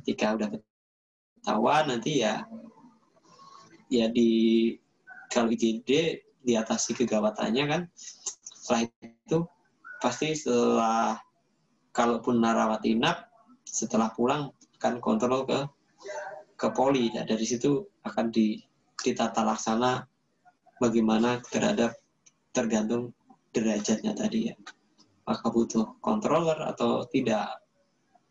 ketika 0.04 0.36
udah 0.36 0.48
ketahuan 0.52 1.84
nanti 1.88 2.20
ya 2.20 2.44
ya 3.88 4.12
di 4.12 4.72
kalau 5.32 5.48
IGD 5.48 6.20
diatasi 6.44 6.92
kegawatannya 6.92 7.64
kan 7.64 7.80
setelah 8.44 8.80
itu 9.00 9.38
pasti 9.98 10.36
setelah 10.36 11.16
kalaupun 11.96 12.44
narawat 12.44 12.84
inap 12.84 13.32
setelah 13.64 14.12
pulang 14.12 14.52
akan 14.78 15.00
kontrol 15.00 15.48
ke 15.48 15.64
ke 16.58 16.68
poli 16.76 17.08
ya 17.12 17.24
dari 17.24 17.44
situ 17.48 17.88
akan 18.04 18.28
di 18.28 18.60
ditata 19.02 19.46
laksana 19.46 20.06
bagaimana 20.82 21.38
terhadap 21.46 21.94
tergantung 22.50 23.14
derajatnya 23.54 24.12
tadi 24.14 24.52
ya 24.52 24.54
apakah 25.28 25.52
butuh 25.52 25.84
controller 26.00 26.56
atau 26.64 27.04
tidak 27.12 27.60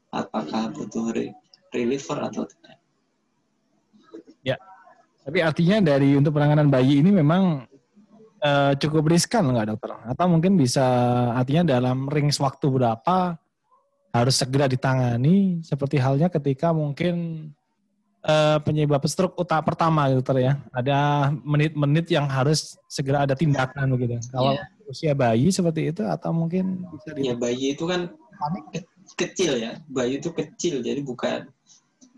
apakah 0.10 0.74
butuh 0.74 1.14
re 1.14 1.30
reliever 1.70 2.18
atau 2.26 2.42
tidak. 2.50 2.82
Ya, 4.42 4.58
tapi 5.22 5.46
artinya 5.46 5.94
dari 5.94 6.18
untuk 6.18 6.34
penanganan 6.34 6.74
bayi 6.74 7.06
ini 7.06 7.14
memang 7.14 7.70
uh, 8.42 8.74
cukup 8.82 9.14
riskan 9.14 9.46
nggak 9.54 9.78
dokter? 9.78 9.94
Atau 10.10 10.26
mungkin 10.26 10.58
bisa 10.58 10.82
artinya 11.38 11.78
dalam 11.78 12.10
ring 12.10 12.34
waktu 12.34 12.66
berapa 12.66 13.38
harus 14.10 14.36
segera 14.40 14.66
ditangani 14.66 15.62
seperti 15.62 16.02
halnya 16.02 16.34
ketika 16.34 16.74
mungkin 16.74 17.46
uh, 18.28 18.58
penyebab 18.62 19.02
stroke 19.08 19.40
utama 19.40 19.64
pertama 19.64 20.12
dokter 20.12 20.44
ya. 20.44 20.54
Ada 20.76 21.32
menit-menit 21.42 22.12
yang 22.12 22.28
harus 22.28 22.76
segera 22.92 23.24
ada 23.24 23.34
tindakan 23.34 23.96
begitu. 23.96 24.20
Kalau 24.30 24.54
yeah. 24.54 24.68
usia 24.92 25.14
bayi 25.16 25.50
seperti 25.50 25.96
itu 25.96 26.04
atau 26.04 26.36
mungkin 26.36 26.86
bisa 26.92 27.16
di... 27.16 27.32
Ya 27.32 27.34
bayi 27.34 27.74
itu 27.74 27.88
kan 27.88 28.12
panik 28.38 28.86
kecil 29.16 29.58
ya 29.58 29.80
bayi 29.88 30.20
itu 30.20 30.30
kecil 30.36 30.84
jadi 30.84 31.00
bukan 31.02 31.48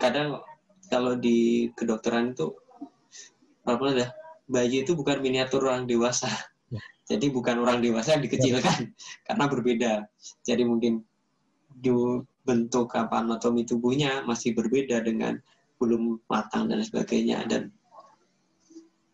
kadang 0.01 0.41
kalau 0.89 1.13
di 1.13 1.69
kedokteran 1.77 2.33
itu 2.33 2.55
apa 3.67 3.85
ya 3.93 4.09
bayi 4.49 4.81
itu 4.81 4.97
bukan 4.97 5.21
miniatur 5.21 5.69
orang 5.69 5.85
dewasa 5.85 6.27
ya. 6.73 6.81
jadi 7.05 7.29
bukan 7.29 7.61
orang 7.61 7.79
dewasa 7.85 8.17
yang 8.17 8.23
dikecilkan 8.25 8.89
ya. 8.89 8.93
karena 9.29 9.45
berbeda 9.45 9.93
jadi 10.41 10.63
mungkin 10.65 11.05
di 11.69 11.93
bentuk 12.43 12.89
apa 12.97 13.21
anatomi 13.21 13.63
tubuhnya 13.63 14.25
masih 14.25 14.57
berbeda 14.57 15.05
dengan 15.05 15.37
belum 15.79 16.21
matang 16.27 16.67
dan 16.67 16.83
sebagainya. 16.83 17.47
Dan 17.47 17.71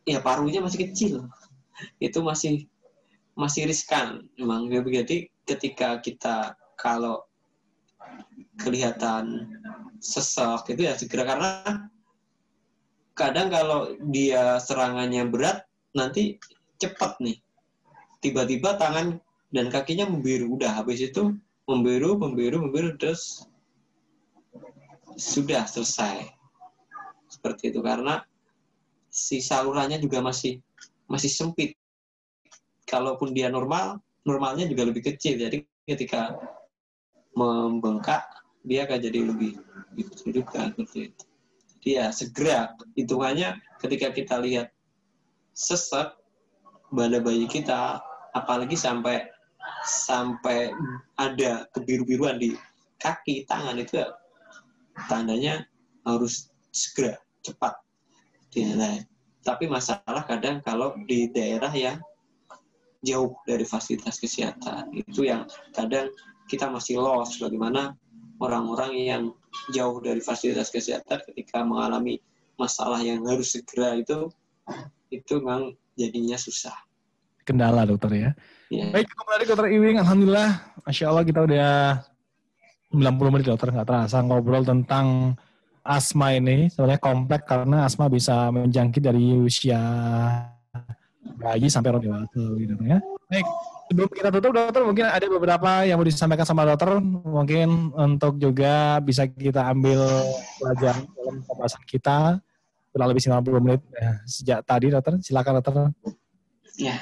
ya 0.03 0.19
parunya 0.19 0.59
masih 0.59 0.89
kecil. 0.89 1.29
Itu 2.01 2.25
masih 2.25 2.65
masih 3.37 3.69
riskan. 3.69 4.25
Memang 4.35 4.67
jadi 4.69 5.29
ketika 5.45 6.01
kita 6.01 6.57
kalau 6.75 7.23
kelihatan 8.59 9.47
sesak 10.01 10.67
itu 10.73 10.89
ya 10.89 10.97
segera. 10.97 11.23
Karena 11.23 11.51
kadang 13.15 13.47
kalau 13.53 13.93
dia 14.11 14.57
serangannya 14.59 15.29
berat 15.29 15.63
nanti 15.93 16.41
cepat 16.81 17.21
nih. 17.21 17.37
Tiba-tiba 18.19 18.75
tangan 18.81 19.21
dan 19.53 19.69
kakinya 19.69 20.09
membiru. 20.09 20.57
Udah 20.57 20.81
habis 20.81 20.99
itu 20.99 21.37
membiru 21.65 22.17
membiru 22.17 22.61
membiru 22.61 22.93
terus 22.97 23.45
sudah 25.15 25.63
selesai 25.65 26.34
seperti 27.45 27.69
itu 27.69 27.85
karena 27.85 28.25
si 29.13 29.37
salurannya 29.37 30.01
juga 30.01 30.25
masih 30.25 30.57
masih 31.05 31.29
sempit. 31.29 31.77
Kalaupun 32.89 33.37
dia 33.37 33.53
normal 33.53 34.01
normalnya 34.25 34.65
juga 34.65 34.89
lebih 34.89 35.13
kecil. 35.13 35.37
Jadi 35.37 35.61
ketika 35.85 36.33
membengkak 37.37 38.25
dia 38.65 38.89
akan 38.89 38.97
jadi 38.97 39.19
lebih 39.29 39.61
lebih 39.93 40.05
kesulitan 40.09 40.73
seperti 40.73 41.13
itu. 41.13 41.23
Jadi 41.69 41.89
ya 42.01 42.05
segera 42.09 42.73
hitungannya 42.97 43.61
ketika 43.77 44.09
kita 44.09 44.41
lihat 44.41 44.73
sesek 45.53 46.17
pada 46.89 47.17
bayi 47.21 47.45
kita 47.45 48.01
apalagi 48.33 48.73
sampai 48.73 49.21
sampai 49.85 50.73
ada 51.21 51.69
kebiru-biruan 51.77 52.41
di 52.41 52.57
kaki 52.97 53.45
tangan 53.45 53.77
itu 53.77 54.01
ya, 54.01 54.09
tandanya 55.05 55.61
harus 56.09 56.49
segera 56.73 57.21
cepat 57.45 57.77
dinilai 58.49 59.05
tapi 59.45 59.69
masalah 59.69 60.25
kadang 60.25 60.57
kalau 60.65 60.97
di 61.05 61.29
daerah 61.29 61.69
yang 61.69 62.01
jauh 63.05 63.37
dari 63.45 63.61
fasilitas 63.61 64.17
kesehatan 64.17 64.89
itu 64.97 65.29
yang 65.29 65.45
kadang 65.77 66.09
kita 66.49 66.65
masih 66.65 66.97
lost 66.97 67.37
bagaimana 67.37 67.93
orang-orang 68.41 68.91
yang 68.97 69.23
jauh 69.69 70.01
dari 70.01 70.19
fasilitas 70.19 70.73
kesehatan 70.73 71.21
ketika 71.29 71.61
mengalami 71.61 72.17
masalah 72.57 72.97
yang 73.05 73.21
harus 73.29 73.53
segera 73.53 73.93
itu 73.93 74.33
itu 75.13 75.37
memang 75.37 75.77
jadinya 75.93 76.35
susah 76.35 76.73
kendala 77.45 77.85
dokter 77.85 78.09
ya. 78.09 78.29
ya. 78.73 78.89
Baik, 78.89 79.05
cukup 79.13 79.25
menarik 79.29 79.47
dokter 79.53 79.67
Iwing. 79.69 79.97
Alhamdulillah, 80.01 80.49
Masya 80.81 81.05
Allah 81.13 81.23
kita 81.23 81.45
udah 81.45 82.01
90 82.89 83.33
menit 83.37 83.45
dokter 83.45 83.69
nggak 83.69 83.85
terasa 83.87 84.17
ngobrol 84.25 84.65
tentang 84.65 85.37
asma 85.85 86.33
ini. 86.33 86.67
Sebenarnya 86.73 86.97
kompleks 86.97 87.45
karena 87.45 87.85
asma 87.85 88.09
bisa 88.09 88.49
menjangkit 88.49 89.01
dari 89.05 89.37
usia 89.37 89.79
bayi 91.37 91.69
sampai 91.69 91.93
orang 91.93 92.03
dewasa 92.03 92.43
gitu 92.57 92.73
ya. 92.85 92.99
Baik, 93.25 93.47
sebelum 93.89 94.09
kita 94.09 94.29
tutup 94.33 94.51
dokter 94.53 94.81
mungkin 94.85 95.05
ada 95.05 95.25
beberapa 95.29 95.85
yang 95.85 95.97
mau 96.01 96.05
disampaikan 96.05 96.45
sama 96.45 96.65
dokter 96.65 96.97
mungkin 97.01 97.93
untuk 97.93 98.37
juga 98.41 98.97
bisa 99.01 99.29
kita 99.29 99.65
ambil 99.69 100.01
pelajaran 100.61 101.05
dalam 101.05 101.35
pembahasan 101.45 101.83
kita 101.85 102.41
kurang 102.93 103.11
lebih 103.11 103.23
90 103.27 103.65
menit 103.65 103.81
ya, 103.91 104.11
sejak 104.23 104.59
tadi 104.63 104.87
dokter 104.87 105.13
silakan 105.19 105.59
dokter 105.59 105.73
ya 106.79 106.97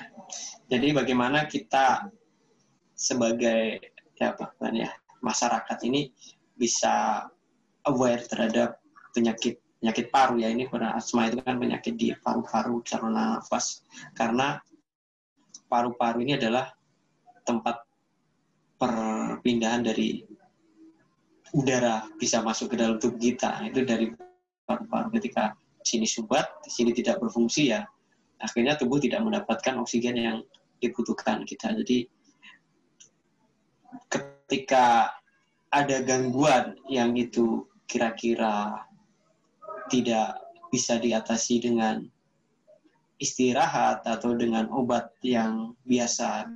jadi 0.68 0.88
bagaimana 0.96 1.46
kita 1.46 2.10
sebagai 2.98 3.94
ya 4.18 4.34
apa 4.34 4.56
kan 4.58 4.74
ya 4.74 4.90
masyarakat 5.22 5.78
ini 5.88 6.10
bisa 6.58 7.28
aware 7.88 8.24
terhadap 8.26 8.80
penyakit 9.16 9.60
penyakit 9.80 10.10
paru 10.10 10.40
ya. 10.40 10.50
Ini 10.52 10.72
karena 10.72 10.96
asma 10.96 11.28
itu 11.28 11.44
kan 11.44 11.60
penyakit 11.60 11.94
di 12.00 12.16
paru-paru 12.16 12.84
saluran 12.88 13.16
nafas. 13.16 13.84
Karena 14.16 14.60
paru-paru 15.68 16.24
ini 16.24 16.40
adalah 16.40 16.72
tempat 17.44 17.84
perpindahan 18.80 19.84
dari 19.84 20.24
udara 21.54 22.08
bisa 22.16 22.40
masuk 22.42 22.74
ke 22.74 22.76
dalam 22.80 22.98
tubuh 22.98 23.20
kita. 23.20 23.64
Itu 23.68 23.84
dari 23.84 24.12
paru-paru. 24.64 25.12
Ketika 25.20 25.54
sini 25.84 26.08
sumbat 26.08 26.64
di 26.64 26.72
sini 26.72 26.96
tidak 26.96 27.20
berfungsi 27.20 27.76
ya 27.76 27.84
akhirnya 28.44 28.76
tubuh 28.76 29.00
tidak 29.00 29.24
mendapatkan 29.24 29.80
oksigen 29.80 30.20
yang 30.20 30.38
dibutuhkan 30.84 31.48
kita. 31.48 31.72
Jadi 31.80 32.08
ketika 34.12 35.16
ada 35.72 35.98
gangguan 36.04 36.76
yang 36.92 37.16
itu 37.16 37.64
kira-kira 37.88 38.84
tidak 39.92 40.40
bisa 40.74 40.98
diatasi 40.98 41.62
dengan 41.62 42.02
istirahat 43.22 44.04
atau 44.04 44.34
dengan 44.34 44.68
obat 44.74 45.14
yang 45.22 45.78
biasa 45.86 46.50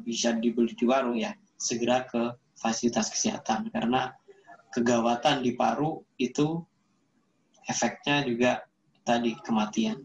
bisa 0.00 0.32
dibeli 0.38 0.72
di 0.72 0.86
warung 0.88 1.18
ya 1.18 1.34
segera 1.60 2.08
ke 2.08 2.32
fasilitas 2.56 3.12
kesehatan 3.12 3.68
karena 3.74 4.14
kegawatan 4.72 5.42
di 5.44 5.52
paru 5.58 6.00
itu 6.16 6.62
efeknya 7.68 8.24
juga 8.24 8.52
tadi 9.04 9.36
kematian. 9.44 10.00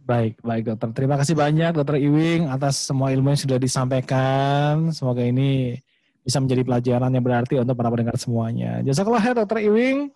Baik, 0.00 0.40
baik 0.42 0.64
dokter. 0.66 0.88
Terima 0.96 1.16
kasih 1.20 1.36
banyak 1.36 1.76
dokter 1.76 2.00
Iwing 2.00 2.50
atas 2.50 2.88
semua 2.88 3.12
ilmu 3.12 3.32
yang 3.32 3.40
sudah 3.40 3.58
disampaikan. 3.60 4.90
Semoga 4.90 5.22
ini 5.22 5.76
bisa 6.20 6.38
menjadi 6.40 6.62
pelajaran 6.64 7.10
yang 7.12 7.24
berarti 7.24 7.54
untuk 7.60 7.76
para 7.76 7.88
pendengar 7.88 8.16
semuanya. 8.20 8.84
Jazakallah 8.84 9.22
ya 9.24 9.32
dokter 9.32 9.58
Iwing. 9.64 10.12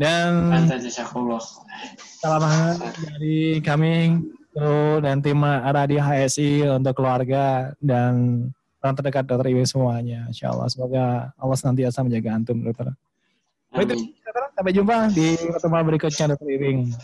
Dan 0.00 0.56
salam 2.24 2.40
hangat 2.40 2.96
dari 3.04 3.60
kami 3.60 4.24
kru 4.56 5.04
dan 5.04 5.20
tim 5.20 5.44
Radio 5.44 6.00
HSI 6.00 6.64
untuk 6.72 6.96
keluarga 6.96 7.76
dan 7.84 8.48
orang 8.80 8.94
terdekat 8.96 9.28
dokter 9.28 9.52
Iwing 9.52 9.68
semuanya. 9.68 10.24
Insya 10.32 10.56
Allah 10.56 10.72
semoga 10.72 11.36
Allah 11.36 11.56
senantiasa 11.60 12.00
menjaga 12.00 12.32
antum 12.32 12.64
dokter. 12.64 12.88
Baik, 13.76 13.92
sampai 14.56 14.72
jumpa 14.72 15.12
di 15.12 15.36
pertemuan 15.52 15.84
berikutnya 15.84 16.32
dokter 16.32 16.48
Iwing. 16.48 16.96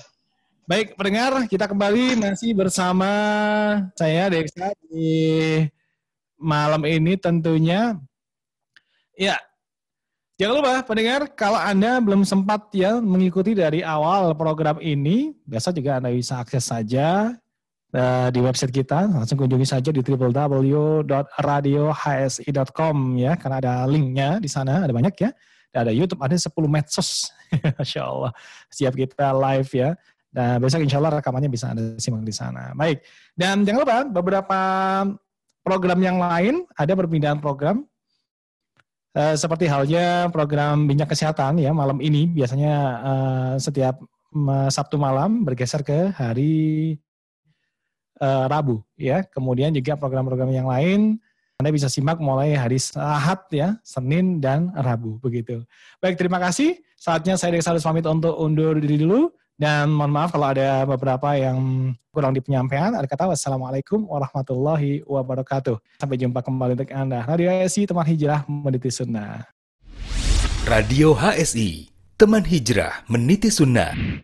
Baik, 0.66 0.98
pendengar, 0.98 1.46
kita 1.46 1.70
kembali 1.70 2.18
masih 2.18 2.50
bersama 2.56 3.06
saya 3.94 4.26
Deksa 4.32 4.74
di 4.88 5.62
malam 6.40 6.80
ini 6.88 7.14
tentunya. 7.20 7.94
Ya, 9.16 9.40
jangan 10.36 10.60
lupa 10.60 10.84
pendengar, 10.84 11.24
kalau 11.32 11.56
Anda 11.56 12.04
belum 12.04 12.28
sempat 12.28 12.68
ya 12.76 13.00
mengikuti 13.00 13.56
dari 13.56 13.80
awal 13.80 14.36
program 14.36 14.76
ini, 14.84 15.32
biasa 15.48 15.72
juga 15.72 15.96
Anda 15.96 16.12
bisa 16.12 16.36
akses 16.36 16.68
saja 16.68 17.32
uh, 17.96 18.28
di 18.28 18.44
website 18.44 18.76
kita. 18.76 19.08
Langsung 19.08 19.40
kunjungi 19.40 19.64
saja 19.64 19.88
di 19.88 20.04
www.radiohsi.com 20.04 22.96
ya, 23.16 23.40
karena 23.40 23.56
ada 23.56 23.88
linknya 23.88 24.36
di 24.36 24.52
sana, 24.52 24.84
ada 24.84 24.92
banyak 24.92 25.16
ya. 25.16 25.32
ada 25.76 25.92
YouTube, 25.92 26.24
ada 26.24 26.32
10 26.32 26.48
medsos. 26.72 27.28
Masya 27.80 28.04
Allah. 28.04 28.32
Siap 28.72 28.96
kita 28.96 29.32
live 29.32 29.70
ya. 29.72 29.96
Dan 30.28 30.60
besok 30.60 30.84
insya 30.84 31.00
Allah 31.00 31.20
rekamannya 31.20 31.48
bisa 31.48 31.72
Anda 31.72 31.96
simak 31.96 32.20
di 32.20 32.36
sana. 32.36 32.76
Baik, 32.76 33.00
dan 33.32 33.64
jangan 33.64 33.80
lupa 33.80 34.04
beberapa 34.04 34.60
program 35.64 35.96
yang 36.04 36.20
lain, 36.20 36.68
ada 36.76 36.92
perpindahan 36.92 37.40
program. 37.40 37.88
Uh, 39.16 39.32
seperti 39.32 39.64
halnya 39.64 40.28
program 40.28 40.84
minyak 40.84 41.08
kesehatan 41.08 41.56
ya 41.56 41.72
malam 41.72 42.04
ini 42.04 42.28
biasanya 42.28 42.74
uh, 43.00 43.54
setiap 43.56 43.96
uh, 44.36 44.68
Sabtu 44.68 45.00
malam 45.00 45.40
bergeser 45.40 45.80
ke 45.80 46.12
hari 46.12 46.92
uh, 48.20 48.44
Rabu 48.44 48.84
ya. 49.00 49.24
Kemudian 49.24 49.72
juga 49.72 49.96
program-program 49.96 50.52
yang 50.52 50.68
lain 50.68 51.16
anda 51.56 51.72
bisa 51.72 51.88
simak 51.88 52.20
mulai 52.20 52.52
hari 52.52 52.76
Ahad 53.00 53.48
ya, 53.48 53.80
Senin 53.80 54.44
dan 54.44 54.68
Rabu 54.76 55.16
begitu. 55.24 55.64
Baik, 56.04 56.20
terima 56.20 56.36
kasih. 56.36 56.76
Saatnya 57.00 57.40
saya 57.40 57.56
Deksa 57.56 57.72
pamit 57.80 58.04
untuk 58.04 58.36
undur 58.36 58.76
diri 58.76 59.00
dulu. 59.00 59.32
Dan 59.56 59.88
mohon 59.88 60.12
maaf 60.12 60.36
kalau 60.36 60.52
ada 60.52 60.84
beberapa 60.84 61.32
yang 61.32 61.90
kurang 62.12 62.36
di 62.36 62.44
penyampaian. 62.44 62.92
Ada 62.92 63.08
kata 63.08 63.32
wassalamualaikum 63.32 64.04
warahmatullahi 64.04 65.00
wabarakatuh. 65.08 65.80
Sampai 65.96 66.20
jumpa 66.20 66.44
kembali 66.44 66.76
untuk 66.76 66.92
Anda. 66.92 67.24
Radio 67.24 67.48
HSI 67.48 67.88
Teman 67.88 68.04
Hijrah 68.04 68.44
Meniti 68.44 68.92
Sunnah. 68.92 69.48
Radio 70.68 71.16
HSI 71.16 71.88
Teman 72.20 72.44
Hijrah 72.44 73.08
Meniti 73.08 73.48
Sunnah. 73.48 73.96